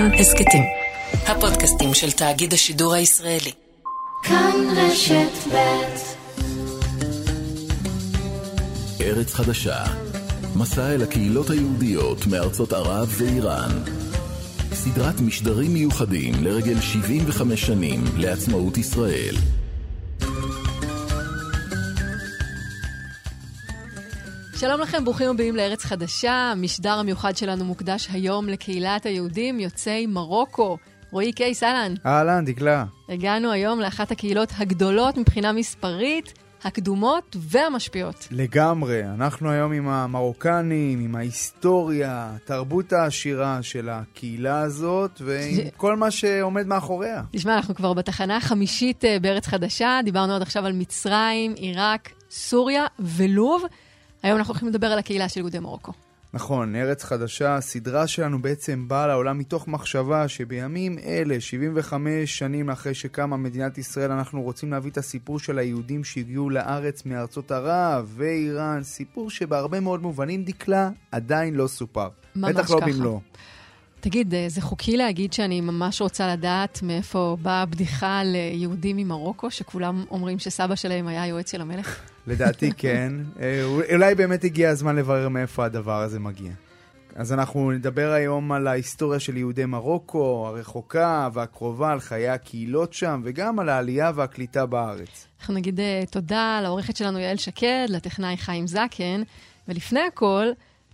כאן 0.00 0.14
הסכתים. 0.14 0.62
הפודקאסטים 1.26 1.94
של 1.94 2.12
תאגיד 2.12 2.52
השידור 2.52 2.94
הישראלי. 2.94 3.52
כאן 4.22 4.52
רשת 4.76 5.48
ב' 5.52 5.56
ארץ 9.00 9.34
חדשה, 9.34 9.84
מסע 10.56 10.94
אל 10.94 11.02
הקהילות 11.02 11.50
היהודיות 11.50 12.26
מארצות 12.26 12.72
ערב 12.72 13.14
ואיראן. 13.18 13.70
סדרת 14.72 15.20
משדרים 15.20 15.74
מיוחדים 15.74 16.34
לרגל 16.44 16.80
75 16.80 17.66
שנים 17.66 18.04
לעצמאות 18.16 18.78
ישראל. 18.78 19.34
שלום 24.60 24.80
לכם, 24.80 25.04
ברוכים 25.04 25.30
הבאים 25.30 25.56
לארץ 25.56 25.84
חדשה. 25.84 26.32
המשדר 26.32 26.92
המיוחד 26.92 27.36
שלנו 27.36 27.64
מוקדש 27.64 28.08
היום 28.12 28.48
לקהילת 28.48 29.06
היהודים 29.06 29.60
יוצאי 29.60 30.06
מרוקו. 30.06 30.78
רועי 31.10 31.32
קייס, 31.32 31.62
אהלן. 31.62 31.94
אהלן, 32.06 32.44
דקלה. 32.44 32.84
הגענו 33.08 33.50
היום 33.52 33.80
לאחת 33.80 34.10
הקהילות 34.10 34.48
הגדולות 34.58 35.16
מבחינה 35.16 35.52
מספרית, 35.52 36.32
הקדומות 36.64 37.36
והמשפיעות. 37.40 38.28
לגמרי. 38.30 39.02
אנחנו 39.04 39.50
היום 39.50 39.72
עם 39.72 39.88
המרוקנים, 39.88 41.00
עם 41.00 41.16
ההיסטוריה, 41.16 42.30
התרבות 42.36 42.92
העשירה 42.92 43.62
של 43.62 43.88
הקהילה 43.88 44.60
הזאת, 44.60 45.20
ועם 45.24 45.54
ש- 45.56 45.60
כל 45.76 45.96
מה 45.96 46.10
שעומד 46.10 46.66
מאחוריה. 46.66 47.22
תשמע, 47.32 47.56
אנחנו 47.56 47.74
כבר 47.74 47.92
בתחנה 47.92 48.36
החמישית 48.36 49.04
אה, 49.04 49.16
בארץ 49.20 49.46
חדשה, 49.46 50.00
דיברנו 50.04 50.34
עד 50.34 50.42
עכשיו 50.42 50.66
על 50.66 50.72
מצרים, 50.72 51.54
עיראק, 51.56 52.10
סוריה 52.30 52.86
ולוב. 52.98 53.62
היום 54.22 54.38
אנחנו 54.38 54.52
הולכים 54.52 54.68
לדבר 54.68 54.86
על 54.86 54.98
הקהילה 54.98 55.28
של 55.28 55.40
יהודי 55.40 55.58
מרוקו. 55.58 55.92
נכון, 56.34 56.76
ארץ 56.76 57.04
חדשה, 57.04 57.54
הסדרה 57.54 58.06
שלנו 58.06 58.42
בעצם 58.42 58.88
באה 58.88 59.06
לעולם 59.06 59.38
מתוך 59.38 59.68
מחשבה 59.68 60.28
שבימים 60.28 60.98
אלה, 60.98 61.40
75 61.40 62.38
שנים 62.38 62.70
אחרי 62.70 62.94
שקמה 62.94 63.36
מדינת 63.36 63.78
ישראל, 63.78 64.10
אנחנו 64.10 64.42
רוצים 64.42 64.70
להביא 64.70 64.90
את 64.90 64.98
הסיפור 64.98 65.38
של 65.38 65.58
היהודים 65.58 66.04
שהגיעו 66.04 66.50
לארץ 66.50 67.04
מארצות 67.06 67.52
ערב 67.52 68.12
ואיראן, 68.16 68.82
סיפור 68.82 69.30
שבהרבה 69.30 69.80
מאוד 69.80 70.02
מובנים, 70.02 70.44
דקלה, 70.44 70.90
עדיין 71.12 71.54
לא 71.54 71.66
סופר. 71.66 72.08
ממש 72.36 72.54
בטח 72.54 72.70
לא 72.70 72.80
ככה. 72.80 72.86
במלואו. 72.86 73.20
תגיד, 74.00 74.34
אה, 74.34 74.44
זה 74.48 74.60
חוקי 74.60 74.96
להגיד 74.96 75.32
שאני 75.32 75.60
ממש 75.60 76.00
רוצה 76.00 76.32
לדעת 76.32 76.82
מאיפה 76.82 77.36
באה 77.42 77.62
הבדיחה 77.62 78.18
על 78.18 78.34
אה, 78.36 78.50
יהודים 78.54 78.96
ממרוקו, 78.96 79.50
שכולם 79.50 80.04
אומרים 80.10 80.38
שסבא 80.38 80.74
שלהם 80.74 81.06
היה 81.06 81.22
היועץ 81.22 81.50
של 81.50 81.60
המלך? 81.60 82.00
לדעתי 82.26 82.70
כן. 82.76 83.12
אה, 83.40 83.64
אולי 83.92 84.14
באמת 84.14 84.44
הגיע 84.44 84.70
הזמן 84.70 84.96
לברר 84.96 85.28
מאיפה 85.28 85.64
הדבר 85.64 86.02
הזה 86.02 86.20
מגיע. 86.20 86.52
אז 87.14 87.32
אנחנו 87.32 87.70
נדבר 87.70 88.10
היום 88.10 88.52
על 88.52 88.66
ההיסטוריה 88.66 89.20
של 89.20 89.36
יהודי 89.36 89.64
מרוקו, 89.64 90.46
הרחוקה 90.46 91.28
והקרובה, 91.32 91.92
על 91.92 92.00
חיי 92.00 92.28
הקהילות 92.28 92.92
שם, 92.92 93.20
וגם 93.24 93.58
על 93.58 93.68
העלייה 93.68 94.12
והקליטה 94.14 94.66
בארץ. 94.66 95.26
אנחנו 95.40 95.54
נגיד 95.54 95.80
תודה 96.10 96.60
לעורכת 96.62 96.96
שלנו 96.96 97.18
יעל 97.18 97.36
שקד, 97.36 97.86
לטכנאי 97.88 98.36
חיים 98.36 98.66
זקן, 98.66 99.22
ולפני 99.68 100.00
הכל, 100.00 100.46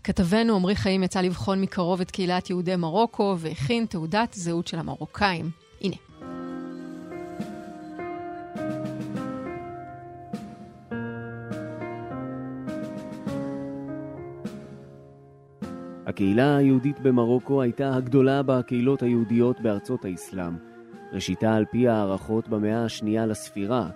כתבנו 0.07 0.57
עמרי 0.57 0.77
חיים 0.77 1.03
יצא 1.03 1.21
לבחון 1.21 1.61
מקרוב 1.61 2.01
את 2.01 2.11
קהילת 2.11 2.51
יהודי 2.51 2.77
מרוקו 2.77 3.37
והכין 3.39 3.87
תעודת 3.87 4.33
זהות 4.33 4.67
של 4.67 4.79
המרוקאים. 4.79 5.51
הנה. 5.81 5.97
הקהילה 16.07 16.57
היהודית 16.57 17.01
במרוקו 17.01 17.63
הייתה 17.63 17.95
הגדולה 17.95 18.43
בקהילות 18.43 19.03
היהודיות 19.03 19.61
בארצות 19.61 20.05
האסלאם. 20.05 20.57
ראשיתה 21.13 21.55
על 21.55 21.65
פי 21.71 21.89
הערכות 21.89 22.49
במאה 22.49 22.85
השנייה 22.85 23.27
לספירה. 23.27 23.89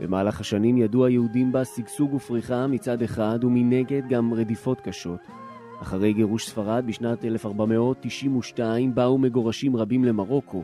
במהלך 0.00 0.40
השנים 0.40 0.78
ידעו 0.78 1.06
היהודים 1.06 1.52
בה 1.52 1.64
שגשוג 1.64 2.14
ופריחה 2.14 2.66
מצד 2.66 3.02
אחד 3.02 3.44
ומנגד 3.44 4.02
גם 4.08 4.34
רדיפות 4.34 4.80
קשות. 4.80 5.41
אחרי 5.82 6.12
גירוש 6.12 6.48
ספרד 6.48 6.84
בשנת 6.86 7.24
1492 7.24 8.94
באו 8.94 9.18
מגורשים 9.18 9.76
רבים 9.76 10.04
למרוקו, 10.04 10.62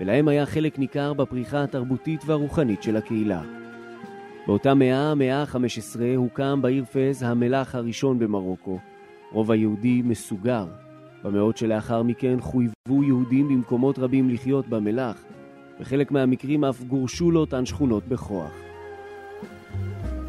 ולהם 0.00 0.28
היה 0.28 0.46
חלק 0.46 0.78
ניכר 0.78 1.12
בפריחה 1.12 1.62
התרבותית 1.62 2.20
והרוחנית 2.26 2.82
של 2.82 2.96
הקהילה. 2.96 3.42
באותה 4.46 4.74
מאה, 4.74 5.10
המאה 5.10 5.42
ה-15, 5.42 6.00
הוקם 6.16 6.62
בעיר 6.62 6.84
פז 6.84 7.22
המלך 7.22 7.74
הראשון 7.74 8.18
במרוקו, 8.18 8.78
רוב 9.32 9.50
היהודי 9.50 10.02
מסוגר. 10.04 10.66
במאות 11.24 11.56
שלאחר 11.56 12.02
מכן 12.02 12.40
חויבו 12.40 13.04
יהודים 13.04 13.48
במקומות 13.48 13.98
רבים 13.98 14.30
לחיות 14.30 14.68
במלח, 14.68 15.24
בחלק 15.80 16.10
מהמקרים 16.10 16.64
אף 16.64 16.82
גורשו 16.82 17.30
לאותן 17.30 17.66
שכונות 17.66 18.08
בכוח. 18.08 18.63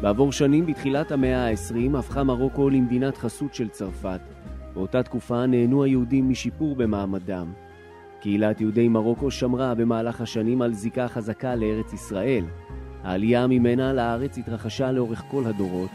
בעבור 0.00 0.32
שנים, 0.32 0.66
בתחילת 0.66 1.12
המאה 1.12 1.48
ה-20, 1.48 1.98
הפכה 1.98 2.24
מרוקו 2.24 2.70
למדינת 2.70 3.16
חסות 3.16 3.54
של 3.54 3.68
צרפת. 3.68 4.20
באותה 4.74 5.02
תקופה 5.02 5.46
נהנו 5.46 5.82
היהודים 5.84 6.30
משיפור 6.30 6.76
במעמדם. 6.76 7.52
קהילת 8.20 8.60
יהודי 8.60 8.88
מרוקו 8.88 9.30
שמרה 9.30 9.74
במהלך 9.74 10.20
השנים 10.20 10.62
על 10.62 10.74
זיקה 10.74 11.08
חזקה 11.08 11.54
לארץ 11.54 11.92
ישראל. 11.92 12.44
העלייה 13.02 13.46
ממנה 13.46 13.92
לארץ 13.92 14.38
התרחשה 14.38 14.92
לאורך 14.92 15.22
כל 15.30 15.42
הדורות, 15.46 15.90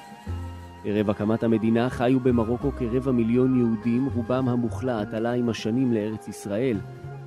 ערב 0.86 1.10
הקמת 1.10 1.44
המדינה 1.44 1.90
חיו 1.90 2.20
במרוקו 2.20 2.72
כרבע 2.72 3.12
מיליון 3.12 3.60
יהודים, 3.60 4.10
רובם 4.16 4.50
המוחלט 4.50 5.14
עלה 5.14 5.32
עם 5.32 5.50
השנים 5.50 5.94
לארץ 5.94 6.28
ישראל, 6.28 6.78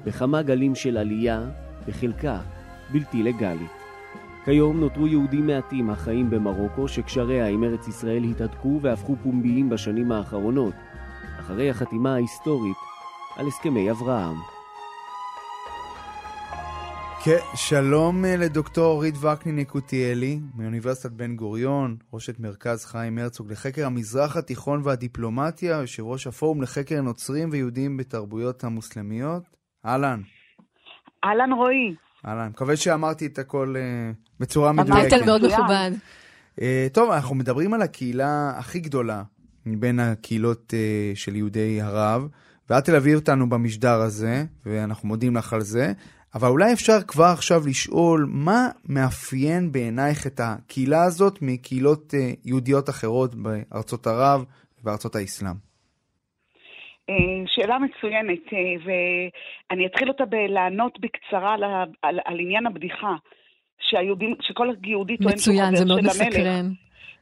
בכמה 0.05 0.43
גלים 0.43 0.75
של 0.75 0.97
עלייה, 0.97 1.43
בחלקה 1.89 2.39
בלתי 2.93 3.23
לגלית. 3.23 3.84
כיום 4.45 4.81
נותרו 4.81 5.07
יהודים 5.07 5.47
מעטים 5.47 5.91
החיים 5.91 6.31
במרוקו, 6.31 6.89
שקשריה 6.89 7.49
עם 7.49 7.65
ארץ 7.65 7.89
ישראל 7.89 8.25
התהדקו 8.25 8.79
והפכו 8.83 9.17
פומביים 9.23 9.71
בשנים 9.71 10.13
האחרונות, 10.13 10.75
אחרי 11.41 11.71
החתימה 11.71 12.15
ההיסטורית 12.15 12.77
על 13.37 13.47
הסכמי 13.47 13.91
אברהם. 13.91 14.37
כן, 17.25 17.39
שלום 17.55 18.25
אה, 18.25 18.37
לדוקטור 18.37 18.85
אורית 18.85 19.15
וקנין 19.17 19.59
יקותיאלי, 19.59 20.41
מאוניברסיטת 20.55 21.13
בן 21.13 21.37
גוריון, 21.37 21.97
ראשת 22.13 22.41
מרכז 22.41 22.85
חיים 22.85 23.19
הרצוג 23.19 23.53
לחקר 23.53 23.87
המזרח 23.87 24.37
התיכון 24.37 24.81
והדיפלומטיה, 24.85 25.77
יושב 25.77 26.03
ראש 26.03 26.27
הפורום 26.27 26.63
לחקר 26.63 27.01
נוצרים 27.01 27.49
ויהודים 27.53 27.97
בתרבויות 27.97 28.65
המוסלמיות. 28.65 29.43
אהלן, 29.87 30.21
אהלן 31.25 31.53
רועי. 31.53 32.04
אהלן. 32.27 32.49
מקווה 32.49 32.77
שאמרתי 32.77 33.27
את 33.27 33.39
הכל 33.39 33.75
אה, 33.79 33.83
בצורה 34.41 34.73
מדויקת. 34.73 35.09
טייטל 35.09 35.25
מאוד. 35.25 35.47
מכובד. 35.47 35.91
אה, 36.61 36.87
טוב, 36.93 37.11
אנחנו 37.11 37.35
מדברים 37.35 37.75
על 37.75 37.83
הקהילה 37.83 38.53
הכי 38.57 38.81
גדולה 38.81 39.23
מבין 39.67 40.01
הקהילות 40.01 40.75
אה, 40.77 41.13
של 41.15 41.37
יהודי 41.37 41.81
ערב, 41.81 42.29
ואת 42.71 42.85
תלווי 42.85 43.15
אותנו 43.15 43.49
במשדר 43.49 44.01
הזה, 44.01 44.45
ואנחנו 44.67 45.09
מודים 45.09 45.37
לך 45.37 45.53
על 45.53 45.61
זה, 45.61 45.93
אבל 46.35 46.49
אולי 46.49 46.73
אפשר 46.73 47.03
כבר 47.03 47.25
עכשיו 47.25 47.67
לשאול 47.67 48.27
מה 48.29 48.69
מאפיין 48.89 49.73
בעינייך 49.73 50.27
את 50.27 50.41
הקהילה 50.45 51.03
הזאת 51.03 51.39
מקהילות 51.43 52.15
יהודיות 52.45 52.91
אחרות 52.91 53.35
בארצות 53.35 54.07
ערב 54.07 54.45
ובארצות 54.81 55.17
האסלאם. 55.17 55.74
אה, 57.11 57.15
שאלה 57.47 57.79
מצוינת, 57.79 58.53
אה, 58.53 58.59
ואני 59.71 59.87
אתחיל 59.87 60.09
אותה 60.09 60.25
בלענות 60.25 61.01
בקצרה 61.01 61.55
על, 61.55 61.65
על, 62.03 62.19
על 62.25 62.41
עניין 62.41 62.67
הבדיחה. 62.67 63.15
שהיהודים, 63.91 64.35
שכל 64.41 64.69
יהודי 64.87 65.17
טוען 65.17 65.39
שהוא 65.39 65.55
מצוין, 65.55 65.67
חבר 65.69 65.77
זה 65.77 65.85
מאוד 65.85 66.01
של 66.01 66.23
המלך. 66.23 66.29
מסקרן. 66.29 66.67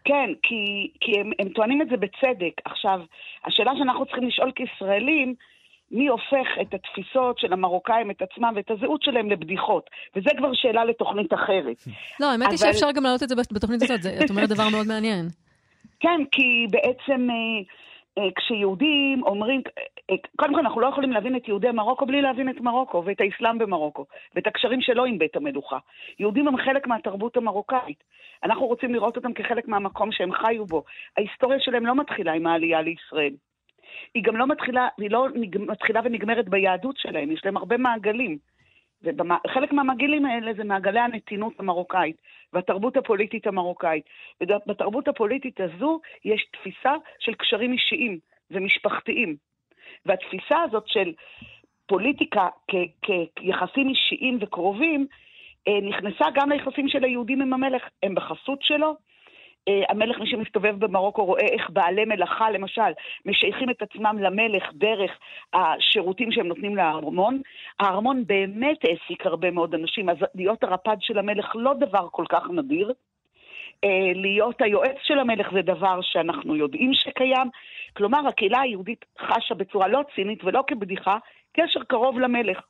כן, 0.05 0.31
כי, 0.43 0.91
כי 1.01 1.21
הם, 1.21 1.31
הם 1.39 1.49
טוענים 1.49 1.83
את 1.83 1.87
זה 1.91 1.97
בצדק. 1.97 2.53
עכשיו, 2.65 3.01
השאלה 3.47 3.73
שאנחנו 3.79 4.07
צריכים 4.07 4.29
לשאול 4.29 4.53
כישראלים, 4.57 5.35
מי 5.91 6.07
הופך 6.09 6.49
את 6.61 6.75
התפיסות 6.75 7.39
של 7.39 7.53
המרוקאים, 7.53 8.11
את 8.11 8.23
עצמם 8.23 8.53
ואת 8.57 8.71
הזהות 8.71 9.03
שלהם 9.03 9.31
לבדיחות? 9.31 9.91
וזה 10.17 10.31
כבר 10.39 10.51
שאלה 10.55 10.85
לתוכנית 10.85 11.33
אחרת. 11.35 11.77
לא, 12.21 12.27
האמת 12.33 12.41
היא 12.41 12.49
אבל- 12.49 12.57
שאפשר 12.57 12.93
גם 12.95 13.03
להעלות 13.03 13.23
את 13.23 13.29
זה 13.29 13.35
בתוכנית 13.55 13.83
הזאת, 13.83 14.03
זה- 14.03 14.19
את 14.25 14.31
אומרת 14.31 14.49
דבר 14.49 14.69
מאוד 14.73 14.87
מעניין. 14.87 15.27
כן, 16.01 16.21
כי 16.33 16.67
בעצם 16.71 17.29
אה, 17.31 17.65
כשיהודים 18.37 19.23
אומרים, 19.23 19.63
אה, 20.11 20.15
קודם 20.37 20.55
כל 20.55 20.61
אנחנו 20.61 20.81
לא 20.81 20.87
יכולים 20.87 21.11
להבין 21.11 21.37
את 21.37 21.49
יהודי 21.49 21.71
מרוקו 21.71 22.07
בלי 22.07 22.23
להבין 22.23 22.49
את 22.49 22.61
מרוקו 22.61 23.03
ואת 23.07 23.21
האסלאם 23.21 23.59
במרוקו 23.59 24.07
ואת 24.35 24.47
הקשרים 24.47 24.81
שלו 24.81 25.05
עם 25.05 25.19
בית 25.19 25.37
המלוכה. 25.37 25.79
יהודים 26.19 26.49
הם 26.49 26.57
חלק 26.57 26.87
מהתרבות 26.87 27.37
המרוקאית. 27.37 28.05
אנחנו 28.45 28.67
רוצים 28.67 28.95
לראות 28.95 29.17
אותם 29.17 29.33
כחלק 29.33 29.69
מהמקום 29.69 30.13
שהם 30.13 30.33
חיו 30.33 30.67
בו. 30.67 30.85
ההיסטוריה 31.17 31.61
שלהם 31.61 31.87
לא 31.87 31.95
מתחילה 31.95 32.33
עם 32.33 32.47
העלייה 32.47 32.83
לישראל. 32.83 33.35
היא 34.15 34.25
גם 34.25 34.37
לא 34.37 34.47
מתחילה, 34.47 34.89
היא 34.99 35.11
לא 35.11 35.29
מתחילה 35.59 36.01
ונגמרת 36.05 36.49
ביהדות 36.49 36.97
שלהם, 36.97 37.31
יש 37.31 37.45
להם 37.45 37.57
הרבה 37.57 37.77
מעגלים. 37.77 38.39
וחלק 39.05 39.73
מהמעגלים 39.73 40.27
האלה 40.27 40.53
זה 40.55 40.65
מעגלי 40.65 41.01
הנתינות 41.01 41.53
המרוקאית 41.59 42.17
והתרבות 42.53 42.97
הפוליטית 42.97 43.47
המרוקאית. 43.47 44.05
ובתרבות 44.41 45.09
הפוליטית 45.09 45.61
הזו 45.61 46.01
יש 46.25 46.47
תפיסה 46.53 46.93
של 47.19 47.35
קשרים 47.35 47.73
אישיים 47.73 48.19
ומשפחתיים. 48.51 49.37
והתפיסה 50.07 50.63
הזאת 50.63 50.85
של 50.87 51.13
הפוליטיקה 51.85 52.49
כיחסים 53.37 53.89
אישיים 53.89 54.39
וקרובים, 54.41 55.07
אה, 55.69 55.81
נכנסה 55.83 56.25
גם 56.35 56.51
ליחסים 56.51 56.89
של 56.89 57.05
היהודים 57.05 57.43
עם 57.43 57.53
המלך, 57.53 57.83
הם 58.03 58.15
בחסות 58.15 58.63
שלו. 58.63 58.97
אה, 59.69 59.83
המלך, 59.89 60.19
מי 60.19 60.27
שמסתובב 60.27 60.75
במרוקו, 60.79 61.25
רואה 61.25 61.47
איך 61.47 61.71
בעלי 61.71 62.05
מלאכה, 62.05 62.51
למשל, 62.51 62.93
משייכים 63.27 63.71
את 63.71 63.83
עצמם 63.83 64.17
למלך 64.21 64.63
דרך 64.73 65.11
השירותים 65.53 66.33
שהם 66.33 66.47
נותנים 66.47 66.77
לארמון. 66.77 67.41
הארמון 67.81 68.25
באמת 68.27 68.79
העסיק 68.85 69.27
הרבה 69.27 69.51
מאוד 69.51 69.75
אנשים, 69.75 70.11
אז 70.11 70.17
להיות 70.35 70.65
הרפ"ד 70.65 70.97
של 71.01 71.19
המלך 71.19 71.53
לא 71.55 71.75
דבר 71.75 72.09
כל 72.11 72.25
כך 72.29 72.51
נדיר. 72.51 72.93
אה, 73.85 74.13
להיות 74.15 74.63
היועץ 74.63 74.97
של 75.03 75.19
המלך 75.19 75.53
זה 75.53 75.63
דבר 75.63 75.99
שאנחנו 76.03 76.57
יודעים 76.57 76.95
שקיים. 76.95 77.51
כלומר, 77.97 78.29
הקהילה 78.29 78.61
היהודית 78.61 79.05
חשה 79.21 79.55
בצורה 79.55 79.89
לא 79.89 80.01
צינית 80.15 80.45
ולא 80.45 80.65
כבדיחה 80.67 81.19
קשר 81.53 81.81
קרוב 81.85 82.19
למלך. 82.19 82.61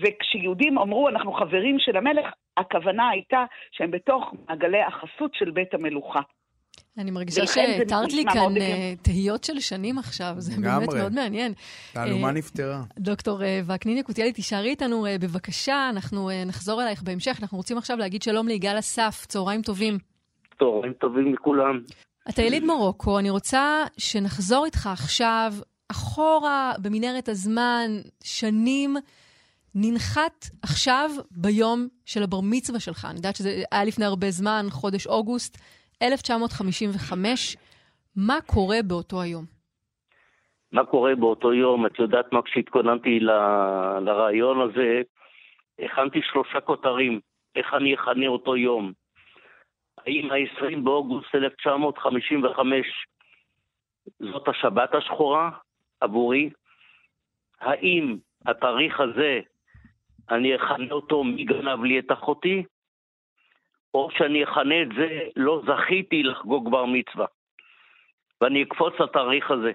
וכשיהודים 0.00 0.78
אמרו, 0.78 1.08
אנחנו 1.08 1.32
חברים 1.32 1.78
של 1.78 1.96
המלך, 1.96 2.26
הכוונה 2.60 3.08
הייתה 3.08 3.44
שהם 3.72 3.90
בתוך 3.90 4.22
מעגלי 4.48 4.82
החסות 4.82 5.34
של 5.34 5.50
בית 5.50 5.74
המלוכה. 5.74 6.20
אני 6.98 7.10
מרגישה 7.10 7.46
שהתרת 7.46 8.12
לי 8.12 8.24
כאן 8.24 8.56
uh, 8.56 9.02
תהיות 9.02 9.44
של 9.44 9.60
שנים 9.60 9.98
עכשיו, 9.98 10.34
זה 10.38 10.60
באמת 10.62 10.88
מאוד 10.94 11.12
מעניין. 11.12 11.52
תעלומה 11.92 12.28
uh, 12.28 12.32
נפתרה. 12.32 12.82
דוקטור 12.98 13.40
uh, 13.40 13.44
וקנין 13.74 13.98
יקותיאלי, 13.98 14.32
תישארי 14.32 14.68
איתנו 14.68 15.06
בבקשה, 15.20 15.90
אנחנו 15.92 16.30
נחזור 16.46 16.82
אלייך 16.82 17.02
בהמשך. 17.02 17.38
אנחנו 17.40 17.58
רוצים 17.58 17.78
עכשיו 17.78 17.96
להגיד 17.96 18.22
שלום 18.22 18.48
ליגאל 18.48 18.78
אסף, 18.78 19.26
צהריים 19.26 19.62
טובים. 19.62 19.98
צהריים 20.58 20.92
טובים 20.92 21.34
לכולם. 21.34 21.80
אתה 22.28 22.42
יליד 22.42 22.64
מרוקו, 22.64 23.18
אני 23.18 23.30
רוצה 23.30 23.84
שנחזור 23.98 24.64
איתך 24.64 24.86
עכשיו 24.92 25.52
אחורה 25.90 26.72
במנהרת 26.82 27.28
הזמן, 27.28 27.90
שנים. 28.24 28.96
ננחת 29.74 30.44
עכשיו 30.62 31.10
ביום 31.30 31.88
של 32.04 32.22
הבר 32.22 32.40
מצווה 32.42 32.80
שלך. 32.80 33.04
אני 33.04 33.16
יודעת 33.16 33.36
שזה 33.36 33.62
היה 33.72 33.84
לפני 33.84 34.04
הרבה 34.04 34.30
זמן, 34.30 34.66
חודש 34.70 35.06
אוגוסט 35.06 35.58
1955. 36.02 37.56
מה 38.16 38.38
קורה 38.46 38.76
באותו 38.86 39.22
היום? 39.22 39.44
מה 40.72 40.84
קורה 40.84 41.14
באותו 41.14 41.52
יום? 41.52 41.86
את 41.86 41.98
יודעת 41.98 42.32
מה, 42.32 42.42
כשהתכוננתי 42.42 43.20
ל... 43.20 43.30
לרעיון 44.00 44.60
הזה, 44.60 45.02
הכנתי 45.78 46.20
שלושה 46.22 46.60
כותרים, 46.60 47.20
איך 47.56 47.74
אני 47.74 47.94
אכנה 47.94 48.26
אותו 48.26 48.56
יום. 48.56 48.92
האם 49.98 50.30
ה-20 50.30 50.80
באוגוסט 50.84 51.34
1955 51.34 52.86
זאת 54.18 54.48
השבת 54.48 54.94
השחורה 54.94 55.50
עבורי? 56.00 56.50
האם 57.60 58.16
התאריך 58.46 59.00
הזה 59.00 59.40
אני 60.30 60.56
אכנה 60.56 60.92
אותו 60.92 61.24
מי 61.24 61.44
גנב 61.44 61.84
לי 61.84 61.98
את 61.98 62.12
אחותי, 62.12 62.64
או 63.94 64.08
שאני 64.10 64.44
אכנה 64.44 64.82
את 64.82 64.88
זה 64.96 65.28
לא 65.36 65.62
זכיתי 65.66 66.22
לחגוג 66.22 66.70
בר 66.70 66.84
מצווה. 66.86 67.26
ואני 68.40 68.62
אקפוץ 68.62 68.94
לתאריך 69.00 69.50
הזה. 69.50 69.72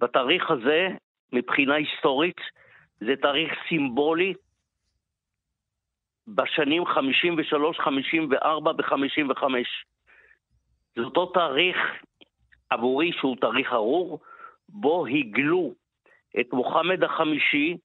בתאריך 0.00 0.50
הזה, 0.50 0.88
מבחינה 1.32 1.74
היסטורית, 1.74 2.40
זה 3.00 3.16
תאריך 3.22 3.52
סימבולי 3.68 4.34
בשנים 6.28 6.86
53, 6.86 7.80
54 7.80 8.70
ו-55. 8.70 9.44
זה 10.96 11.02
אותו 11.02 11.26
תאריך 11.26 11.76
עבורי 12.70 13.12
שהוא 13.12 13.36
תאריך 13.40 13.72
ארור, 13.72 14.20
בו 14.68 15.06
הגלו 15.06 15.74
את 16.40 16.52
מוחמד 16.52 17.04
החמישי, 17.04 17.76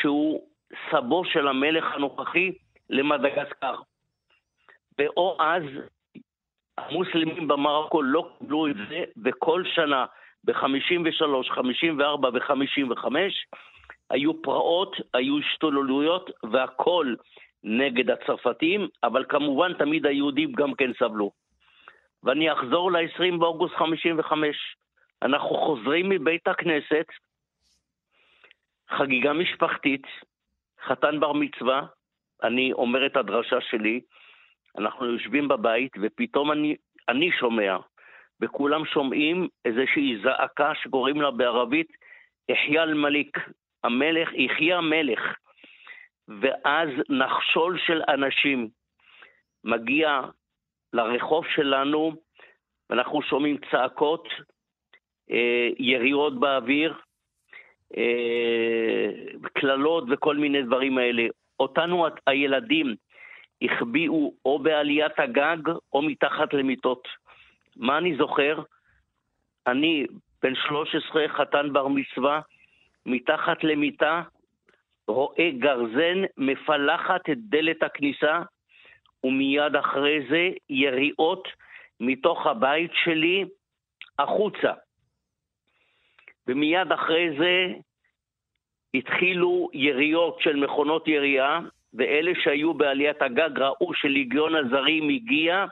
שהוא 0.00 0.49
סבו 0.90 1.24
של 1.24 1.48
המלך 1.48 1.84
הנוכחי 1.94 2.52
למדגסקר. 2.90 3.74
ואו 4.98 5.36
אז 5.40 5.62
המוסלמים 6.78 7.48
במרוקו 7.48 8.02
לא 8.02 8.30
קיבלו 8.38 8.66
את 8.66 8.76
זה, 8.88 9.04
וכל 9.24 9.62
שנה 9.74 10.06
ב-53, 10.44 11.54
54 11.54 12.28
ו-55 12.28 13.04
היו 14.10 14.42
פרעות, 14.42 14.96
היו 15.14 15.38
השתוללויות 15.38 16.30
והכל 16.42 17.14
נגד 17.64 18.10
הצרפתים, 18.10 18.88
אבל 19.02 19.24
כמובן 19.28 19.72
תמיד 19.74 20.06
היהודים 20.06 20.52
גם 20.52 20.74
כן 20.74 20.90
סבלו. 20.98 21.30
ואני 22.22 22.52
אחזור 22.52 22.92
ל-20 22.92 23.38
באוגוסט 23.38 23.74
55. 23.74 24.76
אנחנו 25.22 25.56
חוזרים 25.56 26.08
מבית 26.08 26.48
הכנסת, 26.48 27.06
חגיגה 28.88 29.32
משפחתית, 29.32 30.06
חתן 30.86 31.20
בר 31.20 31.32
מצווה, 31.32 31.86
אני 32.42 32.72
אומר 32.72 33.06
את 33.06 33.16
הדרשה 33.16 33.60
שלי, 33.60 34.00
אנחנו 34.78 35.06
יושבים 35.06 35.48
בבית 35.48 35.92
ופתאום 36.02 36.52
אני, 36.52 36.76
אני 37.08 37.30
שומע, 37.32 37.76
וכולם 38.40 38.84
שומעים 38.84 39.48
איזושהי 39.64 40.16
זעקה 40.22 40.72
שקוראים 40.74 41.20
לה 41.20 41.30
בערבית 41.30 41.92
יחיא 42.48 42.80
אל-מליק, 42.80 43.38
המלך, 43.84 44.28
יחיא 44.32 44.74
המלך. 44.74 45.20
ואז 46.40 46.88
נחשול 47.08 47.78
של 47.86 48.02
אנשים 48.08 48.68
מגיע 49.64 50.20
לרחוב 50.92 51.44
שלנו, 51.54 52.12
ואנחנו 52.90 53.22
שומעים 53.22 53.56
צעקות, 53.70 54.28
אה, 55.30 55.68
יריות 55.78 56.40
באוויר, 56.40 56.94
קללות 59.52 60.04
וכל 60.10 60.36
מיני 60.36 60.62
דברים 60.62 60.98
האלה. 60.98 61.22
אותנו 61.60 62.06
הילדים 62.26 62.94
החביאו 63.62 64.34
או 64.44 64.58
בעליית 64.58 65.18
הגג 65.18 65.68
או 65.92 66.02
מתחת 66.02 66.54
למיטות. 66.54 67.08
מה 67.76 67.98
אני 67.98 68.16
זוכר? 68.16 68.62
אני 69.66 70.06
בן 70.42 70.54
13, 70.54 71.28
חתן 71.28 71.72
בר 71.72 71.88
מצווה, 71.88 72.40
מתחת 73.06 73.64
למיטה, 73.64 74.22
רואה 75.08 75.50
גרזן 75.58 76.22
מפלחת 76.36 77.30
את 77.30 77.38
דלת 77.38 77.82
הכניסה, 77.82 78.42
ומיד 79.24 79.76
אחרי 79.76 80.18
זה 80.30 80.48
יריעות 80.70 81.48
מתוך 82.00 82.46
הבית 82.46 82.90
שלי 83.04 83.44
החוצה. 84.18 84.72
ומיד 86.50 86.92
אחרי 86.92 87.28
זה 87.38 87.66
התחילו 88.94 89.68
יריות 89.72 90.40
של 90.40 90.56
מכונות 90.56 91.08
ירייה, 91.08 91.60
ואלה 91.94 92.32
שהיו 92.42 92.74
בעליית 92.74 93.22
הגג 93.22 93.58
ראו 93.58 93.94
שליגיון 93.94 94.54
הזרים 94.54 95.08
הגיע 95.08 95.64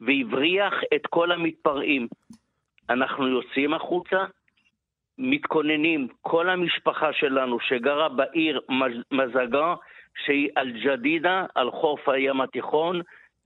והבריח 0.00 0.74
את 0.94 1.06
כל 1.06 1.32
המתפרעים. 1.32 2.08
אנחנו 2.90 3.28
יוצאים 3.28 3.74
החוצה, 3.74 4.24
מתכוננים, 5.18 6.08
כל 6.20 6.48
המשפחה 6.48 7.12
שלנו 7.12 7.60
שגרה 7.60 8.08
בעיר 8.08 8.60
מזגה, 9.10 9.74
שהיא 10.24 10.48
אל-ג'דידה, 10.56 11.46
על 11.54 11.70
חוף 11.70 12.08
הים 12.08 12.40
התיכון, 12.40 13.00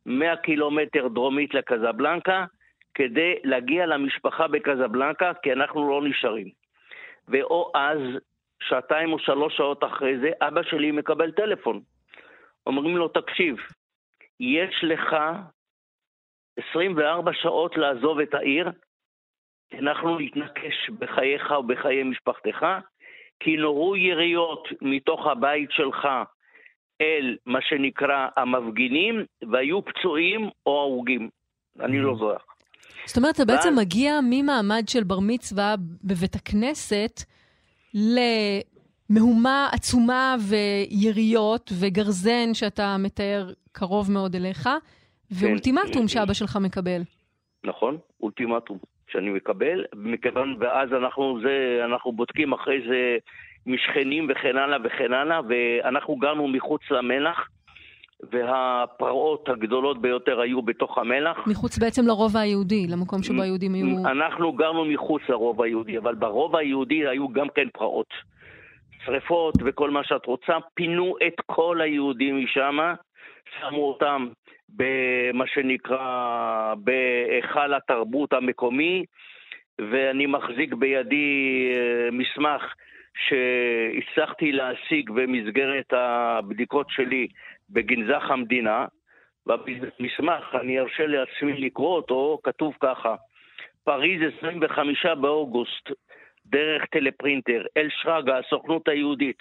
100 0.07 0.37
קילומטר 0.37 1.09
דרומית 1.09 1.55
לקזבלנקה, 1.55 2.45
כדי 2.95 3.35
להגיע 3.45 3.87
למשפחה 3.87 4.49
בקזבלנקה, 4.49 5.33
כי 5.43 5.53
אנחנו 5.53 5.91
לא 5.91 6.09
נשארים. 6.09 6.49
ואו 7.29 7.73
אז, 7.75 7.99
שעתיים 8.63 9.13
או 9.13 9.19
שלוש 9.19 9.57
שעות 9.57 9.85
אחרי 9.85 10.19
זה, 10.19 10.31
אבא 10.41 10.63
שלי 10.63 10.91
מקבל 10.91 11.31
טלפון. 11.31 11.81
אומרים 12.67 12.97
לו, 12.97 13.09
תקשיב, 13.09 13.57
יש 14.41 14.75
לך 14.83 15.17
24 16.57 17.33
שעות 17.33 17.77
לעזוב 17.77 18.21
את 18.21 18.35
העיר, 18.35 18.71
אנחנו 19.79 20.19
נתנקש 20.19 20.91
בחייך 20.99 21.51
ובחיי 21.51 22.03
משפחתך, 22.03 22.67
כי 23.41 23.57
נורו 23.57 23.97
יריות 23.97 24.69
מתוך 24.83 25.27
הבית 25.27 25.71
שלך 25.73 26.09
אל 27.01 27.37
מה 27.47 27.61
שנקרא 27.63 28.29
המפגינים, 28.37 29.25
והיו 29.51 29.85
פצועים 29.85 30.51
או 30.67 30.81
הרוגים. 30.81 31.29
אני 31.81 31.99
לא. 31.99 32.15
זוכר. 32.15 32.54
זאת 33.07 33.17
אומרת, 33.17 33.35
אתה 33.35 33.45
בעצם 33.45 33.75
מגיע 33.77 34.13
ממעמד 34.31 34.85
של 34.89 35.05
בר 35.05 35.21
מצווה 35.21 35.75
בבית 36.05 36.35
הכנסת 36.35 37.21
למהומה 39.11 39.69
עצומה 39.73 40.37
ויריות 40.49 41.73
וגרזן 41.81 42.55
שאתה 42.55 42.97
מתאר 42.99 43.53
קרוב 43.73 44.13
מאוד 44.13 44.37
אליך, 44.37 44.63
כן. 44.63 44.79
ואולטימטום 45.31 46.09
שאבא 46.09 46.33
שלך 46.33 46.59
מקבל. 46.63 47.03
נכון, 47.65 47.99
אולטימטום 48.21 48.79
שאני 49.11 49.31
מקבל, 49.31 49.85
מכיוון, 49.95 50.57
ואז 50.61 50.93
אנחנו, 50.93 51.39
זה, 51.43 51.85
אנחנו 51.85 52.13
בודקים 52.13 52.53
אחרי 52.53 52.81
זה 52.89 53.17
משכנים 53.67 54.29
וכן 54.31 54.57
הלאה 54.57 54.79
וכן 54.85 55.13
הלאה, 55.13 55.41
ואנחנו 55.49 56.17
גרנו 56.17 56.49
מחוץ 56.49 56.81
למלח. 56.91 57.49
והפרעות 58.23 59.49
הגדולות 59.49 60.01
ביותר 60.01 60.41
היו 60.41 60.63
בתוך 60.63 60.99
המלח. 60.99 61.47
מחוץ 61.47 61.79
בעצם 61.79 62.07
לרובע 62.07 62.41
היהודי, 62.41 62.87
למקום 62.87 63.23
שבו 63.23 63.43
היהודים 63.43 63.75
היו... 63.75 63.87
אנחנו 64.07 64.53
גרנו 64.53 64.85
מחוץ 64.85 65.23
לרובע 65.29 65.65
היהודי, 65.65 65.99
אבל 65.99 66.15
ברובע 66.15 66.59
היהודי 66.59 67.07
היו 67.09 67.29
גם 67.29 67.49
כן 67.55 67.69
פרעות. 67.73 68.15
שריפות 69.05 69.55
וכל 69.65 69.91
מה 69.91 70.05
שאת 70.05 70.27
רוצה, 70.27 70.53
פינו 70.75 71.17
את 71.27 71.41
כל 71.47 71.81
היהודים 71.81 72.45
משם, 72.45 72.79
שמו 73.61 73.89
אותם 73.89 74.29
במה 74.69 75.47
שנקרא, 75.47 76.75
בהיכל 76.77 77.75
התרבות 77.75 78.33
המקומי, 78.33 79.05
ואני 79.79 80.27
מחזיק 80.27 80.75
בידי 80.75 81.71
אה, 81.75 82.09
מסמך 82.13 82.75
שהצלחתי 83.15 84.53
להשיג 84.53 85.11
במסגרת 85.11 85.93
הבדיקות 85.93 86.87
שלי 86.91 87.29
בגנזך 87.75 88.31
המדינה. 88.31 88.87
במסמך, 89.47 90.55
אני 90.61 90.81
ארשה 90.81 91.07
לעצמי 91.07 91.53
לקרוא 91.53 91.97
אותו, 91.97 92.39
כתוב 92.43 92.75
ככה: 92.81 93.15
פריז 93.85 94.21
25 94.39 95.07
באוגוסט, 95.07 95.91
דרך 96.47 96.87
טלפרינטר, 96.87 97.63
אל 97.77 97.89
שרגא, 97.91 98.39
הסוכנות 98.39 98.89
היהודית, 98.89 99.39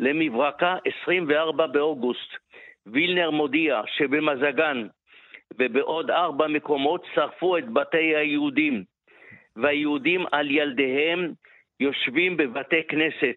למברקה 0.00 0.76
24 1.02 1.66
באוגוסט, 1.66 2.30
וילנר 2.86 3.30
מודיע 3.30 3.80
שבמזגן 3.86 4.86
ובעוד 5.58 6.10
ארבע 6.10 6.46
מקומות 6.46 7.04
שרפו 7.14 7.58
את 7.58 7.68
בתי 7.68 8.16
היהודים, 8.16 8.84
והיהודים 9.56 10.24
על 10.32 10.50
ילדיהם 10.50 11.32
יושבים 11.80 12.36
בבתי 12.36 12.82
כנסת. 12.88 13.36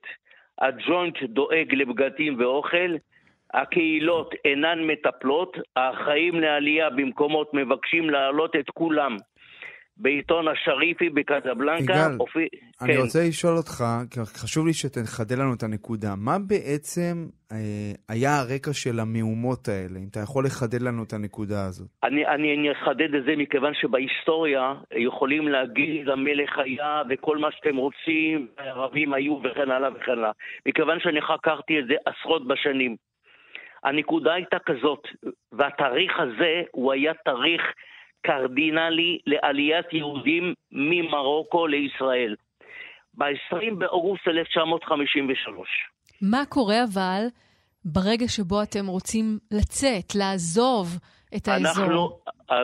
הג'וינט 0.61 1.23
דואג 1.23 1.75
לבגדים 1.75 2.39
ואוכל, 2.39 2.95
הקהילות 3.53 4.33
אינן 4.45 4.79
מטפלות, 4.87 5.57
האחראים 5.75 6.39
לעלייה 6.39 6.89
במקומות 6.89 7.53
מבקשים 7.53 8.09
להעלות 8.09 8.55
את 8.55 8.69
כולם. 8.73 9.17
בעיתון 9.97 10.45
השריפי 10.47 11.09
בקזבלנקה. 11.09 11.83
יגאל, 11.83 12.15
הופיע... 12.17 12.47
אני 12.81 12.93
כן. 12.93 12.99
רוצה 12.99 13.19
לשאול 13.27 13.57
אותך, 13.57 13.83
כי 14.11 14.19
חשוב 14.19 14.67
לי 14.67 14.73
שתחדד 14.73 15.37
לנו 15.37 15.53
את 15.53 15.63
הנקודה. 15.63 16.13
מה 16.17 16.37
בעצם 16.47 17.27
אה, 17.51 17.57
היה 18.09 18.39
הרקע 18.39 18.73
של 18.73 18.99
המהומות 18.99 19.67
האלה? 19.67 19.99
אם 19.99 20.07
אתה 20.11 20.19
יכול 20.19 20.45
לחדד 20.45 20.81
לנו 20.81 21.03
את 21.03 21.13
הנקודה 21.13 21.65
הזאת. 21.65 21.87
אני, 22.03 22.27
אני, 22.27 22.55
אני 22.55 22.71
אחדד 22.71 23.15
את 23.15 23.23
זה 23.25 23.33
מכיוון 23.37 23.73
שבהיסטוריה 23.81 24.73
יכולים 25.07 25.47
להגיד 25.47 26.09
המלך 26.09 26.51
היה 26.57 27.01
וכל 27.09 27.37
מה 27.37 27.47
שאתם 27.51 27.75
רוצים, 27.77 28.47
הערבים 28.57 29.13
היו 29.13 29.39
וכן 29.43 29.71
הלאה 29.71 29.89
וכן 29.95 30.11
הלאה. 30.11 30.31
מכיוון 30.65 30.97
שאני 30.99 31.21
חקרתי 31.21 31.79
את 31.79 31.85
זה 31.87 31.93
עשרות 32.05 32.47
בשנים. 32.47 32.95
הנקודה 33.83 34.33
הייתה 34.33 34.57
כזאת, 34.65 35.07
והתאריך 35.51 36.19
הזה 36.19 36.61
הוא 36.71 36.93
היה 36.93 37.13
תאריך 37.25 37.61
קרדינלי 38.21 39.19
לעליית 39.25 39.93
יהודים 39.93 40.53
ממרוקו 40.71 41.67
לישראל. 41.67 42.35
ב-20 43.13 43.73
באוגוסט 43.77 44.27
1953. 44.27 45.67
מה 46.21 46.45
קורה 46.49 46.75
אבל 46.93 47.23
ברגע 47.85 48.27
שבו 48.27 48.63
אתם 48.63 48.87
רוצים 48.87 49.37
לצאת, 49.51 50.15
לעזוב 50.15 50.87
את 51.35 51.47
האזור? 51.47 51.83
אנחנו, 51.83 52.19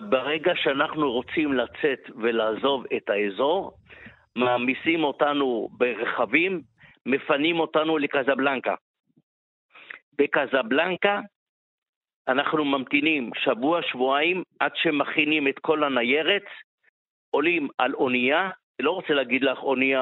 ברגע 0.10 0.52
שאנחנו 0.56 1.12
רוצים 1.12 1.54
לצאת 1.54 2.00
ולעזוב 2.16 2.84
את 2.98 3.10
האזור, 3.10 3.72
מעמיסים 4.36 5.04
אותנו 5.04 5.70
ברכבים, 5.72 6.62
מפנים 7.06 7.60
אותנו 7.60 7.98
לקזבלנקה. 7.98 8.76
בקזבלנקה 10.20 11.20
אנחנו 12.28 12.66
ממתינים 12.66 13.32
שבוע-שבועיים 13.44 14.44
עד 14.60 14.72
שמכינים 14.76 15.48
את 15.48 15.60
כל 15.60 15.84
הניירת, 15.84 16.44
עולים 17.32 17.68
על 17.78 17.94
אונייה, 17.94 18.50
לא 18.82 18.92
רוצה 18.92 19.14
להגיד 19.14 19.44
לך 19.44 19.58
אונייה, 19.64 20.02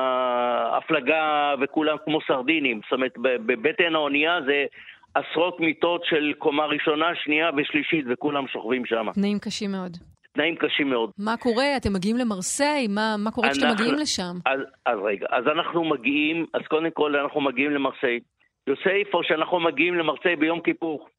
הפלגה 0.77 1.53
וכולם 1.61 1.97
כמו 2.05 2.19
סרדינים, 2.27 2.81
זאת 2.83 2.91
אומרת 2.93 3.13
בבטן 3.17 3.95
האונייה 3.95 4.39
זה 4.45 4.65
עשרות 5.13 5.59
מיטות 5.59 6.05
של 6.05 6.33
קומה 6.37 6.65
ראשונה, 6.65 7.05
שנייה 7.15 7.49
ושלישית 7.57 8.05
וכולם 8.09 8.47
שוכבים 8.47 8.85
שם. 8.85 9.07
תנאים 9.13 9.39
קשים 9.39 9.71
מאוד. 9.71 9.97
תנאים 10.33 10.55
קשים 10.55 10.89
מאוד. 10.89 11.11
מה 11.17 11.37
קורה? 11.37 11.77
אתם 11.77 11.93
מגיעים 11.93 12.17
למרסיי? 12.17 12.87
מה, 12.87 13.15
מה 13.17 13.31
קורה 13.31 13.49
כשאתם 13.51 13.65
אנחנו- 13.67 13.83
מגיעים 13.83 13.99
לשם? 14.01 14.35
אז, 14.45 14.59
אז 14.85 14.97
רגע, 15.05 15.25
אז 15.29 15.47
אנחנו 15.47 15.83
מגיעים, 15.83 16.45
אז 16.53 16.61
קודם 16.67 16.91
כל 16.91 17.15
אנחנו 17.15 17.41
מגיעים 17.41 17.71
למרסיי. 17.71 18.19
איפה 18.67 19.21
שאנחנו 19.23 19.59
מגיעים 19.59 19.95
למרסיי 19.95 20.35
ביום 20.35 20.61
כיפור. 20.61 21.09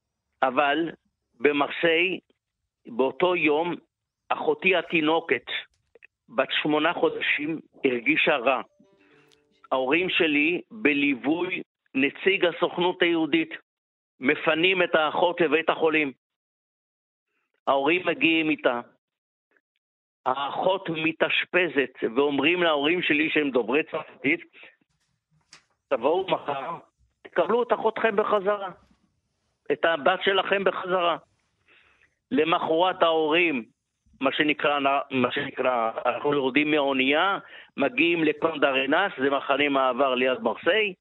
אבל 0.43 0.91
במרסיי, 1.41 2.19
באותו 2.87 3.37
יום, 3.37 3.75
אחותי 4.29 4.77
התינוקת, 4.77 5.45
בת 6.29 6.49
שמונה 6.63 6.93
חודשים, 6.93 7.61
הרגישה 7.85 8.37
רע. 8.37 8.63
ההורים 9.73 10.11
שלי, 10.11 10.61
בליווי 10.71 11.63
נציג 11.95 12.45
הסוכנות 12.45 13.03
היהודית, 13.03 13.51
מפנים 14.21 14.83
את 14.83 14.95
האחות 14.95 15.41
לבית 15.41 15.71
החולים. 15.71 16.13
ההורים 17.67 18.07
מגיעים 18.07 18.51
איתה. 18.51 18.81
האחות 20.27 20.89
מתאשפזת, 20.89 21.91
ואומרים 22.17 22.63
להורים 22.63 23.03
שלי 23.03 23.31
שהם 23.31 23.51
דוברי 23.51 23.83
צרפתית, 23.91 24.41
תבואו 25.89 26.31
מחר, 26.31 26.79
תקבלו 27.31 27.63
את 27.63 27.73
אחותכם 27.73 28.17
בחזרה, 28.17 28.71
את 29.73 29.85
הבת 29.85 30.21
שלכם 30.23 30.65
בחזרה. 30.65 31.17
למחרת 32.31 33.03
ההורים, 33.03 33.65
מה 34.21 34.33
שנקרא, 34.33 34.79
מה 35.11 35.33
שנקרא, 35.33 35.91
אנחנו 36.07 36.35
יורדים 36.35 36.71
מהאונייה, 36.71 37.39
מגיעים 37.77 38.25
לקונדרנס, 38.25 39.13
זה 39.19 39.31
מחנה 39.31 39.69
מעבר 39.69 40.15
ליד 40.15 40.41
מרסיי, 40.41 40.95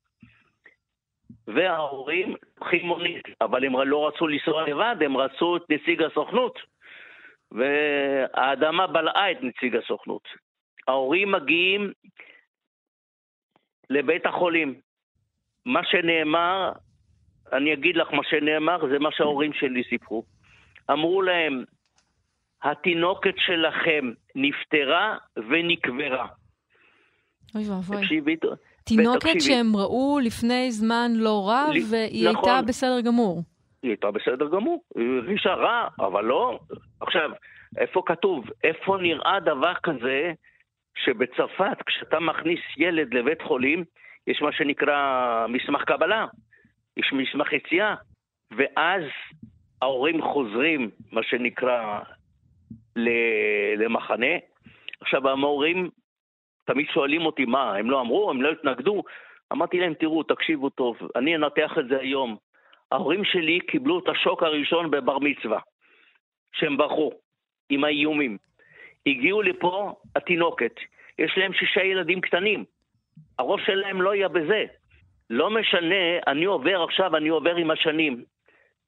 וההורים 1.48 2.36
לוקחים 2.58 2.86
מונית, 2.86 3.24
אבל 3.42 3.66
הם 3.66 3.82
לא 3.82 4.08
רצו 4.08 4.28
לנסוע 4.28 4.70
לבד, 4.70 4.96
הם 5.06 5.18
רצו 5.18 5.58
את 5.58 5.62
נציג 5.70 6.04
הסוכנות. 6.04 6.60
והאדמה 7.52 8.88
בלעה 8.88 9.32
את 9.32 9.38
נציג 9.42 9.76
הסוכנות. 9.76 10.28
ההורים 10.88 11.32
מגיעים 11.32 11.92
לבית 13.90 14.26
החולים. 14.26 14.80
מה 15.68 15.80
שנאמר, 15.84 16.72
אני 17.54 17.74
אגיד 17.74 17.98
לך 17.98 18.14
מה 18.14 18.22
שנאמר, 18.30 18.88
זה 18.92 19.00
מה 19.00 19.10
שההורים 19.12 19.54
שלי 19.54 19.84
סיפרו. 19.90 20.24
אמרו 20.92 21.22
להם, 21.22 21.64
התינוקת 22.64 23.34
שלכם 23.38 24.12
נפטרה 24.36 25.18
ונקברה. 25.38 26.28
אוי 27.56 27.64
ואבוי. 27.70 27.98
תקשיבי, 28.02 28.36
תינוקת 28.84 29.16
ותקשיבי. 29.18 29.40
שהם 29.40 29.76
ראו 29.76 30.20
לפני 30.24 30.72
זמן 30.72 31.12
לא 31.16 31.50
רב, 31.52 31.70
לי- 31.74 31.84
והיא 31.92 32.30
נכון. 32.30 32.50
הייתה 32.50 32.68
בסדר 32.68 33.02
גמור. 33.02 33.42
היא 33.84 33.92
הייתה 33.92 34.12
בסדר 34.12 34.48
גמור, 34.50 34.84
היא 34.96 35.18
הרגישה 35.18 35.54
רע, 35.54 35.88
אבל 36.00 36.26
לא. 36.26 36.60
עכשיו, 37.00 37.30
איפה 37.78 38.02
כתוב? 38.06 38.46
איפה 38.64 38.98
נראה 39.02 39.40
דבר 39.40 39.74
כזה 39.84 40.32
שבצרפת, 41.06 41.78
כשאתה 41.86 42.20
מכניס 42.20 42.60
ילד 42.78 43.14
לבית 43.14 43.42
חולים, 43.42 43.84
יש 44.28 44.42
מה 44.42 44.52
שנקרא 44.52 45.46
מסמך 45.50 45.84
קבלה, 45.84 46.26
יש 46.98 47.14
מסמך 47.14 47.54
יציאה, 47.54 47.96
ואז 48.52 49.04
ההורים 49.82 50.22
חוזרים, 50.22 50.90
מה 51.12 51.24
שנקרא, 51.24 52.00
למחנה. 53.78 54.36
עכשיו, 55.02 55.28
ההורים 55.28 55.90
תמיד 56.66 56.88
שואלים 56.94 57.26
אותי, 57.26 57.46
מה, 57.46 57.76
הם 57.76 57.90
לא 57.90 58.02
אמרו, 58.02 58.30
הם 58.30 58.42
לא 58.42 58.52
התנגדו? 58.52 59.04
אמרתי 59.54 59.80
להם, 59.80 59.94
תראו, 59.94 60.24
תקשיבו 60.24 60.70
טוב, 60.70 60.98
אני 61.16 61.36
אנתח 61.36 61.72
את 61.80 61.88
זה 61.88 62.00
היום. 62.00 62.38
ההורים 62.92 63.26
שלי 63.26 63.60
קיבלו 63.60 64.00
את 64.00 64.10
השוק 64.10 64.44
הראשון 64.44 64.92
בבר 64.92 65.20
מצווה, 65.20 65.60
שהם 66.54 66.78
ברחו, 66.78 67.12
עם 67.70 67.84
האיומים. 67.84 68.38
הגיעו 69.06 69.42
לפה 69.42 69.94
התינוקת, 70.16 70.76
יש 71.20 71.38
להם 71.38 71.54
שישה 71.54 71.84
ילדים 71.84 72.22
קטנים. 72.22 72.66
הראש 73.40 73.62
שלהם 73.66 74.02
לא 74.02 74.12
היה 74.12 74.28
בזה. 74.28 74.66
לא 75.30 75.50
משנה, 75.50 76.20
אני 76.28 76.46
עובר 76.46 76.84
עכשיו, 76.84 77.16
אני 77.18 77.30
עובר 77.30 77.56
עם 77.56 77.72
השנים. 77.72 78.24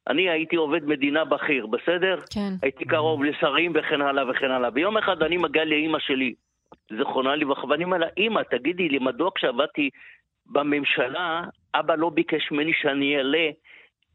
אני 0.07 0.29
הייתי 0.29 0.55
עובד 0.55 0.85
מדינה 0.85 1.25
בכיר, 1.25 1.67
בסדר? 1.67 2.19
כן. 2.33 2.49
הייתי 2.61 2.85
קרוב 2.85 3.23
לשרים 3.23 3.71
וכן 3.75 4.01
הלאה 4.01 4.29
וכן 4.29 4.51
הלאה. 4.51 4.69
ויום 4.73 4.97
אחד 4.97 5.23
אני 5.23 5.37
מגיע 5.37 5.65
לאימא 5.65 5.99
שלי, 5.99 6.33
זיכרונה 6.97 7.35
לברכה, 7.35 7.67
ואני 7.67 7.83
אומר 7.83 7.97
לה, 7.97 8.07
אימא, 8.17 8.41
תגידי 8.41 8.89
לי, 8.89 8.99
מדוע 8.99 9.31
כשעבדתי 9.35 9.89
בממשלה, 10.45 11.41
אבא 11.73 11.95
לא 11.95 12.09
ביקש 12.09 12.51
ממני 12.51 12.71
שאני 12.81 13.17
אעלה 13.17 13.49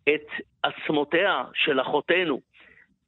את 0.08 0.26
עצמותיה 0.62 1.44
של 1.54 1.80
אחותינו. 1.80 2.40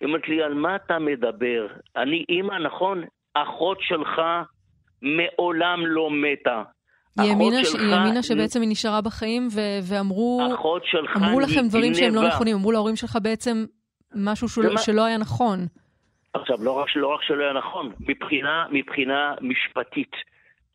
היא 0.00 0.06
אומרת 0.06 0.28
לי, 0.28 0.42
על 0.42 0.54
מה 0.54 0.76
אתה 0.76 0.98
מדבר? 0.98 1.66
אני 1.96 2.24
אימא, 2.28 2.58
נכון? 2.58 3.04
אחות 3.34 3.78
שלך 3.80 4.22
מעולם 5.02 5.86
לא 5.86 6.10
מתה. 6.10 6.62
היא 7.18 7.30
האמינה 7.30 7.64
ש- 7.64 7.68
שלך- 7.68 7.80
היא 7.80 8.22
שבעצם 8.22 8.60
היא 8.60 8.70
נשארה 8.70 9.00
בחיים, 9.00 9.48
ו- 9.52 9.60
ואמרו 9.94 10.40
אמרו 11.16 11.40
לכם 11.40 11.60
דברים 11.68 11.94
שהם 11.94 12.14
לא. 12.14 12.28
נכונים, 12.28 12.56
אמרו 12.56 12.72
להורים 12.72 12.96
שלך 12.96 13.18
בעצם 13.22 13.64
משהו 14.14 14.48
זה 14.48 14.70
מה- 14.74 14.78
שלא 14.80 15.04
היה 15.04 15.18
נכון. 15.18 15.58
עכשיו, 16.34 16.56
לא 16.64 16.72
רק, 16.72 16.96
לא 16.96 17.14
רק 17.14 17.22
שלא 17.22 17.42
היה 17.44 17.52
נכון, 17.52 17.92
מבחינה, 18.00 18.66
מבחינה 18.70 19.34
משפטית. 19.40 20.12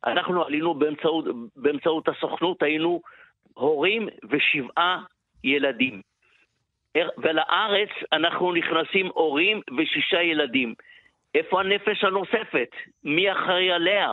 אנחנו 0.08 0.44
עלינו 0.46 0.74
באמצעות, 0.74 1.26
באמצעות 1.56 2.08
הסוכנות, 2.10 2.64
היינו 2.64 3.02
הורים 3.54 4.08
ושבעה 4.30 5.04
ילדים. 5.44 6.02
ולארץ 7.18 7.90
אנחנו 8.14 8.54
נכנסים 8.54 9.06
הורים 9.14 9.62
ושישה 9.78 10.22
ילדים. 10.22 10.74
איפה 11.36 11.60
הנפש 11.60 12.04
הנוספת? 12.04 12.70
מי 13.04 13.32
אחראי 13.32 13.72
עליה? 13.72 14.08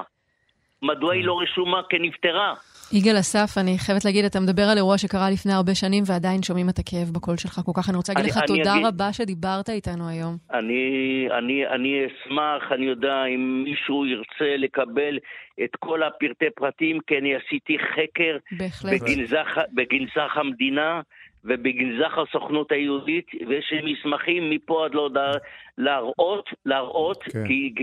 מדוע 0.82 1.14
היא 1.14 1.24
לא 1.24 1.40
רשומה 1.40 1.80
כנפטרה? 1.88 2.54
יגאל 2.92 3.18
אסף, 3.20 3.58
אני 3.58 3.78
חייבת 3.78 4.04
להגיד, 4.04 4.24
אתה 4.24 4.40
מדבר 4.40 4.62
על 4.62 4.76
אירוע 4.76 4.98
שקרה 4.98 5.30
לפני 5.30 5.52
הרבה 5.52 5.74
שנים 5.74 6.04
ועדיין 6.06 6.42
שומעים 6.42 6.68
את 6.68 6.78
הכאב 6.78 7.08
בקול 7.12 7.36
שלך 7.36 7.60
כל 7.64 7.72
כך. 7.74 7.88
אני 7.88 7.96
רוצה 7.96 8.12
להגיד 8.12 8.30
לך 8.30 8.38
תודה 8.46 8.74
אגיד, 8.74 8.86
רבה 8.86 9.12
שדיברת 9.12 9.68
איתנו 9.68 10.08
היום. 10.08 10.36
אני, 10.52 10.84
אני, 11.38 11.66
אני 11.66 12.06
אשמח, 12.06 12.72
אני 12.72 12.86
יודע, 12.86 13.24
אם 13.24 13.64
מישהו 13.64 14.06
ירצה 14.06 14.56
לקבל 14.58 15.18
את 15.64 15.76
כל 15.78 16.02
הפרטי 16.02 16.50
פרטים, 16.54 16.98
כי 17.06 17.18
אני 17.18 17.34
עשיתי 17.34 17.76
חקר 17.78 18.36
בגנזך, 18.84 19.48
בגנזך 19.74 20.32
המדינה. 20.34 21.00
ובגנזך 21.44 22.18
הסוכנות 22.18 22.72
היהודית, 22.72 23.26
ויש 23.48 23.72
לי 23.72 23.92
מסמכים 23.92 24.50
מפה 24.50 24.84
עד 24.84 24.94
לא 24.94 25.10
להראות, 25.78 26.48
להראות, 26.66 27.22
כן. 27.22 27.46
כי 27.46 27.74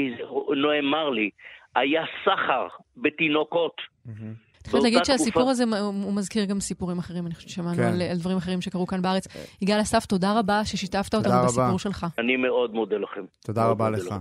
נאמר 0.55 1.09
לי, 1.09 1.29
היה 1.75 2.01
סחר 2.24 2.67
בתינוקות. 2.98 3.75
אני 4.05 4.72
חייבת 4.72 4.84
להגיד 4.84 5.05
שהסיפור 5.05 5.50
הזה, 5.50 5.63
הוא 5.79 6.13
מזכיר 6.13 6.46
גם 6.46 6.60
סיפורים 6.60 6.98
אחרים, 6.98 7.25
אני 7.25 7.36
חושבת 7.36 7.50
ששמענו 7.50 7.77
כן. 7.77 7.84
על, 7.84 8.01
על 8.01 8.17
דברים 8.17 8.38
אחרים 8.38 8.62
שקרו 8.62 8.88
כאן 8.88 9.01
בארץ. 9.01 9.27
יגאל 9.62 9.82
אסף, 9.82 10.05
תודה 10.05 10.39
רבה 10.39 10.65
ששיתפת 10.65 11.15
אותנו 11.15 11.46
בסיפור 11.46 11.79
שלך. 11.79 12.05
אני 12.20 12.38
מאוד 12.38 12.74
מודה 12.74 12.98
לכם. 12.98 13.22
תודה 13.46 13.65
רבה 13.65 13.89
לך. 13.89 14.15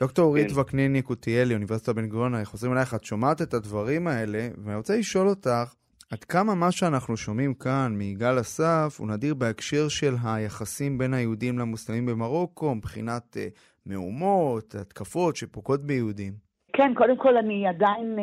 דוקטור 0.00 0.24
אורית 0.24 0.52
כן. 0.52 0.60
וקניני 0.60 1.02
קוטיאלי, 1.02 1.54
אוניברסיטת 1.54 1.94
בן 1.94 2.08
גוריון, 2.08 2.44
חוזרים 2.44 2.72
אלייך, 2.72 2.94
את 2.94 3.04
שומעת 3.04 3.42
את 3.42 3.54
הדברים 3.54 4.06
האלה, 4.06 4.48
ואני 4.64 4.76
רוצה 4.76 4.96
לשאול 4.96 5.28
אותך, 5.28 5.74
עד 6.10 6.24
כמה 6.24 6.54
מה 6.54 6.72
שאנחנו 6.72 7.16
שומעים 7.16 7.54
כאן 7.54 7.94
מיגאל 7.96 8.40
אסף 8.40 8.96
הוא 8.98 9.08
נדיר 9.08 9.34
בהקשר 9.34 9.88
של 9.88 10.14
היחסים 10.24 10.98
בין 10.98 11.14
היהודים 11.14 11.58
למוסלמים 11.58 12.06
במרוקו, 12.06 12.74
מבחינת 12.74 13.36
uh, 13.36 13.58
מהומות, 13.86 14.74
התקפות 14.74 15.36
שפוגעות 15.36 15.80
ביהודים? 15.86 16.49
כן, 16.72 16.94
קודם 16.94 17.16
כל 17.16 17.36
אני 17.36 17.66
עדיין 17.66 18.18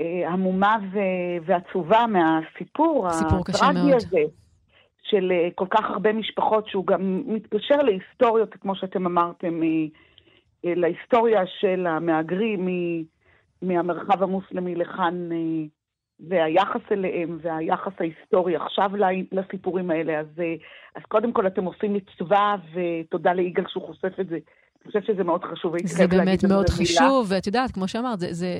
אה, 0.00 0.28
המומה 0.28 0.76
ו- 0.92 1.46
ועצובה 1.46 2.04
מהסיפור 2.06 3.08
הטרגי 3.08 3.94
הזה. 3.94 4.22
של 5.02 5.32
אה, 5.32 5.48
כל 5.54 5.66
כך 5.70 5.90
הרבה 5.90 6.12
משפחות, 6.12 6.68
שהוא 6.68 6.86
גם 6.86 7.22
מתקשר 7.26 7.76
להיסטוריות, 7.76 8.54
כמו 8.54 8.76
שאתם 8.76 9.06
אמרתם, 9.06 9.62
אה, 9.62 9.68
אה, 10.64 10.74
להיסטוריה 10.74 11.46
של 11.46 11.86
המהגרים 11.86 12.68
מהמרחב 13.62 14.22
המוסלמי 14.22 14.74
לכאן, 14.74 15.32
אה, 15.32 15.64
והיחס 16.28 16.80
אליהם, 16.92 17.38
והיחס 17.42 17.92
ההיסטורי 18.00 18.56
עכשיו 18.56 18.90
לסיפורים 19.32 19.90
האלה. 19.90 20.20
אז, 20.20 20.40
אה, 20.40 20.54
אז 20.94 21.02
קודם 21.08 21.32
כל 21.32 21.46
אתם 21.46 21.64
עושים 21.64 21.94
מצווה, 21.94 22.56
ותודה 22.74 23.32
ליגאל 23.32 23.64
שהוא 23.68 23.86
חושף 23.86 24.20
את 24.20 24.28
זה 24.28 24.38
אני 24.82 24.86
חושבת 24.86 25.06
שזה 25.06 25.24
מאוד 25.24 25.40
חשוב. 25.52 25.74
זה 25.84 26.06
באמת 26.06 26.44
מאוד 26.44 26.68
חשוב, 26.68 27.26
ואת 27.28 27.46
יודעת, 27.46 27.70
כמו 27.70 27.88
שאמרת, 27.88 28.20
זה, 28.20 28.32
זה, 28.32 28.58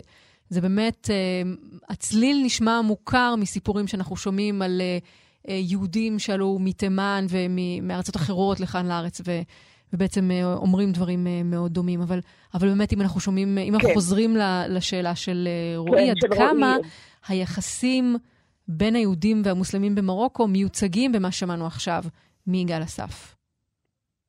זה 0.49 0.61
באמת, 0.61 1.11
אה, 1.11 1.50
הצליל 1.88 2.43
נשמע 2.45 2.81
מוכר 2.81 3.35
מסיפורים 3.38 3.87
שאנחנו 3.87 4.17
שומעים 4.17 4.62
על 4.62 4.81
אה, 4.81 4.99
אה, 5.49 5.55
יהודים 5.55 6.19
שעלו 6.19 6.59
מתימן 6.61 7.26
ומארצות 7.29 8.17
אחרות 8.17 8.61
לכאן 8.61 8.87
לארץ, 8.87 9.21
ו, 9.26 9.41
ובעצם 9.93 10.31
אומרים 10.57 10.93
דברים 10.93 11.26
מאוד 11.45 11.73
דומים. 11.73 12.00
אבל, 12.00 12.21
אבל 12.55 12.69
באמת, 12.69 12.93
אם 12.93 13.00
אנחנו 13.00 13.21
שומעים, 13.21 13.59
אם 13.59 13.67
כן. 13.67 13.75
אנחנו 13.75 13.88
חוזרים 13.95 14.37
לשאלה 14.69 15.14
של 15.14 15.49
רועי, 15.76 16.05
כן, 16.05 16.11
עד 16.11 16.17
של 16.21 16.37
כמה 16.37 16.76
רועי. 16.76 16.91
היחסים 17.29 18.17
בין 18.69 18.95
היהודים 18.95 19.43
והמוסלמים 19.45 19.95
במרוקו 19.95 20.49
מיוצגים 20.49 21.12
במה 21.12 21.33
ששמענו 21.33 21.67
עכשיו 21.67 22.05
מיגאל 22.47 22.83
אסף? 22.83 23.35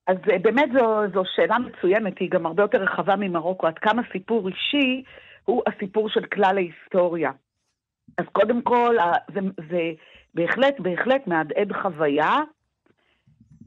אז 0.07 0.17
אה, 0.31 0.39
באמת 0.39 0.69
זו, 0.79 1.01
זו 1.13 1.23
שאלה 1.35 1.59
מצוינת, 1.59 2.19
היא 2.19 2.29
גם 2.29 2.45
הרבה 2.45 2.63
יותר 2.63 2.77
רחבה 2.77 3.15
ממרוקו, 3.15 3.67
עד 3.67 3.79
כמה 3.79 4.01
סיפור 4.11 4.47
אישי 4.47 5.03
הוא 5.45 5.63
הסיפור 5.67 6.09
של 6.09 6.25
כלל 6.25 6.57
ההיסטוריה. 6.57 7.31
אז 8.17 8.25
קודם 8.31 8.61
כל, 8.61 8.97
זה, 9.33 9.39
זה 9.69 9.91
בהחלט, 10.33 10.79
בהחלט 10.79 11.27
מהדהד 11.27 11.73
חוויה 11.81 12.35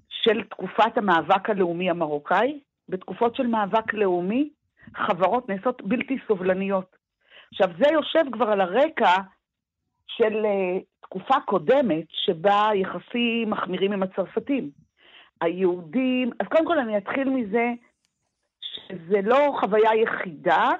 של 0.09 0.43
תקופת 0.45 0.99
המאבק 0.99 1.51
הלאומי 1.51 1.91
המרוקאי. 1.91 2.61
בתקופות 2.89 3.37
של 3.37 3.47
מאבק 3.47 3.95
לאומי, 3.95 4.51
חברות 4.97 5.49
נעשות 5.49 5.83
בלתי 5.83 6.19
סובלניות. 6.27 6.97
עכשיו, 7.53 7.69
זה 7.79 7.93
יושב 7.93 8.23
כבר 8.33 8.49
על 8.49 8.61
הרקע 8.61 9.15
של 10.07 10.45
uh, 10.45 10.83
תקופה 11.03 11.35
קודמת 11.45 12.07
שבה 12.11 12.69
יחסים 12.75 13.51
מחמירים 13.51 13.93
עם 13.93 14.03
הצרפתים. 14.03 14.71
היהודים, 15.41 16.31
אז 16.41 16.47
קודם 16.49 16.67
כל 16.67 16.79
אני 16.79 16.99
אתחיל 16.99 17.29
מזה 17.29 17.73
שזה 18.61 19.21
לא 19.23 19.57
חוויה 19.61 19.95
יחידה, 19.95 20.71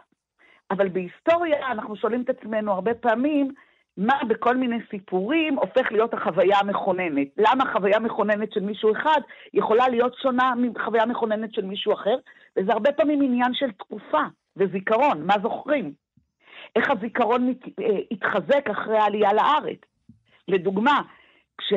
אבל 0.71 0.89
בהיסטוריה 0.89 1.67
אנחנו 1.71 1.97
שואלים 1.97 2.23
את 2.23 2.31
עצמנו 2.31 2.73
הרבה 2.73 2.95
פעמים, 2.95 3.53
מה 3.97 4.15
בכל 4.29 4.57
מיני 4.57 4.77
סיפורים 4.91 5.59
הופך 5.59 5.93
להיות 5.93 6.15
החוויה 6.15 6.59
המכוננת. 6.59 7.29
למה 7.37 7.73
חוויה 7.73 7.99
מכוננת 7.99 8.53
של 8.53 8.61
מישהו 8.61 8.93
אחד 8.93 9.21
יכולה 9.55 9.89
להיות 9.89 10.15
שונה 10.23 10.55
מחוויה 10.57 11.07
מכוננת 11.07 11.55
של 11.55 11.65
מישהו 11.65 11.93
אחר, 11.93 12.17
וזה 12.57 12.73
הרבה 12.73 12.93
פעמים 12.93 13.23
עניין 13.23 13.55
של 13.55 13.73
תקופה 13.73 14.23
וזיכרון, 14.57 15.27
מה 15.27 15.35
זוכרים. 15.43 15.93
איך 16.77 16.91
הזיכרון 16.91 17.55
אה, 17.81 17.99
התחזק 18.11 18.71
אחרי 18.71 18.99
העלייה 18.99 19.33
לארץ. 19.33 19.79
לדוגמה, 20.49 21.03
כש... 21.59 21.73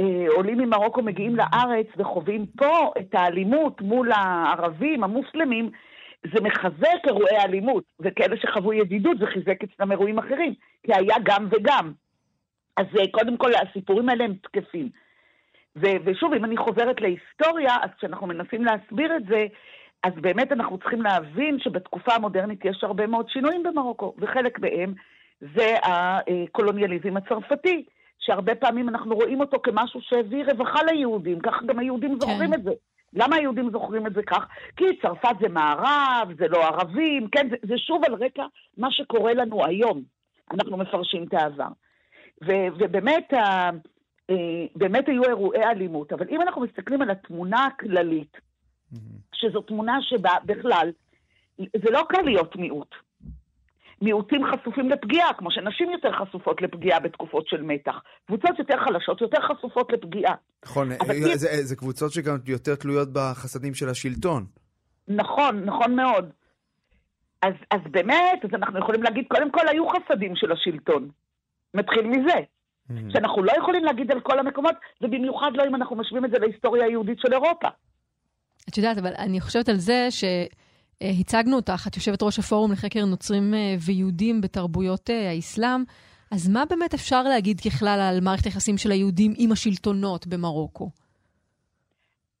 אה, 0.00 0.26
עולים 0.36 0.58
ממרוקו 0.58 1.02
מגיעים 1.02 1.36
לארץ 1.36 1.86
וחווים 1.96 2.46
פה 2.46 2.92
את 3.00 3.14
האלימות 3.14 3.80
מול 3.80 4.12
הערבים, 4.12 5.04
המוסלמים, 5.04 5.70
זה 6.34 6.40
מחזק 6.40 7.06
אירועי 7.06 7.38
אלימות, 7.44 7.84
וכאלה 8.00 8.36
שחוו 8.36 8.72
ידידות 8.72 9.18
זה 9.18 9.26
חיזק 9.26 9.62
אצלם 9.64 9.92
אירועים 9.92 10.18
אחרים, 10.18 10.54
כי 10.82 10.92
היה 10.94 11.16
גם 11.22 11.48
וגם. 11.50 11.92
אז 12.76 12.86
אה, 12.98 13.08
קודם 13.10 13.36
כל 13.36 13.50
הסיפורים 13.54 14.08
האלה 14.08 14.24
הם 14.24 14.34
תקפים. 14.34 14.88
ו- 15.76 15.96
ושוב, 16.04 16.32
אם 16.34 16.44
אני 16.44 16.56
חוזרת 16.56 17.00
להיסטוריה, 17.00 17.76
אז 17.82 17.90
כשאנחנו 17.98 18.26
מנסים 18.26 18.64
להסביר 18.64 19.16
את 19.16 19.26
זה, 19.26 19.46
אז 20.02 20.12
באמת 20.16 20.52
אנחנו 20.52 20.78
צריכים 20.78 21.02
להבין 21.02 21.58
שבתקופה 21.58 22.14
המודרנית 22.14 22.64
יש 22.64 22.78
הרבה 22.84 23.06
מאוד 23.06 23.28
שינויים 23.28 23.62
במרוקו, 23.62 24.14
וחלק 24.18 24.58
מהם 24.58 24.94
זה 25.40 25.74
הקולוניאליזם 25.82 27.16
הצרפתי. 27.16 27.84
שהרבה 28.24 28.54
פעמים 28.54 28.88
אנחנו 28.88 29.14
רואים 29.14 29.40
אותו 29.40 29.56
כמשהו 29.62 30.00
שהביא 30.02 30.44
רווחה 30.44 30.82
ליהודים, 30.82 31.40
ככה 31.40 31.66
גם 31.66 31.78
היהודים 31.78 32.10
כן. 32.10 32.20
זוכרים 32.20 32.54
את 32.54 32.62
זה. 32.62 32.70
למה 33.12 33.36
היהודים 33.36 33.70
זוכרים 33.70 34.06
את 34.06 34.14
זה 34.14 34.22
כך? 34.22 34.46
כי 34.76 34.84
צרפת 35.02 35.36
זה 35.40 35.48
מערב, 35.48 36.28
זה 36.38 36.48
לא 36.48 36.64
ערבים, 36.64 37.28
כן, 37.28 37.48
זה, 37.50 37.56
זה 37.62 37.78
שוב 37.78 38.04
על 38.04 38.14
רקע 38.14 38.46
מה 38.76 38.90
שקורה 38.90 39.34
לנו 39.34 39.64
היום. 39.64 40.02
אנחנו 40.50 40.76
מפרשים 40.76 41.24
את 41.24 41.34
העבר. 41.34 41.68
ו, 42.46 42.52
ובאמת, 42.78 43.32
ה, 43.32 43.70
אה, 44.30 44.66
באמת 44.76 45.08
היו 45.08 45.24
אירועי 45.24 45.64
אלימות, 45.64 46.12
אבל 46.12 46.26
אם 46.30 46.42
אנחנו 46.42 46.62
מסתכלים 46.62 47.02
על 47.02 47.10
התמונה 47.10 47.66
הכללית, 47.66 48.36
שזו 49.32 49.60
תמונה 49.60 49.98
שבה 50.02 50.32
בכלל, 50.44 50.90
זה 51.58 51.90
לא 51.90 52.02
קל 52.08 52.22
להיות 52.22 52.56
מיעוט. 52.56 52.94
מיעוטים 54.04 54.42
חשופים 54.46 54.90
לפגיעה, 54.90 55.34
כמו 55.34 55.50
שנשים 55.50 55.90
יותר 55.90 56.12
חשופות 56.12 56.62
לפגיעה 56.62 57.00
בתקופות 57.00 57.48
של 57.48 57.62
מתח. 57.62 57.94
קבוצות 58.26 58.58
יותר 58.58 58.74
חלשות 58.84 59.20
יותר 59.20 59.38
חשופות 59.42 59.92
לפגיעה. 59.92 60.34
נכון, 60.64 60.88
זה, 61.06 61.36
זה, 61.36 61.64
זה 61.64 61.76
קבוצות 61.76 62.12
שגם 62.12 62.36
יותר 62.46 62.74
תלויות 62.74 63.08
בחסדים 63.12 63.74
של 63.74 63.88
השלטון. 63.88 64.46
נכון, 65.08 65.64
נכון 65.64 65.96
מאוד. 65.96 66.30
אז, 67.42 67.54
אז 67.70 67.80
באמת, 67.90 68.44
אז 68.44 68.50
אנחנו 68.54 68.78
יכולים 68.78 69.02
להגיד, 69.02 69.24
קודם 69.28 69.50
כל 69.50 69.68
היו 69.68 69.84
חסדים 69.88 70.36
של 70.36 70.52
השלטון. 70.52 71.08
נתחיל 71.74 72.06
מזה. 72.06 72.32
Mm-hmm. 72.34 73.12
שאנחנו 73.12 73.42
לא 73.42 73.52
יכולים 73.58 73.84
להגיד 73.84 74.12
על 74.12 74.20
כל 74.20 74.38
המקומות, 74.38 74.74
ובמיוחד 75.00 75.50
לא 75.54 75.64
אם 75.66 75.74
אנחנו 75.74 75.96
משווים 75.96 76.24
את 76.24 76.30
זה 76.30 76.38
להיסטוריה 76.38 76.84
היהודית 76.84 77.18
של 77.18 77.32
אירופה. 77.32 77.68
את 78.68 78.78
יודעת, 78.78 78.98
אבל 78.98 79.12
אני 79.18 79.40
חושבת 79.40 79.68
על 79.68 79.76
זה 79.76 80.06
ש... 80.10 80.24
אה, 81.02 81.10
הצגנו 81.20 81.56
אותך, 81.56 81.86
את 81.88 81.96
יושבת 81.96 82.22
ראש 82.22 82.38
הפורום 82.38 82.72
לחקר 82.72 83.04
נוצרים 83.04 83.54
אה, 83.54 83.74
ויהודים 83.86 84.40
בתרבויות 84.40 85.10
אה, 85.10 85.30
האסלאם. 85.30 85.84
אז 86.32 86.48
מה 86.48 86.62
באמת 86.70 86.94
אפשר 86.94 87.22
להגיד 87.22 87.60
ככלל 87.60 88.00
על 88.00 88.20
מערכת 88.20 88.44
היחסים 88.44 88.78
של 88.78 88.90
היהודים 88.90 89.32
עם 89.38 89.52
השלטונות 89.52 90.26
במרוקו? 90.26 90.90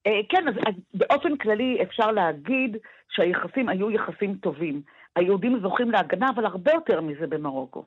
כן, 0.04 0.48
אז, 0.48 0.54
אז 0.66 0.74
באופן 0.94 1.36
כללי 1.36 1.78
אפשר 1.82 2.10
להגיד 2.10 2.76
שהיחסים 3.10 3.68
היו 3.68 3.90
יחסים 3.90 4.34
טובים. 4.34 4.82
היהודים 5.16 5.60
זוכים 5.62 5.90
להגנה, 5.90 6.26
אבל 6.34 6.46
הרבה 6.46 6.72
יותר 6.72 7.00
מזה 7.00 7.26
במרוקו. 7.26 7.84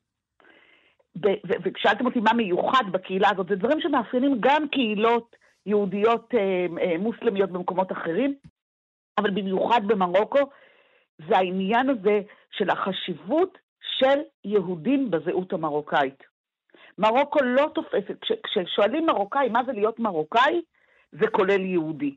וכשאלתם 1.64 2.06
אותי 2.06 2.20
מה 2.20 2.34
מיוחד 2.34 2.84
בקהילה 2.92 3.30
הזאת, 3.32 3.48
זה 3.50 3.56
דברים 3.56 3.82
שמאפיינים 3.82 4.38
גם 4.40 4.68
קהילות 4.68 5.36
יהודיות 5.66 6.34
מוסלמיות 7.00 7.52
במקומות 7.52 7.92
אחרים, 7.92 8.34
אבל 9.18 9.30
במיוחד 9.30 9.82
במרוקו, 9.88 10.40
זה 11.28 11.38
העניין 11.38 11.90
הזה 11.90 12.22
של 12.52 12.70
החשיבות 12.70 13.58
של 13.82 14.20
יהודים 14.46 15.12
בזהות 15.12 15.54
המרוקאית. 15.54 16.24
מרוקו 16.98 17.40
לא 17.44 17.72
תופסת, 17.76 18.16
כש, 18.22 18.32
כששואלים 18.44 19.06
מרוקאי 19.06 19.50
מה 19.50 19.64
זה 19.66 19.72
להיות 19.72 20.00
מרוקאי, 20.00 20.62
זה 21.12 21.28
כולל 21.28 21.62
יהודי. 21.62 22.16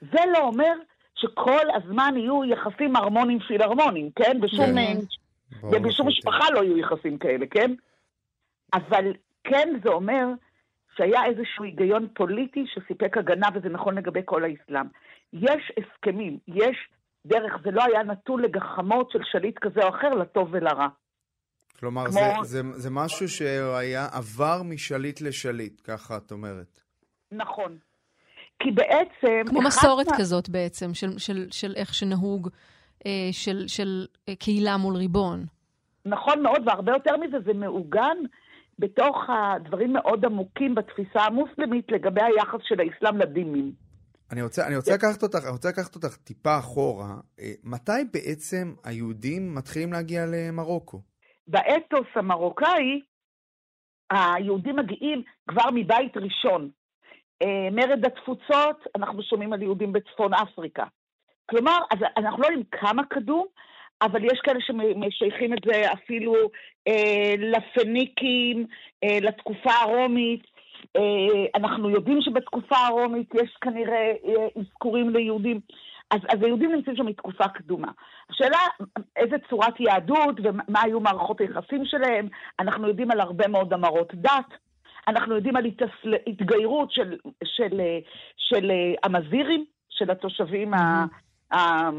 זה 0.00 0.20
לא 0.32 0.38
אומר 0.38 0.72
שכל 1.14 1.66
הזמן 1.74 2.14
יהיו 2.16 2.44
יחסים 2.44 2.96
הרמוניים 2.96 3.38
פילהרמוניים, 3.40 4.10
כן? 4.16 4.40
בשום, 4.40 4.66
כן. 4.66 4.94
ברור 5.60 5.74
ובשום. 5.76 6.08
משפחה 6.08 6.50
לא 6.50 6.64
יהיו 6.64 6.78
יחסים 6.78 7.18
כאלה, 7.18 7.46
כן? 7.46 7.74
אבל 8.74 9.12
כן 9.44 9.68
זה 9.82 9.88
אומר 9.88 10.26
שהיה 10.96 11.24
איזשהו 11.24 11.64
היגיון 11.64 12.08
פוליטי 12.14 12.64
שסיפק 12.66 13.16
הגנה, 13.18 13.46
וזה 13.54 13.68
נכון 13.68 13.98
לגבי 13.98 14.20
כל 14.24 14.42
האסלאם. 14.44 14.86
יש 15.32 15.72
הסכמים, 15.78 16.38
יש 16.48 16.76
דרך, 17.26 17.52
זה 17.64 17.70
לא 17.70 17.82
היה 17.84 18.02
נתון 18.02 18.42
לגחמות 18.42 19.10
של 19.10 19.18
שליט 19.32 19.58
כזה 19.58 19.80
או 19.82 19.88
אחר, 19.88 20.08
לטוב 20.08 20.48
ולרע. 20.52 20.88
כלומר, 21.80 22.04
כמו- 22.04 22.12
זה, 22.12 22.22
זה, 22.42 22.62
זה 22.72 22.90
משהו 22.90 23.28
שהיה 23.28 24.06
עבר 24.12 24.62
משליט 24.64 25.20
לשליט, 25.20 25.80
ככה 25.84 26.16
את 26.16 26.32
אומרת. 26.32 26.80
נכון. 27.32 27.78
כי 28.58 28.70
בעצם... 28.70 29.42
כמו 29.46 29.62
מסורת 29.62 30.06
מה- 30.10 30.18
כזאת 30.18 30.48
בעצם, 30.48 30.94
של, 30.94 31.18
של, 31.18 31.46
של 31.50 31.72
איך 31.76 31.94
שנהוג, 31.94 32.48
אה, 33.06 33.28
של, 33.32 33.68
של 33.68 34.06
אה, 34.28 34.34
קהילה 34.36 34.76
מול 34.76 34.96
ריבון. 34.96 35.44
נכון 36.06 36.42
מאוד, 36.42 36.62
והרבה 36.66 36.92
יותר 36.92 37.16
מזה, 37.16 37.36
זה 37.46 37.52
מעוגן 37.52 38.16
בתוך 38.78 39.16
הדברים 39.28 39.92
מאוד 39.92 40.24
עמוקים 40.24 40.74
בתפיסה 40.74 41.20
המוסלמית 41.20 41.92
לגבי 41.92 42.22
היחס 42.22 42.60
של 42.62 42.80
האסלאם 42.80 43.18
לדימים. 43.18 43.72
אני 44.32 44.42
רוצה, 44.42 44.66
אני 44.66 44.76
רוצה 44.76 44.94
לקחת 44.94 45.22
אותך, 45.22 45.38
אני 45.44 45.52
רוצה 45.52 45.68
לקחת 45.68 45.94
אותך 45.94 46.16
טיפה 46.16 46.58
אחורה. 46.58 47.14
אה, 47.40 47.52
מתי 47.64 48.04
בעצם 48.12 48.74
היהודים 48.84 49.54
מתחילים 49.54 49.92
להגיע 49.92 50.20
למרוקו? 50.26 51.00
באתוס 51.46 52.06
המרוקאי, 52.14 53.00
היהודים 54.10 54.76
מגיעים 54.76 55.22
כבר 55.50 55.70
מבית 55.74 56.16
ראשון. 56.16 56.70
אה, 57.42 57.70
מרד 57.72 58.04
התפוצות, 58.04 58.86
אנחנו 58.96 59.22
שומעים 59.22 59.52
על 59.52 59.62
יהודים 59.62 59.92
בצפון 59.92 60.34
אפריקה. 60.34 60.84
כלומר, 61.50 61.78
אז 61.90 61.98
אנחנו 62.16 62.42
לא 62.42 62.46
יודעים 62.46 62.64
כמה 62.70 63.04
קדום, 63.04 63.46
אבל 64.02 64.24
יש 64.24 64.40
כאלה 64.42 64.60
שמשייכים 64.60 65.52
את 65.52 65.58
זה 65.64 65.92
אפילו 65.92 66.34
אה, 66.88 67.34
לפניקים, 67.38 68.66
אה, 69.04 69.18
לתקופה 69.20 69.70
הרומית. 69.82 70.42
אה, 70.96 71.44
אנחנו 71.54 71.90
יודעים 71.90 72.22
שבתקופה 72.22 72.76
הרומית 72.76 73.34
יש 73.34 73.56
כנראה 73.60 74.12
אה, 74.24 74.46
אזכורים 74.60 75.10
ליהודים. 75.10 75.60
אז, 76.10 76.20
אז 76.28 76.42
היהודים 76.42 76.72
נמצאים 76.72 76.96
שם 76.96 77.06
מתקופה 77.06 77.48
קדומה. 77.48 77.88
השאלה, 78.30 78.58
איזה 79.16 79.36
צורת 79.50 79.80
יהדות 79.80 80.36
ומה 80.42 80.82
היו 80.82 81.00
מערכות 81.00 81.40
היחסים 81.40 81.84
שלהם, 81.84 82.28
אנחנו 82.60 82.88
יודעים 82.88 83.10
על 83.10 83.20
הרבה 83.20 83.48
מאוד 83.48 83.72
המרות 83.72 84.14
דת, 84.14 84.54
אנחנו 85.08 85.34
יודעים 85.34 85.56
על. 85.56 85.64
התגיירות 86.26 86.92
של, 86.92 87.16
של, 87.44 87.80
של 88.36 88.70
המזירים, 89.02 89.64
של 89.90 90.10
התושבים 90.10 90.74
ה... 90.74 91.04
ה... 91.54 91.58
ה... 91.58 91.90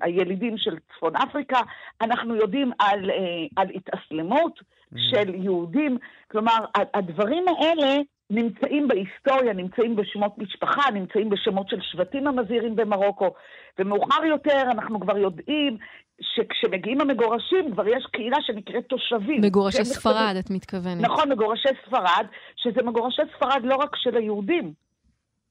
הילידים 0.00 0.58
של 0.58 0.76
צפון 0.96 1.16
אפריקה, 1.16 1.60
אנחנו 2.00 2.36
יודעים 2.36 2.72
על, 2.78 3.10
על 3.56 3.68
התאסלמות 3.74 4.60
של 4.96 5.34
יהודים, 5.34 5.98
כלומר, 6.30 6.58
הדברים 6.94 7.44
האלה 7.48 7.96
נמצאים 8.30 8.88
בהיסטוריה, 8.88 9.52
נמצאים 9.52 9.96
בשמות 9.96 10.38
משפחה, 10.38 10.90
נמצאים 10.90 11.30
בשמות 11.30 11.68
של 11.68 11.80
שבטים 11.80 12.26
המזהירים 12.26 12.76
במרוקו, 12.76 13.30
ומאוחר 13.78 14.24
יותר 14.24 14.62
אנחנו 14.62 15.00
כבר 15.00 15.18
יודעים 15.18 15.76
שכשמגיעים 16.20 17.00
המגורשים 17.00 17.72
כבר 17.72 17.88
יש 17.88 18.06
קהילה 18.12 18.36
שנקראת 18.40 18.84
תושבים. 18.86 19.40
מגורשי 19.40 19.84
ספרד, 19.84 20.34
את 20.38 20.50
מתכוונת. 20.50 21.00
נכון, 21.00 21.32
מגורשי 21.32 21.68
ספרד, 21.86 22.26
שזה 22.56 22.82
מגורשי 22.82 23.22
ספרד 23.36 23.60
לא 23.64 23.74
רק 23.74 23.96
של 23.96 24.16
היהודים, 24.16 24.72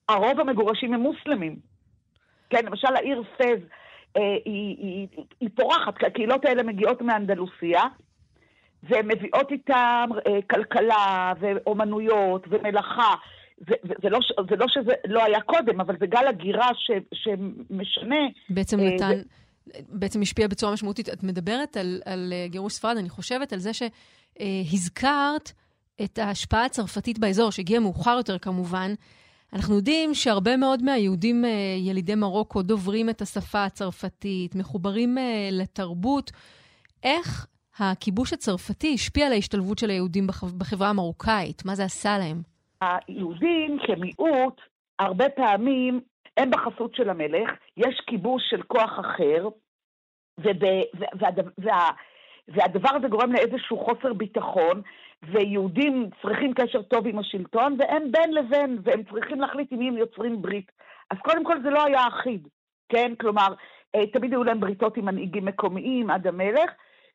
הרוב 0.10 0.40
המגורשים 0.40 0.94
הם 0.94 1.00
מוסלמים. 1.00 1.56
כן, 2.50 2.66
למשל 2.66 2.96
העיר 2.96 3.24
פז 3.38 3.60
אה, 4.18 4.22
היא, 4.46 4.78
היא, 4.78 5.08
היא 5.40 5.50
פורחת, 5.56 5.98
כי 5.98 6.06
הקהילות 6.06 6.46
האלה 6.46 6.64
מגיעות 6.64 7.02
מאנדלוסיה, 7.02 7.82
והן 8.84 9.08
מביאות 9.08 9.52
איתן 9.52 10.10
אה, 10.28 10.40
כלכלה 10.50 11.34
ואומנויות 11.40 12.46
ומלאכה. 12.50 13.14
זה, 13.58 13.76
זה, 14.04 14.10
לא, 14.10 14.20
זה 14.50 14.56
לא 14.56 14.66
שזה 14.68 14.94
לא 15.08 15.24
היה 15.24 15.42
קודם, 15.42 15.82
אבל 15.82 15.96
זה 16.00 16.06
גל 16.06 16.28
הגירה 16.28 16.70
ש, 16.74 16.92
שמשנה. 17.14 18.26
בעצם 18.50 18.80
נתן, 18.80 19.12
ו... 19.16 19.22
בעצם 19.90 20.22
השפיע 20.22 20.48
בצורה 20.48 20.74
משמעותית. 20.74 21.10
את 21.10 21.24
מדברת 21.24 21.78
על, 21.78 22.02
על 22.06 22.34
גירוש 22.46 22.74
ספרד, 22.74 22.98
אני 22.98 23.10
חושבת 23.10 23.54
על 23.54 23.60
זה 23.60 23.72
שהזכרת 23.74 25.52
את 26.04 26.20
ההשפעה 26.20 26.66
הצרפתית 26.66 27.20
באזור, 27.20 27.52
שהגיעה 27.52 27.80
מאוחר 27.80 28.16
יותר 28.18 28.40
כמובן. 28.40 28.94
אנחנו 29.54 29.76
יודעים 29.76 30.14
שהרבה 30.14 30.58
מאוד 30.58 30.84
מהיהודים 30.84 31.46
ילידי 31.88 32.16
מרוקו 32.16 32.62
דוברים 32.62 33.10
את 33.10 33.22
השפה 33.22 33.64
הצרפתית, 33.64 34.56
מחוברים 34.56 35.18
לתרבות. 35.52 36.32
איך 37.04 37.48
הכיבוש 37.80 38.34
הצרפתי 38.34 38.94
השפיע 38.94 39.26
על 39.26 39.32
ההשתלבות 39.32 39.78
של 39.78 39.90
היהודים 39.90 40.28
בחברה 40.58 40.90
המרוקאית? 40.90 41.66
מה 41.66 41.76
זה 41.76 41.84
עשה 41.84 42.18
להם? 42.18 42.42
היהודים 42.82 43.78
כמיעוט, 43.88 44.62
הרבה 45.00 45.30
פעמים 45.30 46.02
הם 46.38 46.50
בחסות 46.52 46.96
של 46.96 47.10
המלך, 47.10 47.50
יש 47.78 48.02
כיבוש 48.08 48.44
של 48.50 48.62
כוח 48.62 49.00
אחר, 49.00 49.48
וב, 50.40 50.64
והדבר, 51.20 51.52
וה, 51.58 51.90
והדבר 52.48 52.90
הזה 52.96 53.08
גורם 53.08 53.32
לאיזשהו 53.32 53.86
חוסר 53.86 54.14
ביטחון, 54.14 54.82
ויהודים 55.24 56.10
צריכים 56.22 56.54
קשר 56.54 56.82
טוב 56.82 57.08
עם 57.08 57.20
השלטון, 57.20 57.76
והם 57.80 58.12
בין 58.12 58.34
לבין, 58.34 58.80
והם 58.84 59.04
צריכים 59.04 59.42
להחליט 59.42 59.72
עם 59.72 59.80
מי 59.80 59.88
הם 59.88 59.98
יוצרים 59.98 60.42
ברית. 60.42 60.72
אז 61.12 61.18
קודם 61.24 61.44
כל 61.44 61.62
זה 61.64 61.70
לא 61.70 61.86
היה 61.86 62.08
אחיד, 62.08 62.48
כן? 62.90 63.14
כלומר, 63.20 63.48
תמיד 64.14 64.32
היו 64.32 64.44
להם 64.44 64.60
בריתות 64.60 64.98
עם 64.98 65.06
מנהיגים 65.06 65.46
מקומיים 65.46 66.10
עד 66.10 66.28
המלך, 66.28 66.72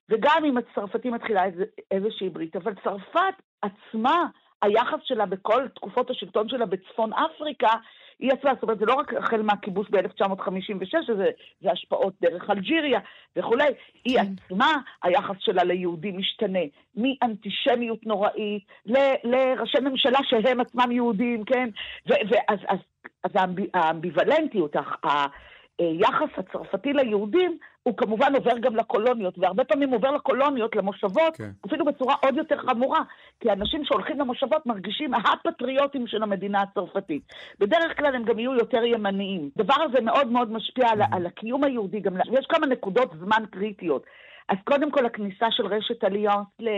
וגם 0.09 0.43
אם 0.45 0.59
הצרפתים 0.59 1.15
מתחילה 1.15 1.45
איז, 1.45 1.55
איזושהי 1.91 2.29
ברית. 2.29 2.57
אבל 2.57 2.75
צרפת 2.85 3.35
עצמה, 3.63 4.27
היחס 4.63 4.99
שלה 5.03 5.27
בכל 5.27 5.69
תקופות 5.69 6.11
השלטון 6.11 6.49
שלה 6.49 6.67
בצפון 6.67 7.13
אפריקה, 7.13 7.73
היא 8.25 8.33
עצמה, 8.33 8.51
זאת 8.55 8.63
אומרת, 8.63 8.79
זה 8.79 8.85
לא 8.85 8.95
רק 8.95 9.15
החל 9.15 9.43
מהכיבוס 9.43 9.87
ב-1956, 9.91 11.15
זה, 11.17 11.31
זה 11.61 11.73
השפעות 11.73 12.15
דרך 12.21 12.51
אלג'יריה 12.51 13.01
וכולי, 13.37 13.69
היא 14.05 14.19
עצמה, 14.21 14.73
היחס 15.03 15.37
שלה 15.39 15.65
ליהודים 15.65 16.19
משתנה, 16.19 16.59
מאנטישמיות 16.97 18.07
נוראית 18.07 18.63
ל, 18.87 18.97
לראשי 19.25 19.79
ממשלה 19.81 20.19
שהם 20.23 20.61
עצמם 20.61 20.93
יהודים, 20.93 21.45
כן? 21.45 21.69
ואז 22.07 22.59
אז, 22.69 22.79
אז 23.25 23.31
האמביוולנטיות, 23.75 24.77
היחס 25.79 26.29
הצרפתי 26.39 26.93
ליהודים, 26.93 27.59
הוא 27.83 27.97
כמובן 27.97 28.35
עובר 28.35 28.59
גם 28.59 28.77
לקולוניות, 28.77 29.39
והרבה 29.39 29.65
פעמים 29.65 29.91
עובר 29.91 30.11
לקולוניות, 30.11 30.77
למושבות, 30.77 31.41
okay. 31.41 31.67
אפילו 31.67 31.85
בצורה 31.85 32.15
עוד 32.23 32.37
יותר 32.37 32.57
חמורה, 32.59 33.01
כי 33.41 33.53
אנשים 33.53 33.85
שהולכים 33.85 34.21
למושבות 34.21 34.67
מרגישים 34.67 35.15
הפטריוטים 35.15 36.07
של 36.07 36.23
המדינה 36.23 36.63
הצרפתית. 36.63 37.23
בדרך 37.61 37.97
כלל 37.97 38.15
הם 38.15 38.25
גם 38.25 38.39
יהיו 38.39 38.55
יותר 38.55 38.85
ימניים. 38.85 39.51
הדבר 39.57 39.83
הזה 39.83 40.01
מאוד 40.01 40.27
מאוד 40.27 40.53
משפיע 40.53 40.89
על, 40.89 41.01
על 41.13 41.27
הקיום 41.27 41.65
היהודי, 41.65 42.01
גם 42.01 42.17
יש 42.33 42.47
כמה 42.49 42.67
נקודות 42.67 43.11
זמן 43.19 43.45
קריטיות. 43.51 44.05
אז 44.49 44.57
קודם 44.65 44.91
כל 44.91 45.07
הכניסה 45.07 45.47
של 45.51 45.67
רשת 45.67 46.05
אליאנס 46.05 46.47
ל... 46.61 46.69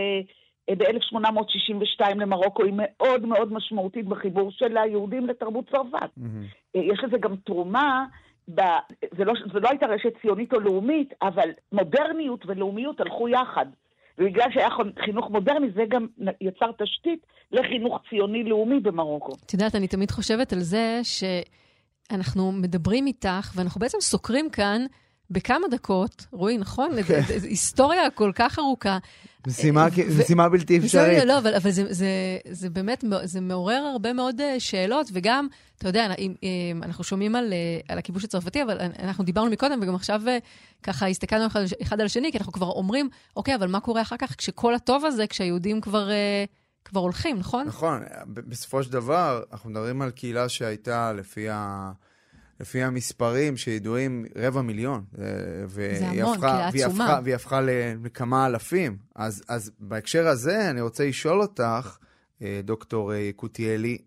ב-1862 0.77 2.15
למרוקו 2.15 2.63
היא 2.63 2.73
מאוד 2.77 3.25
מאוד 3.25 3.53
משמעותית 3.53 4.05
בחיבור 4.05 4.51
של 4.51 4.77
היהודים 4.77 5.27
לתרבות 5.27 5.69
צרפת. 5.69 6.09
Mm-hmm. 6.17 6.77
יש 6.79 6.99
לזה 7.03 7.17
גם 7.17 7.35
תרומה 7.35 8.05
ב... 8.55 8.61
זה, 9.17 9.25
לא, 9.25 9.33
זה 9.53 9.59
לא 9.59 9.69
הייתה 9.69 9.85
רשת 9.85 10.13
ציונית 10.21 10.53
או 10.53 10.59
לאומית, 10.59 11.13
אבל 11.21 11.49
מודרניות 11.71 12.45
ולאומיות 12.45 13.01
הלכו 13.01 13.29
יחד. 13.29 13.65
ובגלל 14.17 14.51
שהיה 14.53 14.69
חינוך 15.05 15.29
מודרני, 15.29 15.67
זה 15.75 15.83
גם 15.89 16.07
יצר 16.41 16.71
תשתית 16.71 17.25
לחינוך 17.51 17.99
ציוני-לאומי 18.09 18.79
במרוקו. 18.79 19.31
את 19.45 19.53
יודעת, 19.53 19.75
אני 19.75 19.87
תמיד 19.87 20.11
חושבת 20.11 20.53
על 20.53 20.59
זה 20.59 21.01
שאנחנו 21.03 22.51
מדברים 22.51 23.07
איתך, 23.07 23.51
ואנחנו 23.55 23.79
בעצם 23.79 23.97
סוקרים 24.01 24.49
כאן 24.49 24.85
בכמה 25.31 25.67
דקות, 25.71 26.25
רועי, 26.31 26.57
נכון? 26.57 26.91
היסטוריה 27.43 28.09
כל 28.09 28.31
כך 28.35 28.59
ארוכה. 28.59 28.97
משימה 30.19 30.49
בלתי 30.49 30.77
אפשרית. 30.77 31.23
לא, 31.23 31.37
אבל 31.37 31.71
זה 32.51 32.69
באמת, 32.69 33.03
זה 33.23 33.41
מעורר 33.41 33.83
הרבה 33.91 34.13
מאוד 34.13 34.41
שאלות, 34.59 35.09
וגם, 35.13 35.47
אתה 35.77 35.89
יודע, 35.89 36.07
אנחנו 36.83 37.03
שומעים 37.03 37.35
על 37.35 37.53
הכיבוש 37.89 38.23
הצרפתי, 38.23 38.63
אבל 38.63 38.77
אנחנו 38.99 39.23
דיברנו 39.23 39.51
מקודם, 39.51 39.79
וגם 39.81 39.95
עכשיו 39.95 40.21
ככה 40.83 41.07
הסתכלנו 41.07 41.45
אחד 41.81 41.99
על 41.99 42.05
השני, 42.05 42.31
כי 42.31 42.37
אנחנו 42.37 42.51
כבר 42.53 42.69
אומרים, 42.69 43.09
אוקיי, 43.35 43.55
אבל 43.55 43.67
מה 43.67 43.79
קורה 43.79 44.01
אחר 44.01 44.17
כך 44.17 44.35
כשכל 44.37 44.75
הטוב 44.75 45.05
הזה, 45.05 45.27
כשהיהודים 45.27 45.81
כבר... 45.81 46.09
כבר 46.85 46.99
הולכים, 46.99 47.37
נכון? 47.37 47.67
נכון. 47.67 48.01
בסופו 48.27 48.83
של 48.83 48.91
דבר, 48.91 49.43
אנחנו 49.51 49.69
מדברים 49.69 50.01
על 50.01 50.11
קהילה 50.11 50.49
שהייתה 50.49 51.13
לפי 51.13 51.49
ה... 51.49 51.91
לפי 52.59 52.83
המספרים 52.83 53.57
שידועים, 53.57 54.25
רבע 54.35 54.61
מיליון. 54.61 55.03
אה, 55.19 55.25
זה 55.67 56.07
המון, 56.07 56.39
קהילה 56.39 56.67
עצומה. 56.67 57.19
והיא 57.23 57.35
הפכה 57.35 57.61
לכמה 57.61 58.45
אלפים. 58.45 58.97
אז, 59.15 59.43
אז 59.47 59.71
בהקשר 59.79 60.27
הזה, 60.27 60.69
אני 60.69 60.81
רוצה 60.81 61.05
לשאול 61.05 61.41
אותך, 61.41 61.97
אה, 62.41 62.61
דוקטור 62.63 63.13
יקותיאלי, 63.13 63.97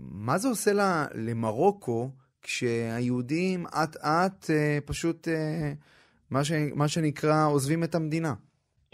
מה 0.00 0.38
זה 0.38 0.48
עושה 0.48 0.72
למרוקו 1.14 2.10
כשהיהודים 2.42 3.66
אט-אט 3.66 4.50
פשוט, 4.84 5.28
מה, 6.30 6.44
ש, 6.44 6.52
מה 6.74 6.88
שנקרא, 6.88 7.46
עוזבים 7.46 7.84
את 7.84 7.94
המדינה? 7.94 8.34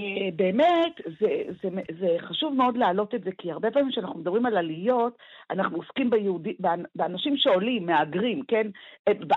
אה, 0.00 0.28
באמת, 0.36 1.00
זה, 1.20 1.42
זה, 1.62 1.68
זה 2.00 2.16
חשוב 2.18 2.54
מאוד 2.54 2.76
להעלות 2.76 3.14
את 3.14 3.24
זה, 3.24 3.30
כי 3.38 3.52
הרבה 3.52 3.70
פעמים 3.70 3.90
כשאנחנו 3.90 4.18
מדברים 4.18 4.46
על 4.46 4.56
עליות, 4.56 5.18
אנחנו 5.50 5.76
עוסקים 5.76 6.10
ביהודי, 6.10 6.56
באנשים 6.94 7.36
שעולים, 7.36 7.86
מהגרים, 7.86 8.42
כן? 8.48 8.66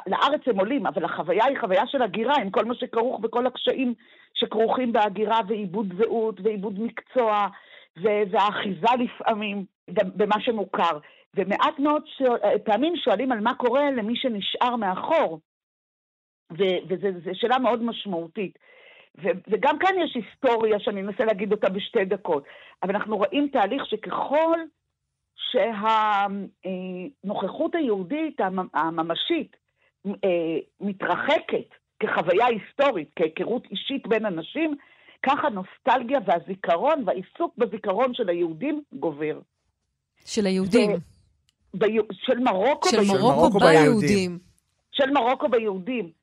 לארץ 0.08 0.42
הם 0.46 0.60
עולים, 0.60 0.88
אבל 0.88 1.06
החוויה 1.06 1.46
היא 1.46 1.60
חוויה 1.60 1.88
של 1.88 2.02
הגירה, 2.02 2.36
עם 2.42 2.50
כל 2.50 2.66
מה 2.66 2.76
שכרוך 2.76 3.20
וכל 3.24 3.48
הקשיים 3.48 3.94
שכרוכים 4.34 4.92
בהגירה 4.92 5.40
ועיבוד 5.48 5.94
זהות 5.98 6.40
ועיבוד 6.44 6.80
מקצוע, 6.80 7.48
והאחיזה 7.98 8.88
לפעמים 9.00 9.66
במה 9.90 10.42
שמוכר. 10.42 11.00
ומעט 11.36 11.80
מאוד 11.80 12.04
אה, 12.44 12.60
פעמים 12.60 12.96
שואלים 12.96 13.32
על 13.32 13.40
מה 13.40 13.54
קורה 13.54 13.92
למי 13.92 14.16
שנשאר 14.16 14.76
מאחור, 14.76 15.40
וזו 16.52 17.30
שאלה 17.34 17.60
מאוד 17.60 17.84
משמעותית. 17.84 18.58
וגם 19.48 19.80
כאן 19.80 19.94
יש 20.04 20.16
היסטוריה 20.16 20.80
שאני 20.80 21.02
אנסה 21.02 21.26
להגיד 21.26 21.52
אותה 21.52 21.70
בשתי 21.70 22.06
דקות. 22.06 22.44
אבל 22.84 22.96
אנחנו 22.96 23.18
רואים 23.18 23.48
תהליך 23.52 23.86
שככל 23.86 24.60
שהנוכחות 27.24 27.76
היהודית 27.76 28.38
הממשית 28.74 29.56
אה, 30.08 30.58
מתרחקת 30.82 31.76
כחוויה 32.00 32.46
היסטורית, 32.46 33.10
כהיכרות 33.16 33.64
אישית 33.72 34.08
בין 34.08 34.26
אנשים, 34.26 34.76
כך 35.24 35.46
הנוסטלגיה 35.46 36.20
והזיכרון 36.26 37.04
והעיסוק 37.06 37.58
בזיכרון 37.58 38.14
של 38.14 38.30
היהודים 38.30 38.82
גובר. 38.94 39.40
של 40.26 40.46
היהודים. 40.46 40.92
ב... 41.78 41.86
של 42.14 42.40
מרוקו, 42.40 42.90
של 42.90 43.02
מרוקו 43.08 43.60
ביהודים. 43.60 44.40
של 44.92 45.12
מרוקו 45.12 45.50
ביהודים. 45.50 46.19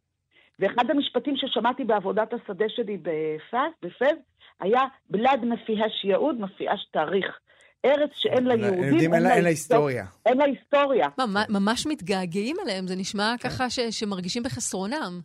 ואחד 0.59 0.91
המשפטים 0.91 1.35
ששמעתי 1.37 1.85
בעבודת 1.85 2.33
השדה 2.33 2.65
שלי 2.69 2.97
בפז, 2.97 3.71
בפז 3.83 4.17
היה 4.61 4.81
בלד 5.11 5.45
מפיהש 5.45 6.05
יהוד, 6.05 6.41
מפיהש 6.41 6.87
תאריך. 6.93 7.39
ארץ 7.85 8.11
שאין 8.15 8.45
לה 8.45 8.55
יהודים, 8.55 9.15
אין 9.15 9.23
לה 9.23 9.49
היסטוריה. 9.49 10.05
אין 10.27 10.39
לה 10.39 10.45
היסטוריה. 10.45 11.09
ממש 11.49 11.87
מתגעגעים 11.87 12.57
אליהם, 12.65 12.87
זה 12.87 12.97
נשמע 12.97 13.35
כן. 13.41 13.49
ככה 13.49 13.71
שמרגישים 13.91 14.43
בחסרונם. 14.43 15.21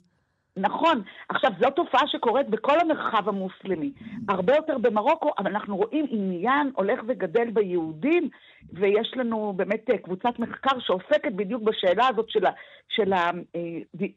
נכון. 0.57 1.01
עכשיו, 1.29 1.51
זו 1.59 1.69
תופעה 1.69 2.07
שקורית 2.07 2.49
בכל 2.49 2.79
המרחב 2.79 3.29
המוסלמי. 3.29 3.91
הרבה 4.29 4.55
יותר 4.55 4.77
במרוקו, 4.77 5.29
אבל 5.37 5.51
אנחנו 5.51 5.77
רואים 5.77 6.05
עניין 6.09 6.71
הולך 6.75 6.99
וגדל 7.07 7.49
ביהודים, 7.49 8.29
ויש 8.73 9.13
לנו 9.15 9.53
באמת 9.55 9.89
אה, 9.89 9.97
קבוצת 9.97 10.39
מחקר 10.39 10.79
שעוסקת 10.79 11.31
בדיוק 11.35 11.63
בשאלה 11.63 12.07
הזאת 12.07 12.29
של, 12.29 12.45
של 12.89 13.13
אה, 13.13 13.29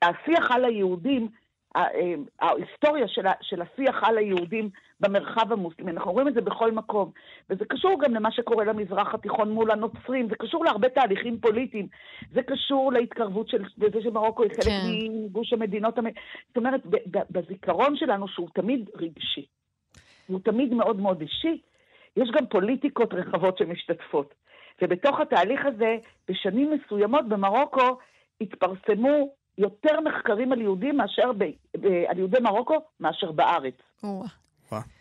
השיח 0.02 0.50
על 0.50 0.64
היהודים, 0.64 1.28
אה, 1.76 1.84
ההיסטוריה 2.40 3.08
של, 3.08 3.22
של 3.42 3.62
השיח 3.62 4.02
על 4.02 4.18
היהודים 4.18 4.70
במרחב 5.04 5.52
המוסלמי. 5.52 5.90
אנחנו 5.90 6.12
רואים 6.12 6.28
את 6.28 6.34
זה 6.34 6.40
בכל 6.40 6.72
מקום. 6.72 7.10
וזה 7.50 7.64
קשור 7.64 8.00
גם 8.00 8.14
למה 8.14 8.32
שקורה 8.32 8.64
למזרח 8.64 9.14
התיכון 9.14 9.50
מול 9.50 9.70
הנוצרים, 9.70 10.28
זה 10.28 10.36
קשור 10.36 10.64
להרבה 10.64 10.88
תהליכים 10.88 11.40
פוליטיים. 11.40 11.88
זה 12.32 12.42
קשור 12.42 12.92
להתקרבות 12.92 13.48
של, 13.48 13.64
זה 13.76 14.02
שמרוקו 14.02 14.42
היא 14.42 14.50
חלק 14.50 14.64
כן. 14.64 14.86
מגוש 15.24 15.52
המדינות. 15.52 15.94
זאת 16.48 16.56
אומרת, 16.56 16.80
בזיכרון 17.30 17.96
שלנו, 17.96 18.28
שהוא 18.28 18.48
תמיד 18.54 18.90
רגשי, 18.94 19.46
הוא 20.26 20.40
תמיד 20.44 20.74
מאוד 20.74 21.00
מאוד 21.00 21.20
אישי, 21.20 21.60
יש 22.16 22.30
גם 22.30 22.46
פוליטיקות 22.46 23.14
רחבות 23.14 23.58
שמשתתפות. 23.58 24.34
ובתוך 24.82 25.20
התהליך 25.20 25.66
הזה, 25.66 25.96
בשנים 26.28 26.72
מסוימות 26.72 27.28
במרוקו 27.28 27.98
התפרסמו 28.40 29.34
יותר 29.58 30.00
מחקרים 30.00 30.52
על 30.52 30.60
יהודים 30.60 30.96
מאשר, 30.96 31.32
ב, 31.32 31.44
ב, 31.80 31.86
על 32.08 32.18
יהודי 32.18 32.40
מרוקו 32.40 32.76
מאשר 33.00 33.32
בארץ. 33.32 33.74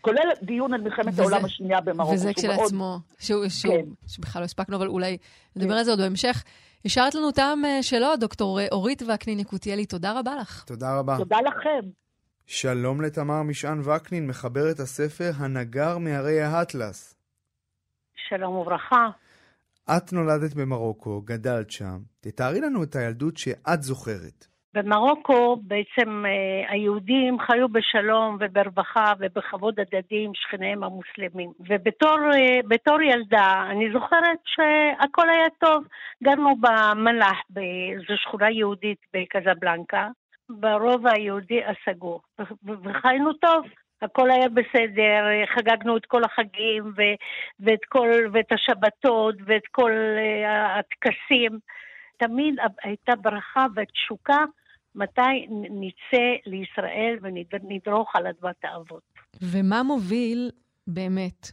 כולל 0.02 0.30
דיון 0.42 0.74
על 0.74 0.82
מלחמת 0.82 1.08
וזה, 1.08 1.22
העולם 1.22 1.46
השנייה 1.46 1.82
במרוקו. 1.82 2.14
וזה 2.14 2.34
כשלעצמו, 2.34 2.78
מאוד... 2.78 3.02
שהוא, 3.20 3.50
שהוא, 3.50 3.74
כן. 3.74 4.08
שבכלל 4.08 4.42
לא 4.42 4.46
הספקנו, 4.46 4.78
אבל 4.78 4.88
אולי 4.88 5.18
נדבר 5.56 5.72
כן. 5.72 5.78
על 5.78 5.84
זה 5.84 5.92
עוד 5.92 6.00
בהמשך. 6.00 6.44
השארת 6.86 7.16
לנו 7.16 7.32
טעם 7.32 7.66
אה, 7.66 7.84
שלו, 7.84 8.16
דוקטור 8.20 8.60
אה, 8.60 8.68
אורית 8.72 9.02
וקנין 9.02 9.40
יקותיאלי, 9.40 9.86
תודה 9.86 10.20
רבה 10.20 10.36
לך. 10.36 10.64
תודה 10.64 11.00
רבה. 11.00 11.18
תודה 11.18 11.38
לכם. 11.42 11.90
שלום 12.46 13.02
לתמר 13.02 13.44
משען 13.44 13.80
וקנין, 13.80 14.28
מחברת 14.28 14.80
הספר 14.80 15.32
הנגר 15.38 15.98
מהרי 15.98 16.42
האטלס. 16.42 17.16
שלום 18.30 18.56
וברכה. 18.56 19.10
את 19.90 20.14
נולדת 20.14 20.54
במרוקו, 20.54 21.22
גדלת 21.22 21.72
שם. 21.72 22.00
תתארי 22.22 22.62
לנו 22.62 22.84
את 22.84 22.96
הילדות 22.96 23.38
שאת 23.38 23.84
זוכרת. 23.84 24.48
במרוקו 24.74 25.56
בעצם 25.56 26.26
אה, 26.26 26.72
היהודים 26.72 27.40
חיו 27.40 27.70
בשלום 27.70 28.38
וברווחה 28.40 29.14
ובכבוד 29.20 29.80
הדדי 29.80 30.24
עם 30.24 30.32
שכניהם 30.34 30.84
המוסלמים. 30.84 31.52
ובתור 31.60 33.00
אה, 33.02 33.04
ילדה 33.04 33.68
אני 33.72 33.92
זוכרת 33.94 34.40
שהכל 34.46 35.30
היה 35.30 35.48
טוב. 35.60 35.84
גרנו 36.24 36.56
במלאח, 36.56 37.42
זו 38.08 38.18
שכונה 38.18 38.52
יהודית 38.52 39.00
בקזבלנקה, 39.14 40.08
ברובע 40.50 41.12
היהודי 41.12 41.62
הסגור, 41.64 42.22
וחיינו 42.84 43.34
טוב. 43.34 43.66
הכל 44.02 44.32
היה 44.32 44.50
בסדר, 44.50 45.46
חגגנו 45.56 45.98
את 45.98 46.06
כל 46.06 46.24
החגים 46.24 46.84
ו- 46.98 47.16
ואת, 47.60 47.86
כל, 47.90 48.10
ואת 48.34 48.52
השבתות 48.52 49.36
ואת 49.46 49.68
כל 49.72 49.92
uh, 49.92 50.80
הטקסים. 50.80 51.60
תמיד 52.18 52.56
הייתה 52.84 53.16
ברכה 53.16 53.66
ותשוקה 53.76 54.44
מתי 54.96 55.48
נצא 55.50 56.26
לישראל 56.46 57.18
ונדרוך 57.22 58.16
על 58.16 58.28
אדמת 58.28 58.56
האבות. 58.64 59.04
ומה 59.42 59.84
מוביל 59.84 60.52
באמת 60.88 61.48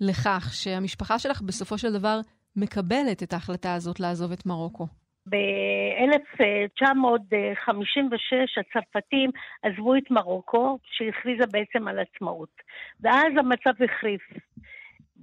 לכך 0.00 0.50
שהמשפחה 0.52 1.18
שלך 1.18 1.42
בסופו 1.42 1.78
של 1.78 1.92
דבר 1.92 2.20
מקבלת 2.56 3.22
את 3.22 3.32
ההחלטה 3.32 3.74
הזאת 3.74 4.00
לעזוב 4.00 4.32
את 4.32 4.46
מרוקו? 4.46 4.86
ב-1956 5.26 5.36
הצרפתים 8.60 9.30
עזבו 9.62 9.96
את 9.96 10.10
מרוקו, 10.10 10.78
שהכריזה 10.84 11.44
בעצם 11.52 11.88
על 11.88 11.98
עצמאות. 11.98 12.62
ואז 13.00 13.32
המצב 13.38 13.82
החריף. 13.84 14.22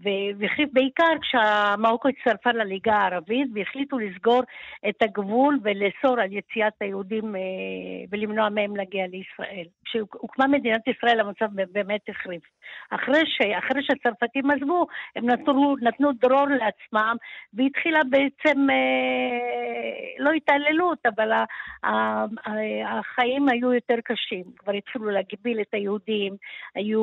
והחליט 0.03 0.69
בעיקר 0.73 1.13
כשמרוקו 1.21 2.09
הצטרפה 2.09 2.51
לליגה 2.51 2.93
הערבית 2.93 3.47
והחליטו 3.53 3.99
לסגור 3.99 4.41
את 4.89 5.01
הגבול 5.01 5.59
ולאסור 5.63 6.19
על 6.19 6.33
יציאת 6.33 6.73
היהודים 6.81 7.35
אה, 7.35 7.41
ולמנוע 8.11 8.49
מהם 8.49 8.75
להגיע 8.75 9.05
לישראל. 9.07 9.65
כשהוקמה 9.85 10.47
מדינת 10.47 10.87
ישראל 10.87 11.19
המצב 11.19 11.45
באמת 11.71 12.01
החריף. 12.09 12.43
אחרי, 12.89 13.21
ש, 13.25 13.41
אחרי 13.41 13.83
שהצרפתים 13.83 14.51
עזבו, 14.51 14.87
הם 15.15 15.29
נתנו, 15.29 15.75
נתנו 15.81 16.11
דרור 16.13 16.47
לעצמם 16.47 17.15
והתחילה 17.53 17.99
בעצם, 18.09 18.69
אה, 18.69 19.61
לא 20.19 20.31
התעללות, 20.31 20.99
אבל 21.05 21.31
החיים 22.85 23.49
היו 23.49 23.73
יותר 23.73 23.95
קשים. 24.03 24.43
כבר 24.57 24.73
התחילו 24.73 25.09
להגביל 25.09 25.61
את 25.61 25.73
היהודים, 25.73 26.33
היו 26.75 27.01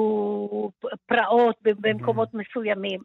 פרעות 1.07 1.57
במקומות 1.63 2.29
מסוימים. 2.35 2.88
שנים, 2.89 3.01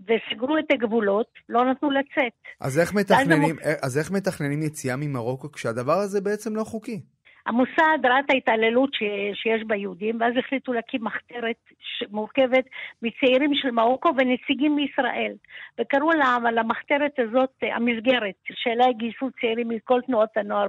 וסגרו 0.00 0.58
את 0.58 0.64
הגבולות, 0.70 1.26
לא 1.48 1.70
נתנו 1.70 1.90
לצאת. 1.90 2.32
אז 2.60 2.78
איך 2.78 2.94
מתכננים, 2.94 3.42
המוס... 3.42 3.82
אז 3.82 3.98
איך 3.98 4.10
מתכננים 4.10 4.62
יציאה 4.62 4.96
ממרוקו 4.96 5.52
כשהדבר 5.52 5.98
הזה 5.98 6.20
בעצם 6.20 6.56
לא 6.56 6.64
חוקי? 6.64 7.00
המוסד 7.46 7.98
ראה 8.04 8.20
את 8.20 8.30
ההתעללות 8.30 8.94
ש... 8.94 8.98
שיש 9.34 9.62
ביהודים, 9.66 10.20
ואז 10.20 10.32
החליטו 10.38 10.72
להקים 10.72 11.04
מחתרת 11.04 11.56
מורכבת 12.10 12.64
מצעירים 13.02 13.50
של 13.54 13.70
מרוקו 13.70 14.08
ונציגים 14.08 14.76
מישראל. 14.76 15.32
וקראו 15.80 16.12
לה, 16.12 16.50
למחתרת 16.52 17.12
הזאת 17.18 17.50
המסגרת, 17.62 18.34
שאליה 18.52 18.92
גייסו 18.92 19.28
צעירים 19.40 19.68
מכל 19.68 20.00
תנועות 20.06 20.36
הנוער 20.36 20.66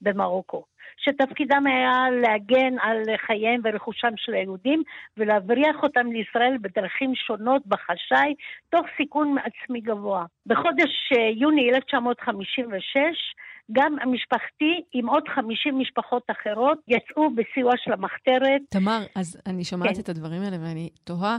במרוקו. 0.00 0.64
שתפקידם 0.96 1.66
היה 1.66 1.92
להגן 2.22 2.78
על 2.80 3.02
חייהם 3.26 3.60
ורכושם 3.64 4.12
של 4.16 4.34
היהודים 4.34 4.82
ולהבריח 5.16 5.76
אותם 5.82 6.06
לישראל 6.12 6.56
בדרכים 6.60 7.14
שונות 7.14 7.62
בחשאי, 7.66 8.34
תוך 8.70 8.86
סיכון 8.96 9.36
עצמי 9.38 9.80
גבוה. 9.80 10.24
בחודש 10.46 11.12
אה, 11.16 11.28
יוני 11.40 11.70
1956 11.74 13.34
גם 13.72 13.96
המשפחתי 14.02 14.82
עם 14.92 15.08
עוד 15.08 15.22
50 15.34 15.78
משפחות 15.78 16.22
אחרות 16.30 16.78
יצאו 16.88 17.30
בסיוע 17.34 17.72
של 17.76 17.92
המחתרת. 17.92 18.60
תמר, 18.70 19.00
אז 19.16 19.38
אני 19.46 19.64
שומעת 19.64 19.94
כן. 19.94 20.00
את 20.00 20.08
הדברים 20.08 20.42
האלה 20.42 20.56
ואני 20.60 20.90
תוהה, 21.04 21.36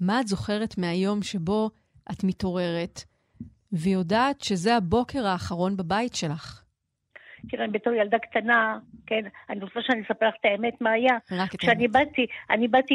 מה 0.00 0.20
את 0.20 0.26
זוכרת 0.26 0.78
מהיום 0.78 1.22
שבו 1.22 1.70
את 2.12 2.24
מתעוררת 2.24 3.00
ויודעת 3.72 4.40
שזה 4.40 4.76
הבוקר 4.76 5.26
האחרון 5.26 5.76
בבית 5.76 6.14
שלך? 6.14 6.62
תראה, 7.48 7.66
בתור 7.68 7.92
ילדה 7.92 8.18
קטנה, 8.18 8.78
כן, 9.06 9.24
אני 9.50 9.60
רוצה 9.60 9.80
שאני 9.82 10.02
אספר 10.02 10.28
לך 10.28 10.34
את 10.40 10.44
האמת 10.44 10.80
מה 10.80 10.90
היה. 10.90 11.16
רק 11.32 11.54
את 11.54 11.60
כשאני 11.60 11.82
האמת. 11.82 11.92
באתי, 11.92 12.26
אני 12.50 12.68
באתי 12.68 12.94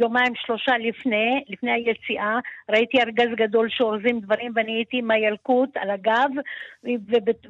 יומיים 0.00 0.32
שלושה 0.34 0.72
לפני, 0.78 1.44
לפני 1.48 1.70
היציאה, 1.72 2.38
ראיתי 2.70 2.98
ארגז 3.00 3.36
גדול 3.36 3.68
שאורזים 3.70 4.20
דברים 4.20 4.52
ואני 4.54 4.72
הייתי 4.72 4.96
עם 4.96 5.10
הילקוט 5.10 5.76
על 5.76 5.90
הגב 5.90 6.30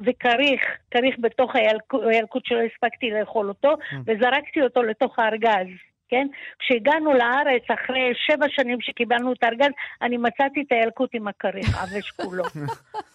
וכריך, 0.05 0.61
כריך 0.91 1.15
בתוך 1.19 1.55
הילקוט, 1.55 2.01
הילקוט 2.03 2.45
שלא 2.45 2.59
הספקתי 2.59 3.09
לאכול 3.11 3.49
אותו, 3.49 3.73
וזרקתי 4.07 4.61
אותו 4.61 4.83
לתוך 4.83 5.19
הארגז. 5.19 5.67
כן? 6.09 6.27
כשהגענו 6.59 7.13
לארץ, 7.13 7.63
אחרי 7.73 8.13
שבע 8.15 8.45
שנים 8.49 8.77
שקיבלנו 8.81 9.33
את 9.33 9.43
הארגז, 9.43 9.71
אני 10.01 10.17
מצאתי 10.17 10.61
את 10.61 10.71
הילקוט 10.71 11.09
עם 11.13 11.27
הכריך, 11.27 11.83
עבש 11.83 12.11
כולו. 12.11 12.43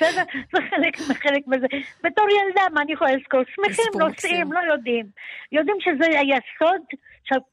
בסדר? 0.00 0.22
זה 0.52 0.58
חלק 0.70 0.94
מחלק 1.10 1.42
מזה. 1.46 1.66
בתור 2.04 2.26
ילדה, 2.30 2.62
מה 2.72 2.82
אני 2.82 2.92
יכולה 2.92 3.10
לזכור? 3.16 3.40
שמחים, 3.54 4.00
נוסעים. 4.00 4.52
לא 4.52 4.60
יודעים. 4.72 5.06
יודעים 5.52 5.76
שזה 5.80 6.18
היה 6.18 6.38
סוד 6.58 6.82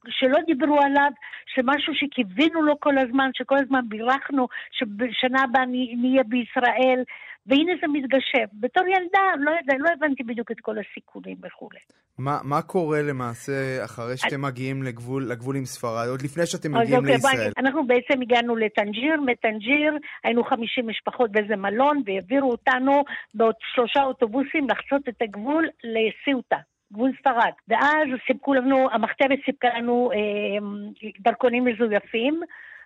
שלא 0.10 0.38
דיברו 0.46 0.80
עליו, 0.82 1.12
שמשהו 1.46 1.94
שקיווינו 1.96 2.62
לו 2.62 2.80
כל 2.80 2.98
הזמן, 2.98 3.30
שכל 3.34 3.58
הזמן 3.58 3.82
בירכנו, 3.88 4.48
שבשנה 4.72 5.44
הבאה 5.44 5.66
נהיה 6.02 6.24
בישראל, 6.24 7.04
והנה 7.48 7.72
זה 7.82 7.88
מתגשם. 7.88 8.46
בתור 8.54 8.84
ילדה, 8.88 9.20
לא, 9.40 9.52
יודע, 9.52 9.74
לא 9.80 9.90
הבנתי 9.94 10.24
בדיוק 10.24 10.52
את 10.52 10.60
כל 10.60 10.76
הסיכונים 10.80 11.38
וכולי. 11.44 11.80
מה, 12.18 12.38
מה 12.44 12.62
קורה 12.62 13.02
למעשה 13.02 13.86
אחרי 13.86 14.18
שאתם 14.18 14.42
מגיעים 14.42 14.84
לגבול, 14.84 15.24
לגבול 15.32 15.56
עם 15.56 15.66
ספרד, 15.66 16.08
עוד 16.10 16.22
לפני 16.22 16.46
שאתם 16.46 16.72
מגיעים 16.72 17.00
אוקיי, 17.00 17.14
לישראל? 17.14 17.52
אנחנו 17.58 17.88
בעצם 17.88 18.22
הגענו 18.22 18.56
לטנג'יר, 18.56 19.22
מטנג'יר 19.22 19.98
היינו 20.24 20.44
50 20.44 20.88
משפחות 20.88 21.32
באיזה 21.32 21.56
מלון, 21.56 22.02
והעבירו 22.06 22.52
אותנו 22.52 23.04
בעוד 23.34 23.56
שלושה 23.76 24.04
אוטובוסים 24.04 24.68
לחצות 24.70 25.10
את 25.10 25.22
הגבול 25.22 25.68
לסיוטה. 25.84 26.58
גבול 26.94 27.12
ספרד. 27.20 27.52
ואז 27.68 28.08
סיפקו 28.28 28.54
לנו, 28.54 28.88
המחתרת 28.92 29.40
סיפקה 29.46 29.68
לנו 29.78 30.12
אה, 30.14 31.08
דרכונים 31.20 31.66
מזויפים, 31.66 32.42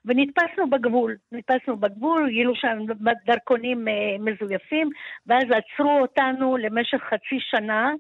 ונתפסנו 0.06 0.70
בגבול. 0.70 1.16
נתפסנו 1.32 1.78
בגבול, 1.78 2.30
גילו 2.30 2.56
שם 2.56 2.78
דרכונים 3.26 3.88
אה, 3.88 3.94
מזויפים, 4.20 4.90
ואז 5.28 5.44
עצרו 5.44 6.00
אותנו 6.02 6.58
למשך 6.58 7.02
חצי 7.10 7.40
שנה. 7.40 7.92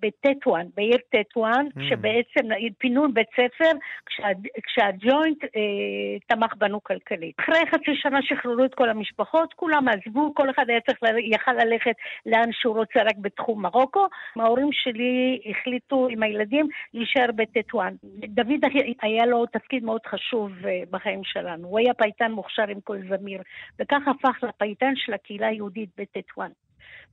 בטטואן, 0.00 0.66
בעיר 0.76 0.98
טטואן, 1.10 1.66
Mm. 1.76 1.80
שבעצם 1.88 2.48
פינו 2.78 3.12
בית 3.12 3.28
ספר 3.32 3.70
כשה, 4.06 4.22
כשהג'וינט 4.62 5.44
אה, 5.44 6.18
תמך 6.26 6.54
בנו 6.58 6.82
כלכלית. 6.82 7.34
אחרי 7.40 7.66
חצי 7.70 7.94
שנה 7.94 8.22
שחררו 8.22 8.64
את 8.64 8.74
כל 8.74 8.88
המשפחות, 8.88 9.54
כולם 9.54 9.88
עזבו, 9.88 10.34
כל 10.34 10.50
אחד 10.50 10.64
היה 10.68 10.80
צריך, 10.80 10.98
יכל 11.18 11.52
ללכת 11.52 11.94
לאן 12.26 12.52
שהוא 12.52 12.76
רוצה 12.76 13.00
רק 13.02 13.16
בתחום 13.18 13.62
מרוקו. 13.62 14.06
ההורים 14.36 14.68
שלי 14.72 15.40
החליטו 15.50 16.08
עם 16.10 16.22
הילדים 16.22 16.68
להישאר 16.94 17.26
בטטואן. 17.36 17.94
דוד 18.04 18.60
היה 19.02 19.26
לו 19.26 19.46
תפקיד 19.46 19.84
מאוד 19.84 20.00
חשוב 20.06 20.66
אה, 20.66 20.82
בחיים 20.90 21.20
שלנו. 21.24 21.68
הוא 21.68 21.78
היה 21.78 21.94
פייטן 21.94 22.32
מוכשר 22.32 22.68
עם 22.68 22.80
כל 22.80 22.98
זמיר, 23.08 23.42
וכך 23.78 24.00
הפך 24.08 24.44
לפייטן 24.48 24.92
של 24.96 25.12
הקהילה 25.12 25.46
היהודית 25.46 25.88
בטטואן. 25.98 26.50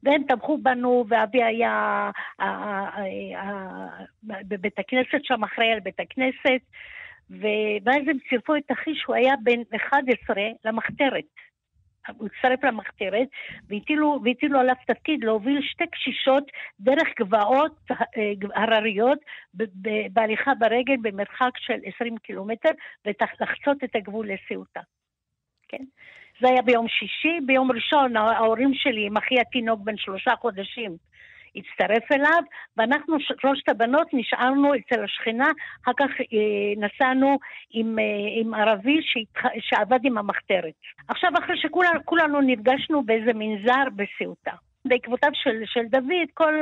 והם 0.03 0.23
תמכו 0.27 0.57
בנו, 0.57 1.05
ואבי 1.09 1.43
היה 1.43 2.11
בבית 4.23 4.79
הכנסת 4.79 5.23
שם, 5.23 5.43
אחראי 5.43 5.71
על 5.71 5.79
בית 5.79 5.99
הכנסת, 5.99 6.61
ואז 7.29 8.01
הם 8.07 8.17
צירפו 8.29 8.55
את 8.55 8.71
אחי 8.71 8.95
שהוא 8.95 9.15
היה 9.15 9.33
בן 9.43 9.75
11 9.75 10.43
למחתרת. 10.65 11.23
הוא 12.17 12.27
הצטרף 12.27 12.63
למחתרת, 12.63 13.27
והטילו, 13.67 14.59
עליו 14.59 14.75
תפקיד 14.87 15.23
להוביל 15.23 15.61
שתי 15.61 15.87
קשישות 15.87 16.43
דרך 16.79 17.07
גבעות 17.19 17.77
אה, 17.91 18.33
הרריות 18.55 19.19
בהליכה 20.11 20.51
ברגל 20.59 20.95
במרחק 21.01 21.51
של 21.57 21.79
20 21.95 22.17
קילומטר, 22.17 22.69
ולחצות 23.05 23.83
את 23.83 23.95
הגבול 23.95 24.31
לסיוטה. 24.31 24.81
כן? 25.67 25.83
זה 26.41 26.47
היה 26.49 26.61
ביום 26.61 26.87
שישי, 26.87 27.39
ביום 27.45 27.71
ראשון 27.71 28.17
ההורים 28.17 28.73
שלי 28.73 29.05
עם 29.05 29.17
אחי 29.17 29.39
התינוק 29.39 29.79
בן 29.83 29.97
שלושה 29.97 30.31
חודשים 30.41 30.97
הצטרף 31.55 32.11
אליו, 32.11 32.43
ואנחנו 32.77 33.17
שלושת 33.41 33.69
הבנות 33.69 34.07
נשארנו 34.13 34.75
אצל 34.75 35.03
השכנה, 35.03 35.51
אחר 35.83 35.91
כך 35.97 36.09
אה, 36.21 36.87
נסענו 36.87 37.37
עם, 37.71 37.99
אה, 37.99 38.03
עם 38.41 38.53
ערבי 38.53 38.99
שהתח... 39.01 39.49
שעבד 39.59 39.99
עם 40.03 40.17
המחתרת. 40.17 40.73
עכשיו, 41.07 41.31
אחרי 41.39 41.55
שכולנו 41.57 42.41
נפגשנו 42.41 43.03
באיזה 43.03 43.31
מנזר 43.35 43.83
בסיוטה. 43.95 44.51
בעקבותיו 44.85 45.29
של, 45.33 45.61
של 45.65 45.85
דוד, 45.89 46.29
כל, 46.33 46.53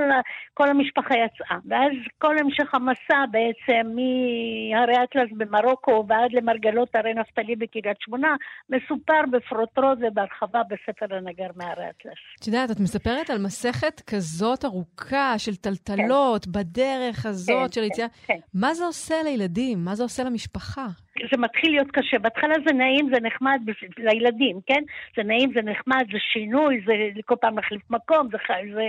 כל 0.54 0.70
המשפחה 0.70 1.16
יצאה. 1.16 1.58
ואז 1.66 1.92
כל 2.18 2.36
המשך 2.38 2.74
המסע 2.74 3.26
בעצם 3.32 3.96
מהרי 3.96 5.04
אטלס 5.04 5.30
במרוקו 5.38 6.06
ועד 6.08 6.32
למרגלות 6.34 6.96
הרי 6.96 7.14
נפתלי 7.14 7.56
בקריית 7.56 7.98
שמונה, 8.00 8.36
מסופר 8.70 9.22
בפרוטרוט 9.32 9.98
ובהרחבה 10.02 10.62
בספר 10.70 11.16
הנגר 11.16 11.48
מהרי 11.56 11.90
אטלס. 11.90 12.22
את 12.40 12.48
יודעת, 12.48 12.72
את 12.72 12.80
מספרת 12.80 13.30
על 13.30 13.38
מסכת 13.38 14.02
כזאת 14.08 14.66
ארוכה 14.66 15.40
של 15.40 15.56
טלטלות 15.56 16.46
כן. 16.46 16.52
בדרך 16.52 17.26
הזאת 17.26 17.48
כן, 17.48 17.72
של 17.72 17.84
יציאה. 17.84 18.08
כן, 18.08 18.34
כן. 18.34 18.40
מה 18.54 18.74
זה 18.74 18.86
עושה 18.86 19.16
לילדים? 19.24 19.86
מה 19.86 19.96
זה 19.96 20.04
עושה 20.04 20.24
למשפחה? 20.24 20.88
זה 21.32 21.38
מתחיל 21.38 21.72
להיות 21.72 21.92
קשה. 21.92 22.20
בהתחלה 22.20 22.56
זה 22.68 22.74
נעים, 22.74 23.10
זה 23.14 23.20
נחמד 23.22 23.62
לילדים, 23.98 24.60
כן? 24.66 24.84
זה 25.16 25.24
נעים, 25.24 25.52
זה 25.54 25.62
נחמד, 25.62 26.06
זה 26.12 26.18
שינוי, 26.20 26.82
זה 26.86 27.22
כל 27.26 27.36
פעם 27.42 27.56
להחליף 27.58 27.82
מקום, 27.90 28.28
זה, 28.32 28.38
זה, 28.74 28.88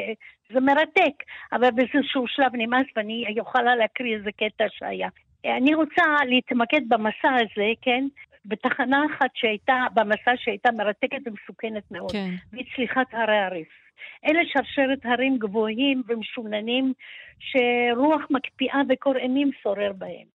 זה 0.52 0.60
מרתק. 0.60 1.16
אבל 1.52 1.70
באיזשהו 1.70 2.26
שלב 2.26 2.50
נמאס, 2.54 2.86
ואני 2.96 3.24
יכולה 3.36 3.76
להקריא 3.76 4.16
איזה 4.16 4.30
קטע 4.32 4.64
שהיה. 4.70 5.08
אני 5.44 5.74
רוצה 5.74 6.02
להתמקד 6.26 6.80
במסע 6.88 7.34
הזה, 7.34 7.70
כן? 7.82 8.04
בתחנה 8.44 9.06
אחת 9.06 9.30
שהייתה, 9.34 9.86
במסע 9.94 10.32
שהייתה 10.36 10.70
מרתקת 10.72 11.18
ומסוכנת 11.26 11.90
מאוד. 11.90 12.12
כן. 12.12 12.30
והיא 12.52 12.64
צליחת 12.76 13.06
הרי 13.14 13.38
הריף. 13.38 13.68
אלה 14.26 14.40
שרשרת 14.46 14.98
הרים 15.04 15.38
גבוהים 15.38 16.02
ומשוננים, 16.08 16.92
שרוח 17.38 18.22
מקפיאה 18.30 18.80
וקור 18.88 19.16
אימים 19.16 19.50
שורר 19.62 19.92
בהם. 19.92 20.37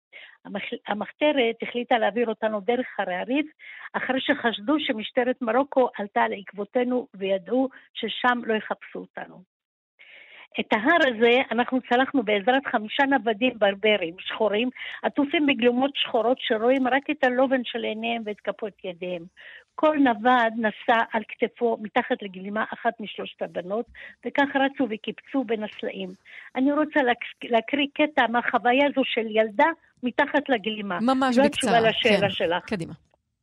המחתרת 0.87 1.57
החליטה 1.62 1.98
להעביר 1.98 2.29
אותנו 2.29 2.61
דרך 2.61 2.87
הרי 2.98 3.14
הריף, 3.14 3.46
אחרי 3.92 4.20
שחשדו 4.20 4.74
שמשטרת 4.79 5.42
מרוקו 5.42 5.88
עלתה 5.98 6.22
על 6.22 6.33
עקבותינו 6.33 7.07
וידעו 7.14 7.68
ששם 7.94 8.44
לא 8.44 8.55
יחפשו 8.55 8.98
אותנו. 8.98 9.42
את 10.61 10.72
ההר 10.72 10.98
הזה 11.09 11.42
אנחנו 11.50 11.79
צלחנו 11.88 12.22
בעזרת 12.22 12.66
חמישה 12.66 13.03
נוודים 13.03 13.59
ברברים 13.59 14.14
שחורים, 14.18 14.68
עטופים 15.03 15.46
בגלומות 15.46 15.90
שחורות 15.94 16.38
שרואים 16.40 16.88
רק 16.88 17.11
את 17.11 17.24
הלובן 17.24 17.64
של 17.64 17.85
עיניהם 17.85 18.22
ואת 18.26 18.40
כפות 18.40 18.85
ידיהם. 18.85 19.22
כל 19.74 19.96
נווד 19.98 20.52
נסע 20.56 21.02
על 21.12 21.22
כתפו 21.28 21.76
מתחת 21.80 22.22
לגלימה 22.22 22.64
אחת 22.74 23.00
משלושת 23.00 23.42
הבנות, 23.42 23.87
וכך 24.26 24.48
רצו 24.54 24.87
וקיפצו 24.90 25.44
בין 25.44 25.64
הסלעים. 25.64 26.09
אני 26.56 26.72
רוצה 26.72 27.00
להקריא 27.42 27.87
קטע 27.94 28.26
מהחוויה 28.26 28.87
הזו 28.87 29.02
של 29.04 29.26
ילדה 29.30 29.66
מתחת 30.02 30.48
לגלימה. 30.48 30.98
ממש 31.00 31.35
זו 31.35 31.42
בקצרה. 31.42 31.46
התשובה 31.46 31.80
לשאלה 31.80 32.28
כן. 32.28 32.30
שלך. 32.30 32.64
קדימה. 32.64 32.92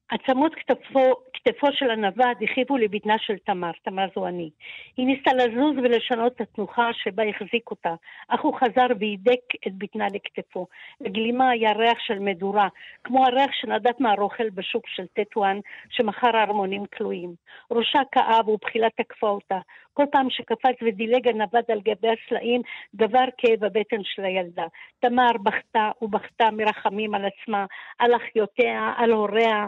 עצמות 0.10 0.56
כתפו, 0.56 1.13
כתפו 1.34 1.67
של 1.72 1.91
הנווד 1.91 2.38
הכאיבו 2.41 2.78
לבטנה 2.78 3.15
של 3.20 3.38
תמר, 3.38 3.72
תמר 3.84 4.06
זו 4.15 4.28
אני. 4.28 4.50
היא 4.98 5.08
ניסתה 5.08 5.34
לזוז 5.34 5.78
ולשנות 5.78 6.36
את 6.36 6.41
התנוחה 6.41 6.89
שבה 6.93 7.24
החזיק 7.24 7.72
אותה, 7.72 7.96
אך 8.28 8.41
הוא 8.41 8.56
חזר 8.56 8.88
והידק 9.00 9.41
את 9.67 9.74
בטנה 9.74 10.08
לכתפו. 10.13 10.67
לגלימה 11.02 11.50
היה 11.50 11.72
ריח 11.72 12.00
של 12.00 12.20
מדורה, 12.20 12.67
כמו 13.04 13.26
הריח 13.26 13.52
שנדט 13.52 14.00
מהרוכל 14.00 14.50
בשוק 14.50 14.88
של 14.88 15.06
טטואן, 15.13 15.60
שמכר 15.89 16.43
ארמונים 16.43 16.86
כלואים. 16.98 17.34
ראשה 17.72 18.00
כאב 18.12 18.48
ובחילה 18.50 18.88
תקפה 18.89 19.30
אותה. 19.30 19.60
כל 19.97 20.05
פעם 20.12 20.29
שקפץ 20.29 20.75
ודילג 20.81 21.27
הנווד 21.27 21.63
על 21.71 21.81
גבי 21.81 22.07
הסלעים, 22.07 22.62
גבר 22.95 23.25
כאב 23.38 23.63
הבטן 23.63 24.03
של 24.03 24.26
הילדה. 24.26 24.65
תמר 24.99 25.32
בכתה 25.43 25.91
ובכתה 26.01 26.51
מרחמים 26.51 27.15
על 27.15 27.26
עצמה, 27.26 27.65
על 27.99 28.15
אחיותיה, 28.15 28.93
על 28.97 29.11
הוריה. 29.11 29.65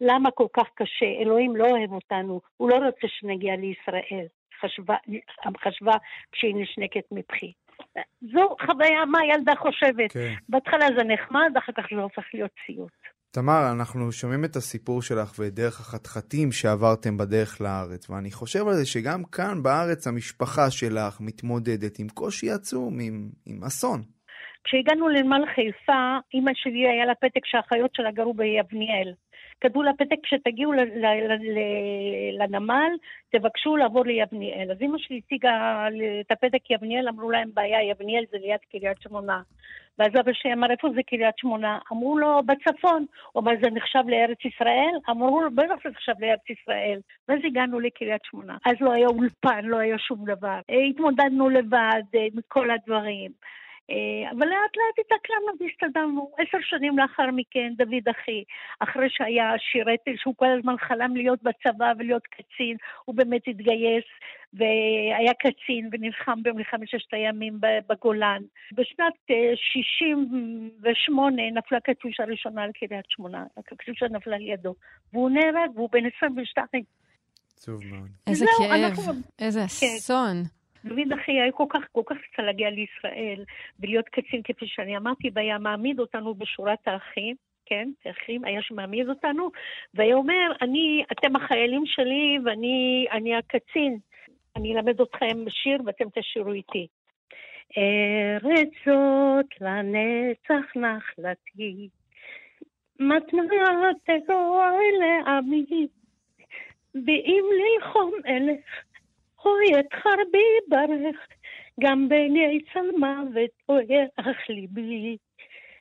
למה 0.00 0.30
כל 0.30 0.46
כך 0.52 0.68
קשה? 0.74 1.06
אלוהים 1.22 1.56
לא 1.56 1.66
אוהב 1.66 1.92
אותנו, 1.92 2.40
הוא 2.56 2.70
לא 2.70 2.76
רוצה 2.76 3.08
שנגיע 3.08 3.56
לישראל, 3.56 4.26
חשבה, 4.60 4.96
חשבה 5.64 5.92
כשהיא 6.32 6.54
נשנקת 6.56 7.04
מבכי. 7.12 7.52
זו 8.20 8.56
חוויה 8.66 9.04
מה 9.04 9.18
הילדה 9.20 9.52
חושבת. 9.56 10.12
כן. 10.12 10.34
בהתחלה 10.48 10.86
זה 10.96 11.04
נחמד, 11.04 11.52
אחר 11.58 11.72
כך 11.72 11.86
זה 11.94 12.02
הופך 12.02 12.24
להיות 12.34 12.50
סיוט. 12.66 13.19
תמר, 13.34 13.62
אנחנו 13.72 14.12
שומעים 14.12 14.44
את 14.44 14.56
הסיפור 14.56 15.02
שלך 15.02 15.38
ואת 15.38 15.54
דרך 15.54 15.80
החתחתים 15.80 16.52
שעברתם 16.52 17.16
בדרך 17.16 17.60
לארץ, 17.60 18.10
ואני 18.10 18.30
חושב 18.30 18.68
על 18.68 18.74
זה 18.74 18.86
שגם 18.86 19.24
כאן 19.32 19.62
בארץ 19.62 20.06
המשפחה 20.06 20.70
שלך 20.70 21.20
מתמודדת 21.20 21.98
עם 21.98 22.08
קושי 22.08 22.50
עצום, 22.50 22.98
עם, 23.00 23.28
עם 23.46 23.64
אסון. 23.64 24.00
כשהגענו 24.64 25.08
לנמל 25.08 25.44
חיפה, 25.54 26.18
אימא 26.34 26.50
שלי 26.54 26.88
היה 26.88 27.06
לה 27.06 27.14
פתק 27.14 27.44
שהאחיות 27.44 27.94
שלה 27.94 28.10
גרו 28.10 28.34
ביבניאל. 28.34 29.12
כתבו 29.60 29.82
לפתק, 29.82 30.16
כשתגיעו 30.22 30.72
ל- 30.72 30.80
ל- 30.80 31.32
ל- 31.56 32.42
לנמל, 32.42 32.92
תבקשו 33.32 33.76
לעבור 33.76 34.04
ליבניאל. 34.04 34.70
אז 34.70 34.76
אמא 34.82 34.98
שלי 34.98 35.20
הציגה 35.24 35.86
את 36.20 36.30
הפתק 36.30 36.70
יבניאל, 36.70 37.08
אמרו 37.08 37.30
להם, 37.30 37.50
בעיה, 37.54 37.90
יבניאל 37.90 38.24
זה 38.30 38.38
ליד 38.38 38.60
קריית 38.70 39.00
שמונה. 39.00 39.42
ואז 40.00 40.10
אבא 40.20 40.32
שלי 40.32 40.52
אמר, 40.52 40.70
איפה 40.70 40.88
זה 40.94 41.02
קריית 41.02 41.38
שמונה? 41.38 41.78
אמרו 41.92 42.18
לו, 42.18 42.42
בצפון. 42.46 43.06
הוא 43.32 43.42
אמר, 43.42 43.52
זה 43.62 43.70
נחשב 43.70 44.02
לארץ 44.06 44.38
ישראל? 44.44 44.94
אמרו 45.10 45.42
לו, 45.42 45.50
בטח 45.50 45.74
זה 45.84 45.90
נחשב 45.90 46.12
לארץ 46.18 46.50
ישראל. 46.50 47.00
ואז 47.28 47.38
הגענו 47.44 47.80
לקריית 47.80 48.22
שמונה. 48.24 48.56
אז 48.66 48.74
לא 48.80 48.92
היה 48.92 49.06
אולפן, 49.06 49.64
לא 49.64 49.76
היה 49.76 49.98
שום 49.98 50.24
דבר. 50.24 50.60
אה, 50.70 50.84
התמודדנו 50.90 51.48
לבד 51.48 52.02
אה, 52.14 52.20
עם 52.32 52.40
כל 52.48 52.70
הדברים. 52.70 53.30
אה, 53.90 54.30
אבל 54.30 54.46
לאט 54.46 54.74
לאט 54.76 54.98
התאקלמנו 55.06 55.52
והסתדרנו. 55.60 56.30
עשר 56.38 56.58
שנים 56.62 56.98
לאחר 56.98 57.30
מכן, 57.32 57.72
דוד 57.76 58.08
אחי, 58.10 58.44
אחרי 58.80 59.06
שהיה 59.10 59.50
שירת, 59.58 60.00
שהוא 60.16 60.34
כל 60.36 60.46
הזמן 60.58 60.74
חלם 60.78 61.16
להיות 61.16 61.38
בצבא 61.42 61.92
ולהיות 61.98 62.26
קצין, 62.26 62.76
הוא 63.04 63.14
באמת 63.14 63.42
התגייס 63.48 64.04
והיה 64.52 65.32
קצין 65.38 65.88
ונלחם 65.92 66.42
במלחמת 66.42 66.88
ששת 66.88 67.14
הימים 67.14 67.60
ב- 67.60 67.92
בגולן. 67.92 68.42
בשנת 68.72 69.14
אה, 69.30 69.52
68 69.56 71.42
נפלה 71.54 71.80
קטיושה 71.80 72.24
ראשונה 72.24 72.62
על 72.62 72.70
קריית 72.72 73.04
שמונה, 73.08 73.44
הקטיושה 73.56 74.06
נפלה 74.10 74.38
לידו, 74.38 74.74
והוא 75.12 75.30
נהרג 75.30 75.70
והוא 75.76 75.88
בן 75.92 76.06
22. 76.16 76.82
עצוב 77.56 77.80
מאוד. 77.90 78.08
איזה 78.26 78.44
זהו, 78.44 78.68
כאב, 78.68 78.80
אנחנו- 78.90 79.12
איזה 79.38 79.64
אסון. 79.64 80.36
דוד 80.84 81.12
אחי 81.12 81.32
היה 81.32 81.52
כל 81.52 81.64
כך, 81.70 81.80
כל 81.92 82.02
כך 82.06 82.16
רצה 82.16 82.42
להגיע 82.42 82.70
לישראל 82.70 83.44
ולהיות 83.80 84.08
קצין, 84.08 84.42
כפי 84.44 84.66
שאני 84.66 84.96
אמרתי, 84.96 85.30
והיה 85.34 85.58
מעמיד 85.58 86.00
אותנו 86.00 86.34
בשורת 86.34 86.78
האחים, 86.86 87.36
כן, 87.66 87.88
האחים, 88.04 88.44
היה 88.44 88.62
שמעמיד 88.62 89.08
אותנו, 89.08 89.50
והיה 89.94 90.14
אומר, 90.14 90.52
אני, 90.62 91.04
אתם 91.12 91.36
החיילים 91.36 91.82
שלי 91.86 92.38
ואני 92.44 93.06
אני 93.10 93.36
הקצין, 93.36 93.98
אני 94.56 94.74
אלמד 94.74 95.00
אתכם 95.00 95.44
שיר 95.48 95.80
ואתם 95.86 96.04
תשירו 96.14 96.52
איתי. 96.52 96.86
ארץ 97.78 98.68
זאת 98.86 99.60
לנצח 99.60 100.76
נחלתי, 100.76 101.88
מתנת 103.00 103.50
אלוהי 104.08 104.92
לעמי, 105.00 105.86
ואם 106.94 107.44
ללחום 107.60 108.12
אלך 108.26 108.89
אוי, 109.44 109.80
את 109.80 109.92
חרבי 110.02 110.48
ברך, 110.68 111.16
גם 111.80 112.08
בעיני 112.08 112.60
צל 112.72 112.98
מוות 112.98 113.50
אויח 113.68 114.48
ליבי. 114.48 115.16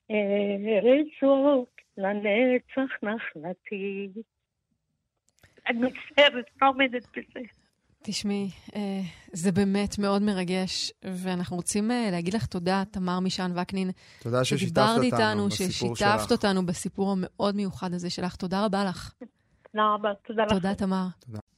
ארץ 0.09 1.07
זאת 1.21 1.67
לנצח 1.97 2.93
נחלתי. 3.03 4.09
אני 5.67 5.79
מצטערת, 5.79 6.45
לא 6.61 6.67
עומדת 6.67 7.07
בזה. 7.17 7.39
תשמעי, 8.03 8.49
אה, 8.75 9.01
זה 9.33 9.51
באמת 9.51 9.99
מאוד 9.99 10.21
מרגש, 10.21 10.91
ואנחנו 11.03 11.55
רוצים 11.55 11.91
אה, 11.91 12.07
להגיד 12.11 12.33
לך 12.33 12.45
תודה, 12.45 12.83
תמר 12.91 13.19
משען 13.19 13.59
וקנין, 13.59 13.91
תודה 14.23 14.43
ששיתפת 14.43 14.67
שדיברת 14.67 14.89
אותנו 14.89 15.03
איתנו, 15.03 15.47
בסיפור 15.47 15.95
ששיתפת 15.95 16.19
שלך. 16.19 16.31
אותנו 16.31 16.65
בסיפור 16.65 17.11
המאוד 17.11 17.55
מיוחד 17.55 17.93
הזה 17.93 18.09
שלך. 18.09 18.35
תודה 18.35 18.65
רבה 18.65 18.85
לך. 18.85 19.13
תודה 19.71 19.93
רבה, 19.93 20.09
תודה 20.27 20.43
לך. 20.43 20.51
תודה, 20.51 20.75
תמר. 20.75 21.05
לאן 21.29 21.48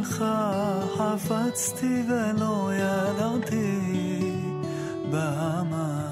אלך 0.00 0.24
חפצתי 0.96 2.02
ולא 2.08 2.70
ידעתי 2.72 3.80
בעמה 5.10 6.08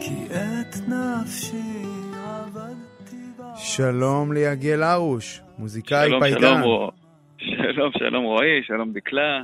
כי 0.00 0.26
את 0.26 0.76
נפשי 0.88 1.82
עבדתי 2.14 3.16
בה 3.38 3.52
שלום 3.56 4.32
ליגל 4.32 4.82
הרוש, 4.82 5.42
מוזיקאי 5.58 6.08
שלום, 6.08 6.20
פייטן. 6.20 6.40
שלום, 6.40 6.90
שלום, 7.38 7.90
שלום 7.98 8.24
רועי, 8.24 8.62
שלום 8.62 8.92
דקלה, 8.92 9.42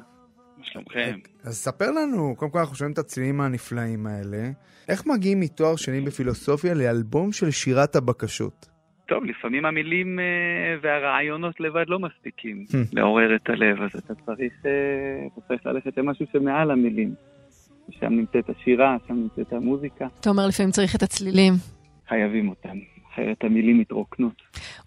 שלומכם? 0.62 1.18
אז 1.44 1.56
ספר 1.56 1.90
לנו, 1.90 2.34
קודם 2.36 2.50
כל 2.50 2.58
אנחנו 2.58 2.76
שומעים 2.76 2.92
את 2.92 2.98
הצלילים 2.98 3.40
הנפלאים 3.40 4.06
האלה. 4.06 4.50
איך 4.88 5.06
מגיעים 5.06 5.40
מתואר 5.40 5.76
שני 5.76 6.00
בפילוסופיה 6.00 6.74
לאלבום 6.74 7.32
של 7.32 7.50
שירת 7.50 7.96
הבקשות? 7.96 8.79
טוב, 9.10 9.24
לפעמים 9.24 9.64
המילים 9.64 10.18
אה, 10.18 10.24
והרעיונות 10.82 11.60
לבד 11.60 11.84
לא 11.88 11.98
מספיקים 11.98 12.64
Hmm. 12.68 12.76
לעורר 12.92 13.36
את 13.36 13.48
הלב, 13.48 13.82
אז 13.82 13.90
אתה 13.94 14.14
צריך, 14.14 14.52
אה, 14.66 15.26
אתה 15.32 15.40
צריך 15.48 15.66
ללכת 15.66 15.98
למשהו 15.98 16.26
שמעל 16.32 16.70
המילים. 16.70 17.14
שם 17.90 18.06
נמצאת 18.06 18.50
השירה, 18.50 18.96
שם 19.08 19.14
נמצאת 19.14 19.52
המוזיקה, 19.52 20.06
אתה 20.20 20.30
אומר 20.30 20.46
לפעמים 20.48 20.70
צריך 20.70 20.96
את 20.96 21.02
הצלילים. 21.02 21.52
חייבים 22.08 22.48
אותם, 22.48 22.76
אחרת 23.12 23.44
המילים 23.44 23.78
מתרוקנות. 23.78 24.42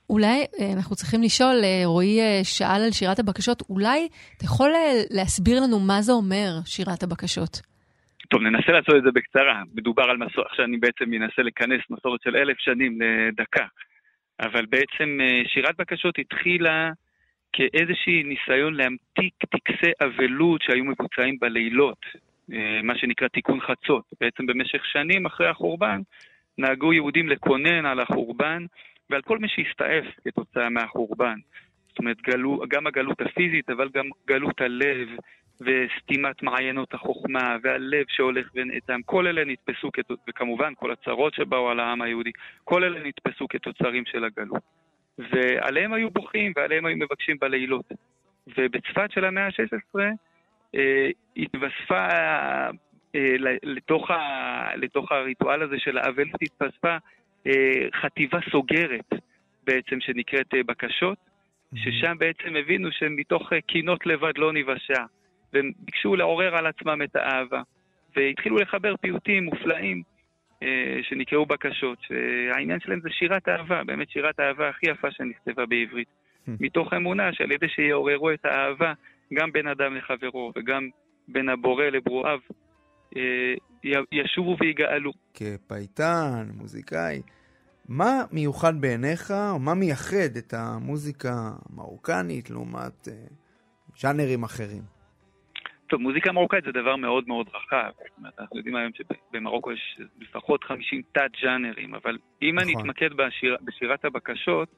אולי 0.10 0.46
אה, 0.60 0.74
אנחנו 0.74 0.96
צריכים 0.96 1.22
לשאול, 1.22 1.56
רועי 1.86 2.20
שאל 2.44 2.82
על 2.86 2.92
שירת 2.92 3.20
הבקשות, 3.20 3.64
אולי 3.70 4.08
אתה 4.38 4.46
יכול 4.46 4.72
להסביר 5.10 5.60
לנו 5.64 5.80
מה 5.80 6.02
זה 6.02 6.12
אומר 6.12 6.50
שירת 6.66 7.04
הבקשות? 7.04 7.62
טוב, 8.30 8.42
ננסה 8.42 8.72
לעשות 8.72 8.96
את 8.96 9.04
זה 9.04 9.12
בקצרה. 9.12 9.62
מדובר 9.76 10.04
על 10.04 10.18
מסורת, 10.18 10.48
עכשיו 10.50 10.66
אני 10.66 10.78
בעצם 10.78 11.06
מנסה 11.08 11.42
לכנס 11.42 11.82
מסורת 11.90 12.22
של 12.22 12.36
אלף 12.36 12.58
שנים 12.60 13.00
לדקה. 13.02 13.66
אבל 14.40 14.66
בעצם 14.66 15.18
אה, 15.22 15.42
שירת 15.48 15.78
בקשות 15.78 16.20
התחילה 16.20 16.92
כאיזשהי 17.54 18.24
ניסיון 18.24 18.74
להמתיק 18.74 19.34
טקסי 19.50 19.92
אבלות 20.04 20.62
שהיו 20.62 20.86
מבוצעים 20.86 21.40
בלילות, 21.40 22.06
אה, 22.54 22.80
מה 22.84 22.98
שנקרא 22.98 23.28
תיקון 23.28 23.60
חצות. 23.62 24.04
בעצם 24.22 24.46
במשך 24.46 24.86
שנים 24.86 25.26
אחרי 25.26 25.48
החורבן 25.48 26.02
נהגו 26.58 26.94
יהודים 26.94 27.30
לקונן 27.30 27.86
על 27.86 28.00
החורבן 28.00 28.66
ועל 29.10 29.22
כל 29.22 29.38
מי 29.38 29.48
שהסתעף 29.48 30.06
כתוצאה 30.26 30.70
מהחורבן. 30.70 31.36
זאת 31.90 32.00
אומרת, 32.00 32.22
גלו, 32.22 32.64
גם 32.68 32.88
הגלות 32.88 33.22
הפיזית, 33.22 33.70
אבל 33.70 33.90
גם 33.94 34.06
גלות 34.28 34.62
הלב 34.62 35.08
וסתימת 35.62 36.44
מעיינות 36.44 36.94
החוכמה 36.94 37.58
והלב 37.64 38.06
שהולך 38.10 38.48
ונאטם. 38.56 39.02
כל 39.06 39.28
אלה 39.28 39.46
נתפסו, 39.46 39.92
כת... 39.92 40.12
וכמובן 40.30 40.74
כל 40.76 40.92
הצרות 40.92 41.34
שבאו 41.34 41.70
על 41.70 41.80
העם 41.80 42.02
היהודי, 42.02 42.32
כל 42.64 42.84
אלה 42.84 43.00
נתפסו 43.04 43.48
כתוצרים 43.48 44.06
של 44.06 44.24
הגלות. 44.24 44.62
ועליהם 45.18 45.94
היו 45.94 46.10
בוכים 46.10 46.54
ועליהם 46.56 46.86
היו 46.86 46.98
מבקשים 46.98 47.38
בלילות. 47.42 47.86
ובצפת 48.58 49.12
של 49.12 49.26
המאה 49.26 49.46
ה-16 49.46 50.00
אה, 50.76 51.10
התווספה, 51.38 52.08
אה, 53.16 53.36
לתוך, 53.64 54.12
ה, 54.12 54.76
לתוך 54.76 55.12
הריטואל 55.12 55.62
הזה 55.62 55.80
של 55.80 55.98
האבלות 55.98 56.42
התווספה 56.42 56.98
אה, 57.48 57.88
חטיבה 58.02 58.40
סוגרת 58.52 59.14
בעצם 59.64 60.02
שנקראת 60.02 60.54
אה, 60.54 60.64
בקשות, 60.64 61.18
ששם 61.76 62.16
בעצם 62.20 62.56
הבינו 62.56 62.92
שמתוך 62.92 63.54
אה, 63.54 63.62
קינות 63.62 64.06
לבד 64.06 64.38
לא 64.38 64.54
ניוושע, 64.54 65.04
והם 65.54 65.72
ביקשו 65.80 66.16
לעורר 66.16 66.56
על 66.56 66.68
עצמם 66.68 67.02
את 67.04 67.16
האהבה, 67.16 67.62
והתחילו 68.16 68.58
לחבר 68.58 68.96
פיוטים 69.02 69.44
מופלאים 69.44 70.04
אה, 70.64 71.00
שנקראו 71.02 71.46
בקשות, 71.46 71.98
שהעניין 72.02 72.80
שלהם 72.80 73.00
זה 73.02 73.10
שירת 73.10 73.50
אהבה, 73.50 73.84
באמת 73.84 74.10
שירת 74.10 74.40
האהבה 74.40 74.70
הכי 74.70 74.86
יפה 74.90 75.12
שנכתבה 75.12 75.66
בעברית, 75.66 76.08
מתוך 76.48 76.94
אמונה 76.94 77.34
שעל 77.34 77.52
ידי 77.52 77.70
שיעוררו 77.70 78.32
את 78.32 78.46
האהבה 78.46 78.94
גם 79.34 79.52
בין 79.52 79.68
אדם 79.68 79.96
לחברו 79.96 80.52
וגם 80.56 80.90
בין 81.28 81.50
הבורא 81.50 81.86
לברואיו, 81.86 82.40
אה, 83.18 83.54
ישובו 84.12 84.56
ויגאלו. 84.60 85.12
כפייטן, 85.34 86.48
מוזיקאי, 86.58 87.22
מה 87.88 88.24
מיוחד 88.32 88.82
בעיניך, 88.82 89.32
או 89.52 89.60
מה 89.60 89.74
מייחד 89.74 90.38
את 90.38 90.54
המוזיקה 90.54 91.34
המרוקנית 91.70 92.50
לעומת 92.50 93.08
אה, 93.08 93.14
ז'אנרים 94.00 94.44
אחרים? 94.44 94.93
טוב, 95.94 96.02
מוזיקה 96.02 96.32
מרוקאית 96.32 96.64
זה 96.64 96.72
דבר 96.72 96.96
מאוד 96.96 97.24
מאוד 97.28 97.50
רחב. 97.54 97.92
זאת 97.98 98.18
אומרת, 98.18 98.34
אנחנו 98.40 98.58
יודעים 98.58 98.76
היום 98.76 98.92
שבמרוקו 98.94 99.72
יש 99.72 100.00
לפחות 100.20 100.64
50 100.64 101.02
תת-ג'אנרים, 101.12 101.96
אבל 101.96 102.18
אם 102.42 102.60
אני 102.60 102.72
נכון. 102.72 102.82
אתמקד 102.82 103.14
בשיר, 103.14 103.58
בשירת 103.62 104.06
הבקשות, 104.06 104.70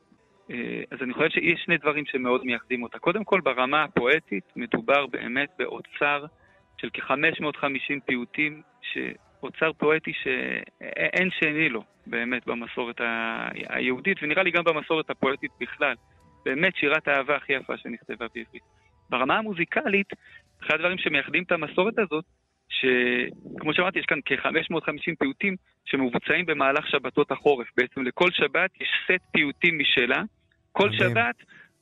אה, 0.52 0.82
אז 0.92 0.98
אני 1.02 1.14
חושב 1.14 1.30
שיש 1.30 1.62
שני 1.66 1.78
דברים 1.78 2.06
שמאוד 2.06 2.46
מייחדים 2.46 2.84
אותה. 2.84 3.00
קודם 3.00 3.24
כל, 3.24 3.42
ברמה 3.42 3.84
הפואטית 3.84 4.44
מדובר 4.56 5.06
באמת 5.08 5.50
באוצר 5.60 6.26
של 6.78 6.90
כ-550 6.94 8.00
פיוטים, 8.06 8.62
שאוצר 8.82 9.74
פואטי 9.74 10.14
שאין 10.14 11.30
שני 11.32 11.70
לו, 11.70 11.84
באמת, 12.08 12.48
במסורת 12.48 13.02
ה- 13.02 13.50
היהודית, 13.70 14.18
ונראה 14.22 14.44
לי 14.44 14.52
גם 14.52 14.64
במסורת 14.64 15.10
הפואטית 15.10 15.52
בכלל. 15.60 15.96
באמת 16.46 16.76
שירת 16.76 17.08
האהבה 17.08 17.36
הכי 17.36 17.54
יפה 17.54 17.78
שנכתבה 17.78 18.26
בעברית. 18.36 18.64
ברמה 19.10 19.38
המוזיקלית, 19.38 20.08
אחד 20.64 20.76
הדברים 20.76 20.98
שמייחדים 20.98 21.44
את 21.44 21.52
המסורת 21.52 22.00
הזאת, 22.00 22.26
שכמו 22.70 23.74
שאמרתי, 23.74 24.00
יש 24.00 24.06
כאן 24.06 24.20
כ-550 24.26 25.16
פיוטים 25.20 25.56
שמבוצעים 25.86 26.46
במהלך 26.46 26.88
שבתות 26.90 27.32
החורף. 27.32 27.68
בעצם 27.78 28.04
לכל 28.04 28.32
שבת 28.32 28.70
יש 28.82 28.90
סט 29.06 29.24
פיוטים 29.32 29.80
משלה. 29.80 30.24
כל 30.72 30.90
מדהים. 30.90 31.00
שבת 31.00 31.36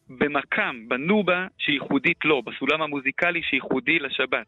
במקם, 0.09 0.76
בנובה 0.88 1.47
שייחודית 1.57 2.26
לו, 2.26 2.41
בסולם 2.41 2.82
המוזיקלי 2.82 3.41
שייחודי 3.43 3.99
לשבת. 3.99 4.47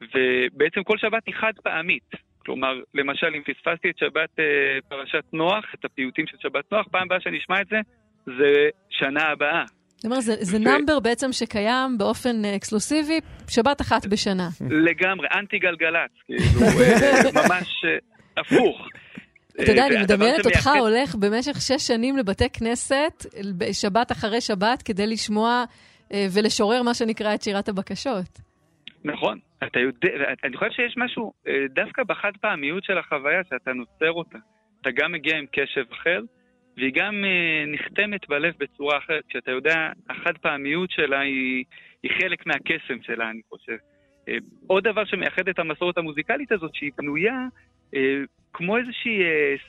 ובעצם 0.00 0.82
כל 0.82 0.98
שבת 0.98 1.26
היא 1.26 1.34
חד 1.34 1.52
פעמית. 1.62 2.10
כלומר, 2.38 2.80
למשל, 2.94 3.34
אם 3.34 3.42
פספסתי 3.42 3.90
את 3.90 3.98
שבת 3.98 4.40
אה, 4.40 4.78
פרשת 4.88 5.24
נוח, 5.32 5.64
את 5.74 5.84
הפיוטים 5.84 6.26
של 6.26 6.36
שבת 6.40 6.72
נוח, 6.72 6.86
פעם 6.88 7.02
הבאה 7.02 7.20
שאני 7.20 7.38
אשמע 7.38 7.60
את 7.60 7.66
זה, 7.66 7.80
זה 8.26 8.68
שנה 8.90 9.22
הבאה. 9.22 9.64
זאת 10.04 10.10
אומרת, 10.10 10.22
זה, 10.22 10.58
נאמבר 10.58 11.00
בעצם 11.00 11.32
שקיים 11.32 11.98
באופן 11.98 12.44
אה, 12.44 12.56
אקסקלוסיבי, 12.56 13.20
שבת 13.48 13.80
אחת 13.80 14.06
בשנה. 14.06 14.48
לגמרי, 14.70 15.28
אנטי 15.38 15.58
גלגלצ, 15.58 16.10
כאילו, 16.26 16.66
אה, 16.80 17.32
ממש 17.34 17.84
אה, 17.84 17.96
הפוך. 18.36 18.88
אתה 19.62 19.70
יודע, 19.70 19.86
אני 19.86 20.02
מדמיינת 20.02 20.46
אותך 20.46 20.70
הולך 20.80 21.14
במשך 21.14 21.60
שש 21.60 21.86
שנים 21.86 22.16
לבתי 22.16 22.50
כנסת, 22.50 23.26
שבת 23.72 24.12
אחרי 24.12 24.40
שבת, 24.40 24.82
כדי 24.82 25.06
לשמוע 25.06 25.64
ולשורר 26.34 26.82
מה 26.82 26.94
שנקרא 26.94 27.34
את 27.34 27.42
שירת 27.42 27.68
הבקשות. 27.68 28.40
נכון, 29.04 29.38
אתה 29.64 29.80
יודע, 29.80 30.08
אני 30.44 30.56
חושב 30.56 30.70
שיש 30.70 30.94
משהו, 30.96 31.32
דווקא 31.74 32.02
בחד 32.02 32.32
פעמיות 32.40 32.84
של 32.84 32.98
החוויה, 32.98 33.40
שאתה 33.50 33.72
נוצר 33.72 34.12
אותה. 34.12 34.38
אתה 34.80 34.90
גם 34.90 35.12
מגיע 35.12 35.36
עם 35.36 35.44
קשב 35.52 35.84
אחר, 35.92 36.20
והיא 36.76 36.92
גם 36.94 37.24
אה, 37.24 37.64
נחתמת 37.66 38.28
בלב 38.28 38.54
בצורה 38.58 38.98
אחרת, 38.98 39.24
כשאתה 39.28 39.50
יודע, 39.50 39.90
החד 40.10 40.38
פעמיות 40.38 40.90
שלה 40.90 41.20
היא, 41.20 41.64
היא 42.02 42.10
חלק 42.20 42.46
מהקסם 42.46 43.02
שלה, 43.02 43.30
אני 43.30 43.40
חושב. 43.48 43.76
אה, 44.28 44.36
עוד 44.66 44.84
דבר 44.84 45.04
שמייחד 45.04 45.48
את 45.48 45.58
המסורת 45.58 45.98
המוזיקלית 45.98 46.52
הזאת, 46.52 46.74
שהיא 46.74 46.90
בנויה 46.98 47.46
אה, 47.94 48.20
כמו 48.52 48.76
איזושהי 48.76 49.18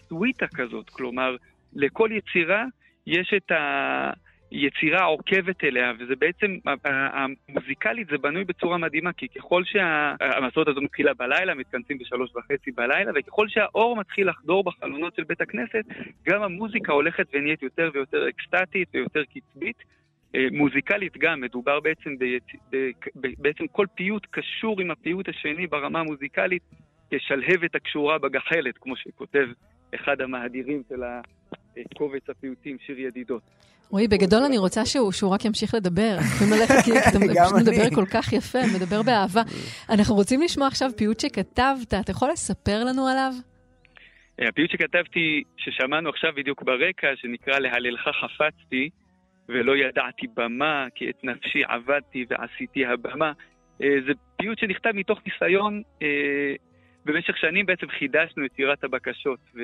סוויטה 0.08 0.48
כזאת, 0.48 0.90
כלומר, 0.90 1.36
לכל 1.74 2.10
יצירה 2.12 2.66
יש 3.08 3.34
את 3.38 3.52
ה... 3.52 4.12
יצירה 4.52 5.04
עוקבת 5.04 5.64
אליה, 5.64 5.94
וזה 6.00 6.16
בעצם, 6.16 6.58
ה- 6.66 6.90
ה- 6.90 7.26
המוזיקלית 7.50 8.08
זה 8.08 8.18
בנוי 8.18 8.44
בצורה 8.44 8.78
מדהימה, 8.78 9.14
כי 9.14 9.28
ככל 9.28 9.64
שהמסורת 9.64 10.68
הזו 10.68 10.82
מתחילה 10.82 11.14
בלילה, 11.14 11.56
מתכנסים 11.56 11.98
בשלוש 11.98 12.32
וחצי 12.36 12.72
בלילה, 12.72 13.12
וככל 13.16 13.48
שהאור 13.48 13.96
מתחיל 13.96 14.30
לחדור 14.30 14.64
בחלונות 14.64 15.16
של 15.16 15.24
בית 15.24 15.42
הכנסת, 15.42 15.86
גם 16.24 16.44
המוזיקה 16.44 16.94
הולכת 16.94 17.28
ונהיית 17.34 17.64
יותר 17.64 17.90
ויותר 17.94 18.30
אקסטטית 18.30 18.90
ויותר 18.94 19.24
קצבית. 19.24 19.78
אה, 20.36 20.48
מוזיקלית 20.52 21.18
גם, 21.18 21.42
מדובר 21.42 21.80
בעצם. 21.80 22.16
ב... 22.20 22.38
ב... 22.72 22.92
בעצם 23.38 23.68
כל 23.68 23.86
פיוט 23.96 24.28
קשור 24.32 24.82
עם 24.82 24.92
הפיוט 24.92 25.30
השני 25.30 25.68
ברמה 25.68 26.00
המוזיקלית, 26.00 26.64
כשלהבת 27.12 27.76
הקשורה 27.76 28.18
בגחלת, 28.18 28.78
כמו 28.78 28.96
שכותב 28.96 29.48
אחד 29.96 30.22
המאדירים 30.22 30.84
של 30.90 31.04
הקובץ 31.92 32.30
הפיוטים, 32.30 32.78
שיר 32.86 33.00
ידידות. 33.00 33.42
רועי, 33.90 34.08
בגדול 34.08 34.44
אני 34.44 34.58
רוצה 34.58 34.86
שהוא, 34.86 35.12
שהוא 35.12 35.34
רק 35.34 35.46
ימשיך 35.46 35.74
לדבר. 35.74 36.18
יכולים 36.36 36.54
ללכת, 36.54 36.76
כי 36.86 36.92
אתה 36.92 37.20
פשוט 37.20 37.62
מדבר. 37.62 37.96
כל 37.96 38.06
כך 38.14 38.34
יפה, 38.34 38.60
מדבר 38.76 39.02
באהבה. 39.04 39.42
אנחנו 39.90 40.16
רוצים 40.16 40.42
לשמוע 40.42 40.68
עכשיו 40.68 40.90
פיוט 40.98 41.20
שכתבת, 41.20 41.94
אתה 41.94 42.12
יכול 42.12 42.30
לספר 42.30 42.84
לנו 42.84 43.08
עליו? 43.08 43.32
אה, 44.40 44.50
הפיוט 44.50 44.72
שכתבתי, 44.72 45.44
ששמענו 45.58 46.10
עכשיו 46.10 46.32
בדיוק 46.36 46.64
ברקע, 46.64 47.08
שנקרא 47.16 47.60
להללך 47.60 48.10
חפצתי, 48.22 48.90
ולא 49.50 49.78
ידעתי 49.78 50.28
במה, 50.34 50.88
כי 50.96 51.10
את 51.10 51.24
נפשי 51.24 51.62
עבדתי 51.68 52.26
ועשיתי 52.30 52.86
הבמה. 52.86 53.32
אה, 53.82 53.96
זה 54.08 54.14
פיוט 54.38 54.60
שנכתב 54.60 54.92
מתוך 54.94 55.20
ניסיון, 55.26 55.82
אה, 56.02 56.54
במשך 57.06 57.38
שנים 57.38 57.66
בעצם 57.66 57.88
חידשנו 58.00 58.46
את 58.46 58.52
שירת 58.56 58.84
הבקשות 58.84 59.40
ו... 59.56 59.62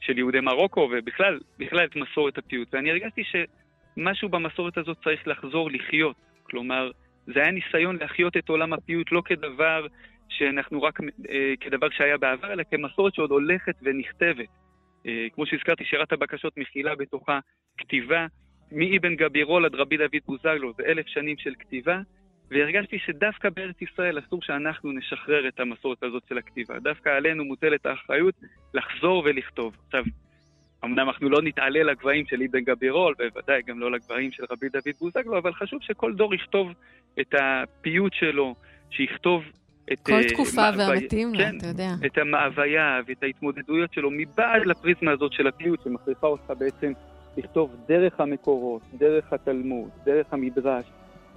של 0.00 0.18
יהודי 0.18 0.40
מרוקו, 0.40 0.88
ובכלל, 0.92 1.38
בכלל 1.58 1.84
את 1.84 1.96
מסורת 1.96 2.38
הפיוט. 2.38 2.68
ואני 2.74 2.90
הרגשתי 2.90 3.22
שמשהו 3.24 4.28
במסורת 4.28 4.78
הזאת 4.78 4.96
צריך 5.04 5.28
לחזור 5.28 5.70
לחיות. 5.70 6.16
כלומר, 6.42 6.90
זה 7.26 7.40
היה 7.40 7.50
ניסיון 7.50 7.96
להחיות 7.96 8.36
את 8.36 8.48
עולם 8.48 8.72
הפיוט 8.72 9.12
לא 9.12 9.22
כדבר 9.24 9.86
שאנחנו 10.28 10.82
רק, 10.82 11.00
אה, 11.30 11.54
כדבר 11.60 11.90
שהיה 11.90 12.18
בעבר, 12.18 12.52
אלא 12.52 12.62
כמסורת 12.70 13.14
שעוד 13.14 13.30
הולכת 13.30 13.74
ונכתבת. 13.82 14.48
אה, 15.06 15.26
כמו 15.34 15.46
שהזכרתי, 15.46 15.84
שירת 15.84 16.12
הבקשות 16.12 16.56
מכילה 16.56 16.96
בתוכה 16.96 17.38
כתיבה 17.78 18.26
מאבן 18.72 19.16
גבירול 19.16 19.64
עד 19.64 19.74
רבי 19.74 19.96
דוד 19.96 20.22
בוזגלו, 20.26 20.72
זה 20.76 20.82
אלף 20.86 21.06
שנים 21.06 21.36
של 21.38 21.54
כתיבה, 21.58 22.00
והרגשתי 22.50 22.98
שדווקא 22.98 23.48
בארץ 23.50 23.82
ישראל 23.82 24.18
אסור 24.18 24.42
שאנחנו 24.42 24.92
נשחרר 24.92 25.48
את 25.48 25.60
המסורת 25.60 26.02
הזאת 26.02 26.22
של 26.28 26.38
הכתיבה. 26.38 26.78
דווקא 26.78 27.08
עלינו 27.08 27.44
מוטלת 27.44 27.86
האחריות 27.86 28.34
לחזור 28.74 29.22
ולכתוב. 29.24 29.76
עכשיו, 29.86 30.04
אמנם 30.84 31.08
אנחנו 31.08 31.28
לא 31.30 31.42
נתעלה 31.42 31.82
לגבהים 31.82 32.26
של 32.26 32.42
אבן 32.42 32.60
גבירול, 32.60 33.14
בוודאי 33.18 33.62
גם 33.66 33.80
לא 33.80 33.92
לגבהים 33.92 34.32
של 34.32 34.42
רבי 34.50 34.68
דוד 34.68 34.94
בוזגלו, 35.00 35.38
אבל 35.38 35.52
חשוב 35.52 35.82
שכל 35.82 36.14
דור 36.14 36.34
יכתוב 36.34 36.72
את 37.20 37.34
הפיוט 37.40 38.12
שלו, 38.14 38.54
שיכתוב 38.90 39.42
את... 39.92 40.00
כל 40.02 40.12
אה, 40.12 40.28
תקופה 40.28 40.70
מאווy- 40.70 40.78
והמתאים 40.78 41.34
לה, 41.34 41.50
כן, 41.50 41.56
אתה 41.58 41.66
יודע. 41.66 41.90
את 42.06 42.18
המאוויה 42.18 43.00
ואת 43.06 43.22
ההתמודדויות 43.22 43.92
שלו 43.92 44.10
מבעד 44.10 44.66
לפריזמה 44.66 45.10
הזאת 45.10 45.32
של 45.32 45.46
הפיוט, 45.46 45.82
שמכריחה 45.84 46.26
אותך 46.26 46.52
בעצם 46.58 46.92
לכתוב 47.36 47.76
דרך 47.88 48.20
המקורות, 48.20 48.82
דרך 48.98 49.32
התלמוד, 49.32 49.90
דרך 50.04 50.26
המדרש, 50.32 50.86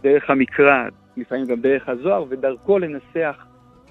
דרך 0.01 0.29
המקרא, 0.29 0.87
לפעמים 1.17 1.45
גם 1.45 1.61
דרך 1.61 1.83
הזוהר, 1.89 2.23
ודרכו 2.29 2.79
לנסח 2.79 3.35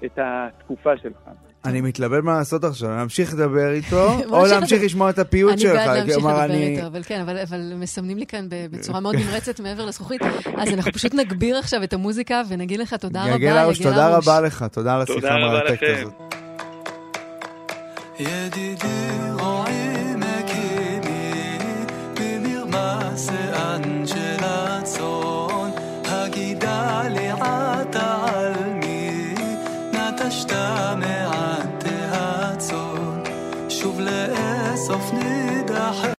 את 0.05 0.19
התקופה 0.21 0.89
שלך. 1.03 1.17
אני 1.65 1.81
מתלבט 1.81 2.23
מה 2.23 2.37
לעשות 2.37 2.63
עכשיו, 2.63 2.89
להמשיך 2.89 3.33
לדבר 3.33 3.71
איתו, 3.71 4.09
או 4.31 4.45
להמשיך. 4.45 4.83
לשמוע 4.83 5.09
את 5.09 5.19
הפיוט 5.19 5.51
אני 5.51 5.61
שלך. 5.61 5.71
בעד 5.73 5.97
להמשיך 5.97 6.17
לדבר 6.17 6.45
אני- 6.45 6.75
איתו, 6.77 6.87
אבל 6.87 7.03
כן, 7.03 7.19
אבל, 7.21 7.37
אבל 7.37 7.73
מסמנים 7.75 8.17
לי 8.17 8.25
כאן 8.25 8.49
ב- 8.49 8.67
בצורה 8.71 8.99
מאוד 8.99 9.15
נמרצת 9.15 9.59
מעבר 9.59 9.85
לזכוכית. 9.85 10.21
אז 10.57 10.73
אנחנו 10.73 10.91
פשוט 10.91 11.13
נגביר 11.13 11.57
עכשיו 11.57 11.83
את 11.83 11.93
המוזיקה 11.93 12.41
ונגיד 12.49 12.79
לך 12.79 12.93
תודה 12.93 13.23
רבה, 13.23 13.35
יגל 13.35 13.57
הרוש, 13.57 13.79
תודה. 13.79 14.17
רבה 14.17 14.41
לך, 14.41 14.63
תודה 14.71 14.95
על 14.95 15.01
השיחה 15.01 15.19
תודה 15.19 15.35
רבה 15.35 15.45
המרתקת. 15.59 15.87
הזאת. 16.01 16.13
ידידי 18.19 18.85
רועי 19.39 20.15
מקימי 20.15 21.31
במרמס 22.19 23.29
صف 34.87 35.13
ندى 35.13 36.18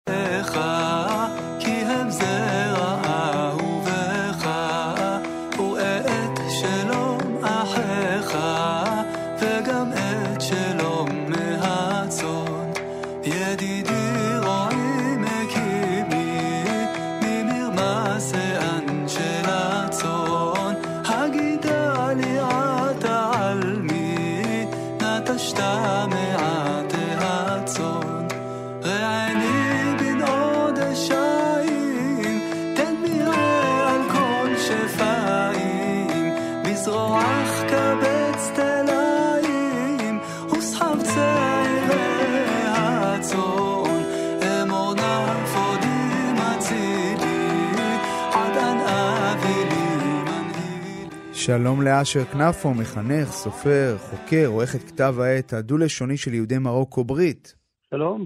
שלום 51.49 51.81
לאשר 51.81 52.23
כנפו, 52.31 52.69
מחנך, 52.81 53.27
סופר, 53.41 53.97
חוקר, 53.97 54.45
עורך 54.47 54.75
את 54.75 54.83
כתב 54.89 55.13
העת 55.19 55.53
הדו-לשוני 55.53 56.17
של 56.17 56.33
יהודי 56.33 56.57
מרוקו 56.57 57.03
ברית. 57.03 57.55
שלום. 57.89 58.25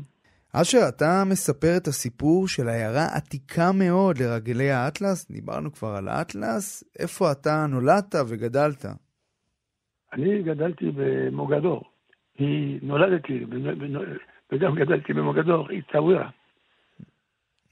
אשר, 0.53 0.77
אתה 0.89 1.23
מספר 1.29 1.73
את 1.77 1.87
הסיפור 1.87 2.47
של 2.47 2.67
עיירה 2.69 3.05
עתיקה 3.15 3.71
מאוד 3.79 4.17
לרגלי 4.17 4.71
האטלס, 4.71 5.31
דיברנו 5.31 5.71
כבר 5.71 5.87
על 5.87 6.07
האטלס, 6.07 6.83
איפה 6.99 7.31
אתה 7.31 7.65
נולדת 7.69 8.15
וגדלת? 8.29 8.85
אני 10.13 10.43
גדלתי 10.43 10.91
במוגדור. 10.95 11.83
היא 12.37 12.79
נולדתי, 12.81 13.45
וגם 14.51 14.75
גדלתי 14.75 15.13
במוגדור, 15.13 15.69
היא 15.69 15.81
צאווירה. 15.91 16.29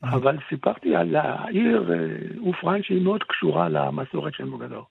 אבל 0.03 0.37
סיפרתי 0.49 0.95
על 0.95 1.15
העיר 1.15 1.93
אה, 1.93 1.97
עופרן 2.39 2.83
שהיא 2.83 3.03
מאוד 3.03 3.23
קשורה 3.23 3.69
למסורת 3.69 4.33
של 4.33 4.45
מוגדור. 4.45 4.85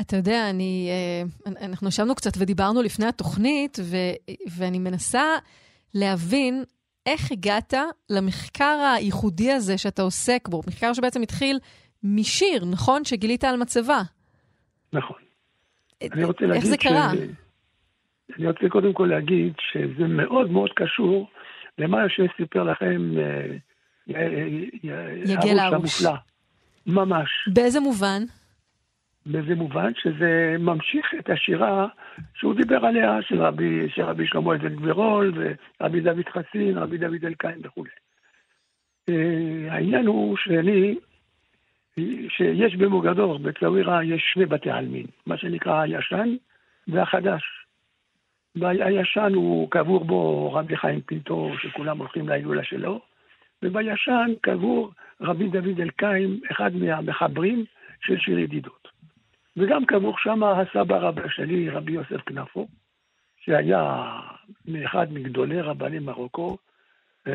אתה 0.00 0.16
יודע, 0.16 0.50
אני, 0.50 0.88
אה, 0.90 1.52
אנחנו 1.66 1.88
ישבנו 1.88 2.14
קצת 2.14 2.30
ודיברנו 2.38 2.82
לפני 2.82 3.06
התוכנית, 3.06 3.78
ו, 3.82 3.96
ואני 4.56 4.78
מנסה 4.78 5.22
להבין 5.94 6.64
איך 7.06 7.32
הגעת 7.32 7.74
למחקר 8.10 8.94
הייחודי 8.96 9.52
הזה 9.52 9.78
שאתה 9.78 10.02
עוסק 10.02 10.48
בו, 10.48 10.60
מחקר 10.66 10.92
שבעצם 10.92 11.22
התחיל 11.22 11.58
משיר, 12.02 12.64
נכון? 12.64 13.04
שגילית 13.04 13.44
על 13.44 13.56
מצבה. 13.56 14.00
נכון. 14.92 15.16
אה, 16.02 16.06
אני 16.12 16.24
רוצה 16.24 16.44
איך 16.44 16.50
להגיד 16.50 16.70
זה 16.70 16.76
קרה? 16.76 17.10
ש... 17.14 17.18
אני 18.38 18.46
רוצה 18.46 18.68
קודם 18.68 18.92
כל 18.92 19.08
להגיד 19.10 19.52
שזה 19.72 20.06
מאוד 20.08 20.50
מאוד 20.50 20.70
קשור 20.76 21.30
למה 21.78 21.98
שסיפר 22.08 22.62
לכם 22.62 23.12
אה, 23.18 23.56
יגל 25.24 25.58
הרוש. 25.58 26.02
ממש. 26.86 27.28
באיזה 27.54 27.80
מובן? 27.80 28.22
באיזה 29.26 29.54
מובן? 29.54 29.92
שזה 29.94 30.56
ממשיך 30.58 31.14
את 31.18 31.30
השירה 31.30 31.86
שהוא 32.34 32.54
דיבר 32.54 32.86
עליה, 32.86 33.22
של 33.22 33.42
רבי, 33.42 33.88
של 33.88 34.02
רבי 34.02 34.26
שלמה 34.26 34.54
אבן 34.54 34.76
גבירול, 34.76 35.32
ורבי 35.34 36.00
דוד 36.00 36.28
חסין, 36.28 36.78
רבי 36.78 36.98
דוד 36.98 37.24
אלקיים 37.24 37.58
וכולי. 37.64 37.90
אה, 39.08 39.74
העניין 39.74 40.06
הוא 40.06 40.36
שאני, 40.36 40.98
שיש 42.28 42.76
במוגדור, 42.76 43.38
בצווירה, 43.38 44.04
יש 44.04 44.22
שני 44.32 44.46
בתי 44.46 44.70
עלמין, 44.70 45.06
מה 45.26 45.36
שנקרא 45.36 45.80
הישן 45.80 46.36
והחדש. 46.88 47.42
והישן 48.56 49.32
הוא 49.34 49.70
קבור 49.70 50.04
בו 50.04 50.52
רבי 50.52 50.76
חיים 50.76 51.00
פינטו, 51.00 51.50
שכולם 51.62 51.98
הולכים 51.98 52.28
להילולה 52.28 52.64
שלו, 52.64 53.00
ובישן 53.62 54.30
קבור 54.40 54.92
רבי 55.20 55.48
דוד 55.48 55.80
אלקיים, 55.80 56.40
אחד 56.50 56.76
מהמחברים 56.76 57.64
של 58.00 58.18
שיר 58.18 58.38
ידידות. 58.38 58.79
וגם 59.56 59.86
קבור 59.86 60.18
שם 60.18 60.42
הסבא 60.42 60.96
רבא 60.96 61.28
שלי, 61.28 61.70
רבי 61.70 61.92
יוסף 61.92 62.20
כנפו, 62.26 62.68
שהיה 63.40 64.12
מאחד 64.68 65.12
מגדולי 65.12 65.60
רבני 65.60 65.98
מרוקו, 65.98 66.56
אה, 67.26 67.32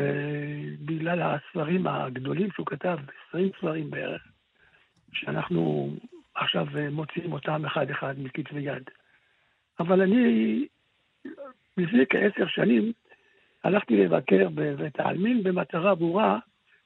בגלל 0.84 1.22
הספרים 1.22 1.86
הגדולים 1.86 2.50
שהוא 2.50 2.66
כתב, 2.66 2.98
20 3.28 3.50
ספרים 3.58 3.90
בערך, 3.90 4.22
שאנחנו 5.12 5.90
עכשיו 6.34 6.66
אה, 6.78 6.90
מוציאים 6.90 7.32
אותם 7.32 7.64
אחד-אחד 7.64 8.14
מכתבי 8.18 8.60
יד. 8.60 8.82
אבל 9.80 10.02
אני, 10.02 10.66
לפני 11.76 12.04
כעשר 12.10 12.46
שנים, 12.46 12.92
הלכתי 13.64 13.96
לבקר 13.96 14.48
בבית 14.54 15.00
העלמין 15.00 15.42
במטרה 15.42 15.94
ברורה 15.94 16.38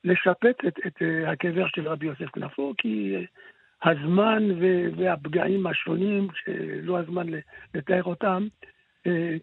לשפט 0.05 0.64
את, 0.68 0.78
את 0.87 1.03
אה, 1.03 1.31
הקבר 1.31 1.68
של 1.68 1.89
רבי 1.89 2.07
יוסף 2.07 2.31
כנפו, 2.31 2.74
כי 2.78 3.16
הזמן 3.85 4.49
והפגעים 4.97 5.66
השונים, 5.66 6.28
שלא 6.45 6.99
הזמן 6.99 7.26
לתאר 7.74 8.03
אותם, 8.03 8.47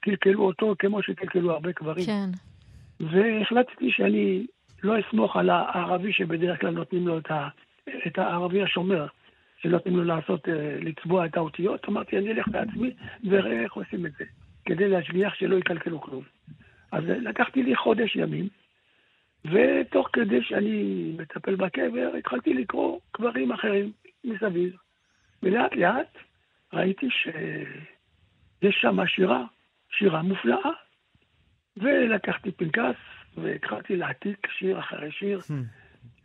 קלקלו 0.02 0.46
אותו 0.46 0.76
כמו 0.80 1.04
שקלקלו 1.04 1.52
הרבה 1.52 1.74
קברים. 1.74 2.06
כן. 2.06 2.30
והחלטתי 3.00 3.92
שאני 3.92 4.46
לא 4.84 4.96
אסמוך 5.00 5.36
על 5.36 5.50
הערבי 5.50 6.14
שבדרך 6.14 6.62
כלל 6.62 6.70
נותנים 6.70 7.08
לו 7.08 7.18
את, 7.18 7.32
ה, 7.32 7.48
את 8.08 8.18
הערבי 8.18 8.64
השומר, 8.64 9.08
שנותנים 9.62 9.98
לו 9.98 10.04
לעשות, 10.04 10.48
לצבוע 10.82 11.26
את 11.26 11.38
האותיות. 11.38 11.90
אמרתי, 11.90 12.18
אני 12.18 12.32
אלך 12.32 12.48
בעצמי 12.48 12.92
ואראה 13.30 13.62
איך 13.64 13.74
עושים 13.74 14.06
את 14.06 14.12
זה, 14.20 14.26
כדי 14.66 14.88
להשגיח 14.88 15.34
שלא 15.34 15.56
יקלקלו 15.56 16.02
כלום. 16.02 16.24
אז 16.92 17.04
לקחתי 17.08 17.64
לי 17.64 17.76
חודש 17.76 18.16
ימים, 18.16 18.48
ותוך 19.46 20.10
כדי 20.14 20.44
שאני 20.44 21.12
מטפל 21.18 21.56
בקבר, 21.56 22.12
התחלתי 22.18 22.54
לקרוא 22.54 23.00
קברים 23.12 23.52
אחרים 23.52 23.92
מסביב. 24.24 24.76
ולאט 25.44 25.76
לאט 25.76 26.18
ראיתי 26.74 27.08
שיש 27.10 28.76
שם 28.82 29.08
שירה, 29.08 29.44
שירה 29.90 30.22
מופלאה. 30.22 30.72
ולקחתי 31.78 32.52
פנקס 32.52 32.96
והתחלתי 33.38 33.96
להעתיק 33.96 34.48
שיר 34.58 34.80
אחרי 34.80 35.12
שיר. 35.12 35.40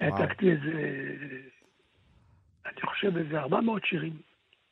העתקתי 0.01 0.51
איזה, 0.51 0.73
אני 2.67 2.83
חושב 2.85 3.17
איזה 3.17 3.41
400 3.41 3.85
שירים 3.85 4.17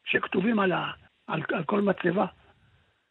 שכתובים 0.05 0.59
על, 0.59 0.73
ה, 0.73 0.91
על, 1.27 1.43
על 1.53 1.65
כל 1.65 1.81
מצבה. 1.81 2.27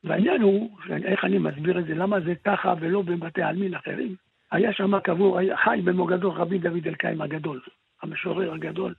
והעניין 0.03 0.41
הוא, 0.41 0.77
איך 1.05 1.25
אני 1.25 1.37
מסביר 1.37 1.79
את 1.79 1.85
זה, 1.85 1.95
למה 1.95 2.19
זה 2.19 2.33
ככה 2.43 2.73
ולא 2.79 3.01
בבתי 3.01 3.41
עלמין 3.41 3.73
אחרים. 3.75 4.15
היה 4.51 4.73
שם 4.73 4.99
קבור, 4.99 5.39
חי 5.63 5.81
במוגדור 5.83 6.35
רבי 6.35 6.59
דוד 6.59 6.87
אלקיים 6.87 7.21
הגדול, 7.21 7.61
המשורר 8.01 8.53
הגדול 8.53 8.93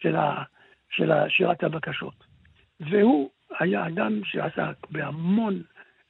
של, 0.00 0.16
ה, 0.16 0.42
של 0.90 1.12
שירת 1.28 1.62
הבקשות. 1.62 2.24
והוא 2.80 3.30
היה 3.58 3.86
אדם 3.86 4.24
שעסק 4.24 4.86
בהמון 4.90 5.62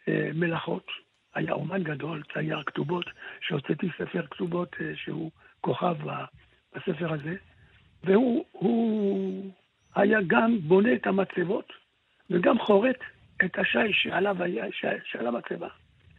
אה, 0.08 0.30
מלאכות, 0.34 0.86
היה 1.34 1.52
אומן 1.52 1.82
גדול, 1.82 2.22
צייר 2.32 2.62
כתובות, 2.66 3.04
שהוצאתי 3.40 3.88
ספר 3.98 4.26
כתובות 4.26 4.76
אה, 4.80 4.92
שהוא 4.96 5.30
כוכב 5.60 5.96
בספר 6.74 7.12
הזה, 7.12 7.34
והוא 8.04 9.50
היה 9.94 10.18
גם 10.26 10.58
בונה 10.60 10.92
את 10.92 11.06
המצבות 11.06 11.72
וגם 12.30 12.58
חורט 12.58 12.98
את 13.44 13.58
השיש 13.58 14.02
שעליו 14.02 14.42
היה, 14.42 14.64
שעל 15.04 15.26
המצבה. 15.26 15.68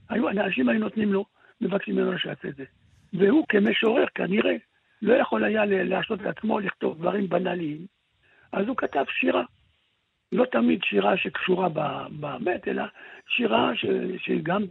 היו, 0.10 0.30
אנשים 0.30 0.70
היו 0.70 0.80
נותנים 0.80 1.14
לו, 1.14 1.26
מבקשים 1.62 1.96
ממנו 1.96 2.20
שיעשה 2.20 2.48
את 2.48 2.56
זה. 2.56 2.64
והוא 3.14 3.46
כמשורר 3.50 4.06
כנראה 4.16 4.56
לא 5.02 5.14
יכול 5.14 5.44
היה 5.44 5.66
להרשות 5.66 6.22
לעצמו 6.22 6.60
לכתוב 6.60 6.98
דברים 6.98 7.30
בנאליים, 7.30 7.86
אז 8.52 8.68
הוא 8.68 8.78
כתב 8.78 9.04
שירה. 9.20 9.44
לא 10.32 10.46
תמיד 10.52 10.80
שירה 10.84 11.18
שקשורה 11.18 11.70
באמת, 12.10 12.68
אלא 12.68 12.84
שירה 13.28 13.72
ש, 13.76 13.86
שהיא 14.18 14.42
גם 14.44 14.64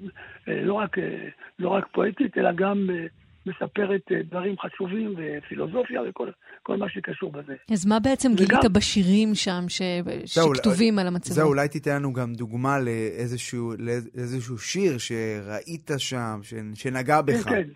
אה, 0.48 0.62
לא 0.62 0.74
רק, 0.74 0.98
אה, 0.98 1.28
לא 1.58 1.68
רק 1.68 1.86
פואטית, 1.92 2.38
אלא 2.38 2.52
גם 2.52 2.86
אה, 2.90 3.06
מספרת 3.46 4.00
דברים 4.24 4.54
חשובים 4.58 5.14
ופילוסופיה 5.16 6.02
וכל 6.02 6.76
מה 6.76 6.88
שקשור 6.88 7.32
בזה. 7.32 7.54
אז 7.72 7.86
מה 7.86 8.00
בעצם 8.00 8.32
וגם... 8.32 8.46
גילית 8.46 8.72
בשירים 8.72 9.34
שם 9.34 9.64
ש... 9.68 9.82
שכתובים 10.24 10.94
אולי, 10.94 11.00
על 11.02 11.06
המצבות? 11.06 11.36
זהו, 11.36 11.48
אולי 11.48 11.68
תיתן 11.68 11.96
לנו 11.96 12.12
גם 12.12 12.32
דוגמה 12.32 12.78
לאיזשהו, 12.78 13.72
לאיזשהו 13.78 14.58
שיר 14.58 14.98
שראית 14.98 15.90
שם, 15.98 16.38
שנגע 16.74 17.22
בך. 17.22 17.44
כן, 17.44 17.50
כן. 17.50 17.68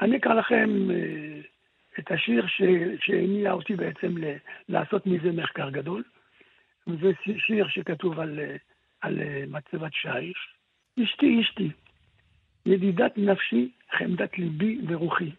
אני 0.00 0.16
אקרא 0.16 0.34
לכם 0.34 0.70
את 1.98 2.10
השיר 2.10 2.46
שהניע 3.00 3.52
אותי 3.52 3.76
בעצם 3.76 4.14
לעשות 4.68 5.06
מזה 5.06 5.32
מחקר 5.32 5.70
גדול. 5.70 6.02
זה 6.86 7.10
שיר 7.38 7.68
שכתוב 7.68 8.20
על, 8.20 8.40
על 9.00 9.18
מצבת 9.46 9.92
שיש. 9.92 10.48
אשתי 11.04 11.40
אשתי, 11.40 11.70
ידידת 12.66 13.12
נפשי, 13.16 13.70
חמדת 13.98 14.38
ליבי 14.38 14.78
ורוחי. 14.88 15.30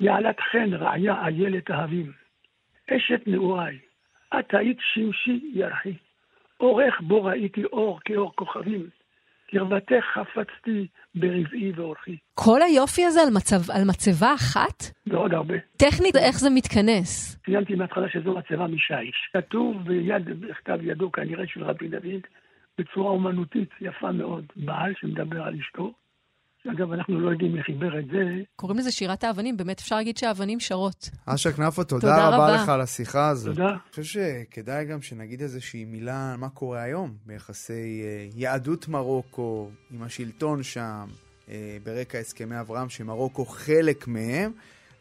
יעלת 0.00 0.40
חן 0.40 0.74
רעיה 0.74 1.26
איילת 1.26 1.70
אהבים. 1.70 2.12
אשת 2.90 3.20
נעוריי, 3.26 3.78
את 4.38 4.54
היית 4.54 4.78
שמשי 4.80 5.50
ירחי. 5.54 5.94
אורך 6.60 7.00
בו 7.00 7.24
ראיתי 7.24 7.64
אור 7.64 8.00
כאור 8.04 8.32
כוכבים. 8.34 8.88
קרבתך 9.50 10.04
חפצתי 10.14 10.86
ברבעי 11.14 11.72
ואורחי. 11.76 12.16
כל 12.34 12.62
היופי 12.62 13.04
הזה 13.04 13.20
על, 13.22 13.28
מצב, 13.36 13.70
על 13.70 13.82
מצבה 13.88 14.34
אחת? 14.34 14.82
ועוד 15.06 15.34
הרבה. 15.34 15.54
טכנית, 15.76 16.16
איך 16.16 16.38
זה 16.38 16.50
מתכנס? 16.50 17.38
ציינתי 17.44 17.74
מההתחלה 17.74 18.08
שזו 18.08 18.34
מצבה 18.34 18.66
משיש. 18.66 19.30
כתוב 19.32 19.82
ביד, 19.84 20.40
בכתב 20.40 20.78
ידו 20.82 21.12
כנראה 21.12 21.46
של 21.46 21.64
רבי 21.64 21.88
דוד, 21.88 22.22
בצורה 22.78 23.10
אומנותית 23.10 23.70
יפה 23.80 24.12
מאוד, 24.12 24.44
בעל 24.56 24.92
שמדבר 25.00 25.42
על 25.42 25.54
אשתו. 25.54 25.92
אגב, 26.72 26.92
אנחנו 26.92 27.20
לא 27.20 27.30
יודעים 27.30 27.52
מי 27.52 27.62
חיבר 27.62 27.98
את 27.98 28.04
זה. 28.06 28.42
קוראים 28.56 28.78
לזה 28.78 28.92
שירת 28.92 29.24
האבנים, 29.24 29.56
באמת 29.56 29.80
אפשר 29.80 29.96
להגיד 29.96 30.16
שהאבנים 30.16 30.60
שרות. 30.60 31.10
אשר 31.26 31.52
כנפו, 31.52 31.84
תודה, 31.84 32.00
תודה 32.00 32.28
רבה 32.28 32.54
לך 32.54 32.68
על 32.68 32.80
השיחה 32.80 33.28
הזאת. 33.28 33.56
תודה. 33.56 33.68
אני 33.68 33.78
חושב 33.90 34.02
שכדאי 34.02 34.84
גם 34.84 35.02
שנגיד 35.02 35.40
איזושהי 35.42 35.84
מילה 35.84 36.32
על 36.32 36.36
מה 36.36 36.48
קורה 36.48 36.82
היום 36.82 37.16
ביחסי 37.26 38.02
uh, 38.02 38.34
יהדות 38.36 38.88
מרוקו, 38.88 39.70
עם 39.90 40.02
השלטון 40.02 40.62
שם, 40.62 41.06
uh, 41.46 41.50
ברקע 41.84 42.18
הסכמי 42.18 42.60
אברהם, 42.60 42.88
שמרוקו 42.88 43.44
חלק 43.44 44.08
מהם. 44.08 44.52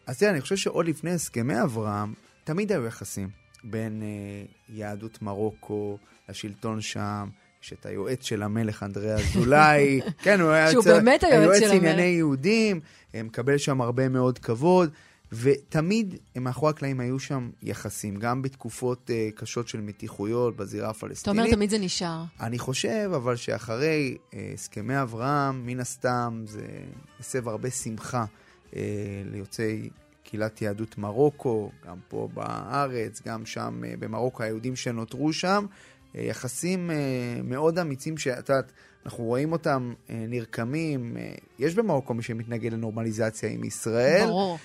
אז 0.08 0.20
תראה, 0.20 0.32
אני 0.32 0.42
חושב 0.42 0.56
שעוד 0.56 0.86
לפני 0.86 1.12
הסכמי 1.12 1.62
אברהם, 1.62 2.14
תמיד 2.44 2.72
היו 2.72 2.86
יחסים 2.86 3.30
בין 3.64 4.02
uh, 4.02 4.52
יהדות 4.70 5.22
מרוקו 5.22 5.98
לשלטון 6.30 6.82
שם. 6.82 7.30
יש 7.66 7.74
את 7.74 7.86
היועץ 7.86 8.26
של 8.26 8.44
המלך 8.44 8.84
אנדרי 8.84 9.14
אזולאי, 9.14 10.02
כן, 10.24 10.42
הוא 10.42 10.50
היה 10.50 10.72
שהוא 10.72 10.84
באמת 10.84 11.24
היועץ 11.24 11.60
של 11.60 11.66
המלך. 11.66 11.72
היועץ 11.72 11.84
לענייני 11.84 12.02
יהודים, 12.02 12.80
מקבל 13.14 13.58
שם 13.58 13.82
הרבה 13.82 14.10
מאוד 14.10 14.40
כבוד, 14.40 14.90
ותמיד 15.32 16.16
מאחורי 16.36 16.70
הקלעים 16.70 17.00
היו 17.00 17.20
שם 17.20 17.50
יחסים, 17.64 18.16
גם 18.16 18.42
בתקופות 18.42 19.10
uh, 19.10 19.38
קשות 19.38 19.68
של 19.68 19.82
מתיחויות 19.82 20.56
בזירה 20.56 20.90
הפלסטינית. 20.90 21.22
אתה 21.22 21.32
אומר 21.32 21.56
תמיד 21.56 21.70
זה 21.70 21.78
נשאר. 21.78 22.24
אני 22.40 22.60
חושב, 22.60 23.12
אבל 23.16 23.36
שאחרי 23.36 24.18
uh, 24.18 24.36
הסכמי 24.54 25.02
אברהם, 25.02 25.66
מן 25.66 25.80
הסתם 25.80 26.44
זה 26.48 26.68
הסב 27.20 27.48
הרבה 27.48 27.70
שמחה 27.70 28.26
uh, 28.72 28.76
ליוצאי 29.32 29.90
קהילת 30.26 30.62
יהדות 30.62 30.98
מרוקו, 30.98 31.72
גם 31.88 31.98
פה 32.08 32.30
בארץ, 32.34 33.22
גם 33.26 33.46
שם 33.46 33.82
אה, 33.88 33.94
במרוקו, 34.00 34.44
היהודים 34.44 34.76
שנותרו 34.76 35.34
שם. 35.34 35.66
יחסים 36.18 36.92
אה, 36.92 36.96
מאוד 37.44 37.80
אמיצים 37.80 38.18
שאת 38.18 38.50
יודעת, 38.50 38.72
אנחנו 39.06 39.24
רואים 39.24 39.52
אותם 39.52 39.94
אה, 40.10 40.26
נרקמים. 40.28 41.18
אה, 41.18 41.34
יש 41.60 41.76
במרוקו 41.76 42.14
מי 42.14 42.24
שמתנגד 42.24 42.74
לנורמליזציה 42.74 43.50
עם 43.50 43.64
ישראל. 43.64 44.26
ברור. 44.26 44.58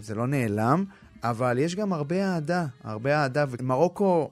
זה 0.00 0.14
לא 0.14 0.26
נעלם, 0.26 0.84
אבל 1.22 1.58
יש 1.58 1.76
גם 1.76 1.92
הרבה 1.92 2.24
אהדה, 2.24 2.66
הרבה 2.84 3.16
אהדה. 3.22 3.44
ומרוקו 3.50 4.30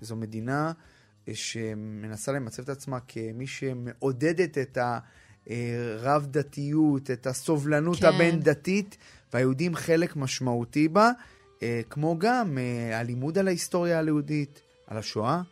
זו 0.00 0.16
מדינה 0.16 0.72
שמנסה 1.32 2.32
למצב 2.32 2.62
את 2.62 2.68
עצמה 2.68 2.98
כמי 3.08 3.46
שמעודדת 3.46 4.58
את 4.58 4.78
הרב-דתיות, 5.46 7.10
את 7.10 7.26
הסובלנות 7.26 7.98
כן. 7.98 8.06
הבין-דתית, 8.06 8.96
והיהודים 9.32 9.74
חלק 9.74 10.16
משמעותי 10.16 10.88
בה, 10.88 11.10
כמו 11.90 12.18
גם 12.18 12.58
הלימוד 12.92 13.38
על 13.38 13.48
ההיסטוריה 13.48 14.00
היהודית, 14.00 14.62
על 14.86 14.98
השואה. 14.98 15.42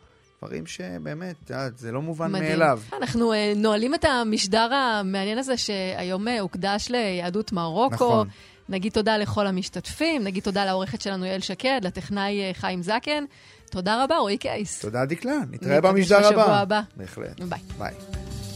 דברים 0.45 0.65
שבאמת, 0.65 1.51
זה 1.77 1.91
לא 1.91 2.01
מובן 2.01 2.31
מדהים. 2.31 2.49
מאליו. 2.49 2.79
אנחנו 2.97 3.33
uh, 3.33 3.35
נועלים 3.57 3.95
את 3.95 4.05
המשדר 4.05 4.73
המעניין 4.73 5.37
הזה 5.37 5.57
שהיום 5.57 6.27
uh, 6.27 6.31
הוקדש 6.39 6.89
ליהדות 6.89 7.51
מרוקו. 7.51 7.95
נכון. 7.95 8.27
נגיד 8.69 8.93
תודה 8.93 9.17
לכל 9.17 9.47
המשתתפים, 9.47 10.23
נגיד 10.23 10.43
תודה 10.43 10.65
לעורכת 10.65 11.01
שלנו 11.01 11.25
יעל 11.25 11.41
שקד, 11.41 11.81
לטכנאי 11.83 12.51
uh, 12.51 12.57
חיים 12.57 12.81
זקן. 12.83 13.23
תודה 13.69 14.03
רבה, 14.03 14.17
רועי 14.17 14.37
קייס. 14.37 14.81
תודה, 14.81 15.05
דקלה. 15.05 15.37
נתראה 15.51 15.81
במשדר 15.81 16.19
בשבוע 16.19 16.43
הבא. 16.43 16.61
הבא. 16.61 16.81
בהחלט. 16.97 17.39
ביי. 17.39 17.59
ביי. 17.77 17.93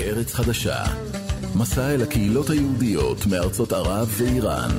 ארץ 0.01 0.33
חדשה, 0.33 0.83
מסע 1.55 1.93
אל 1.93 2.01
הקהילות 2.01 2.49
היהודיות 2.49 3.25
מארצות 3.25 3.73
ערב 3.73 4.09
ואיראן. 4.11 4.71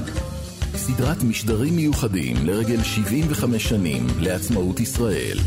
סדרת 0.74 1.22
משדרים 1.22 1.76
מיוחדים 1.76 2.36
לרגל 2.46 2.82
75 2.82 3.68
שנים 3.68 4.06
לעצמאות 4.20 4.80
ישראל. 4.80 5.38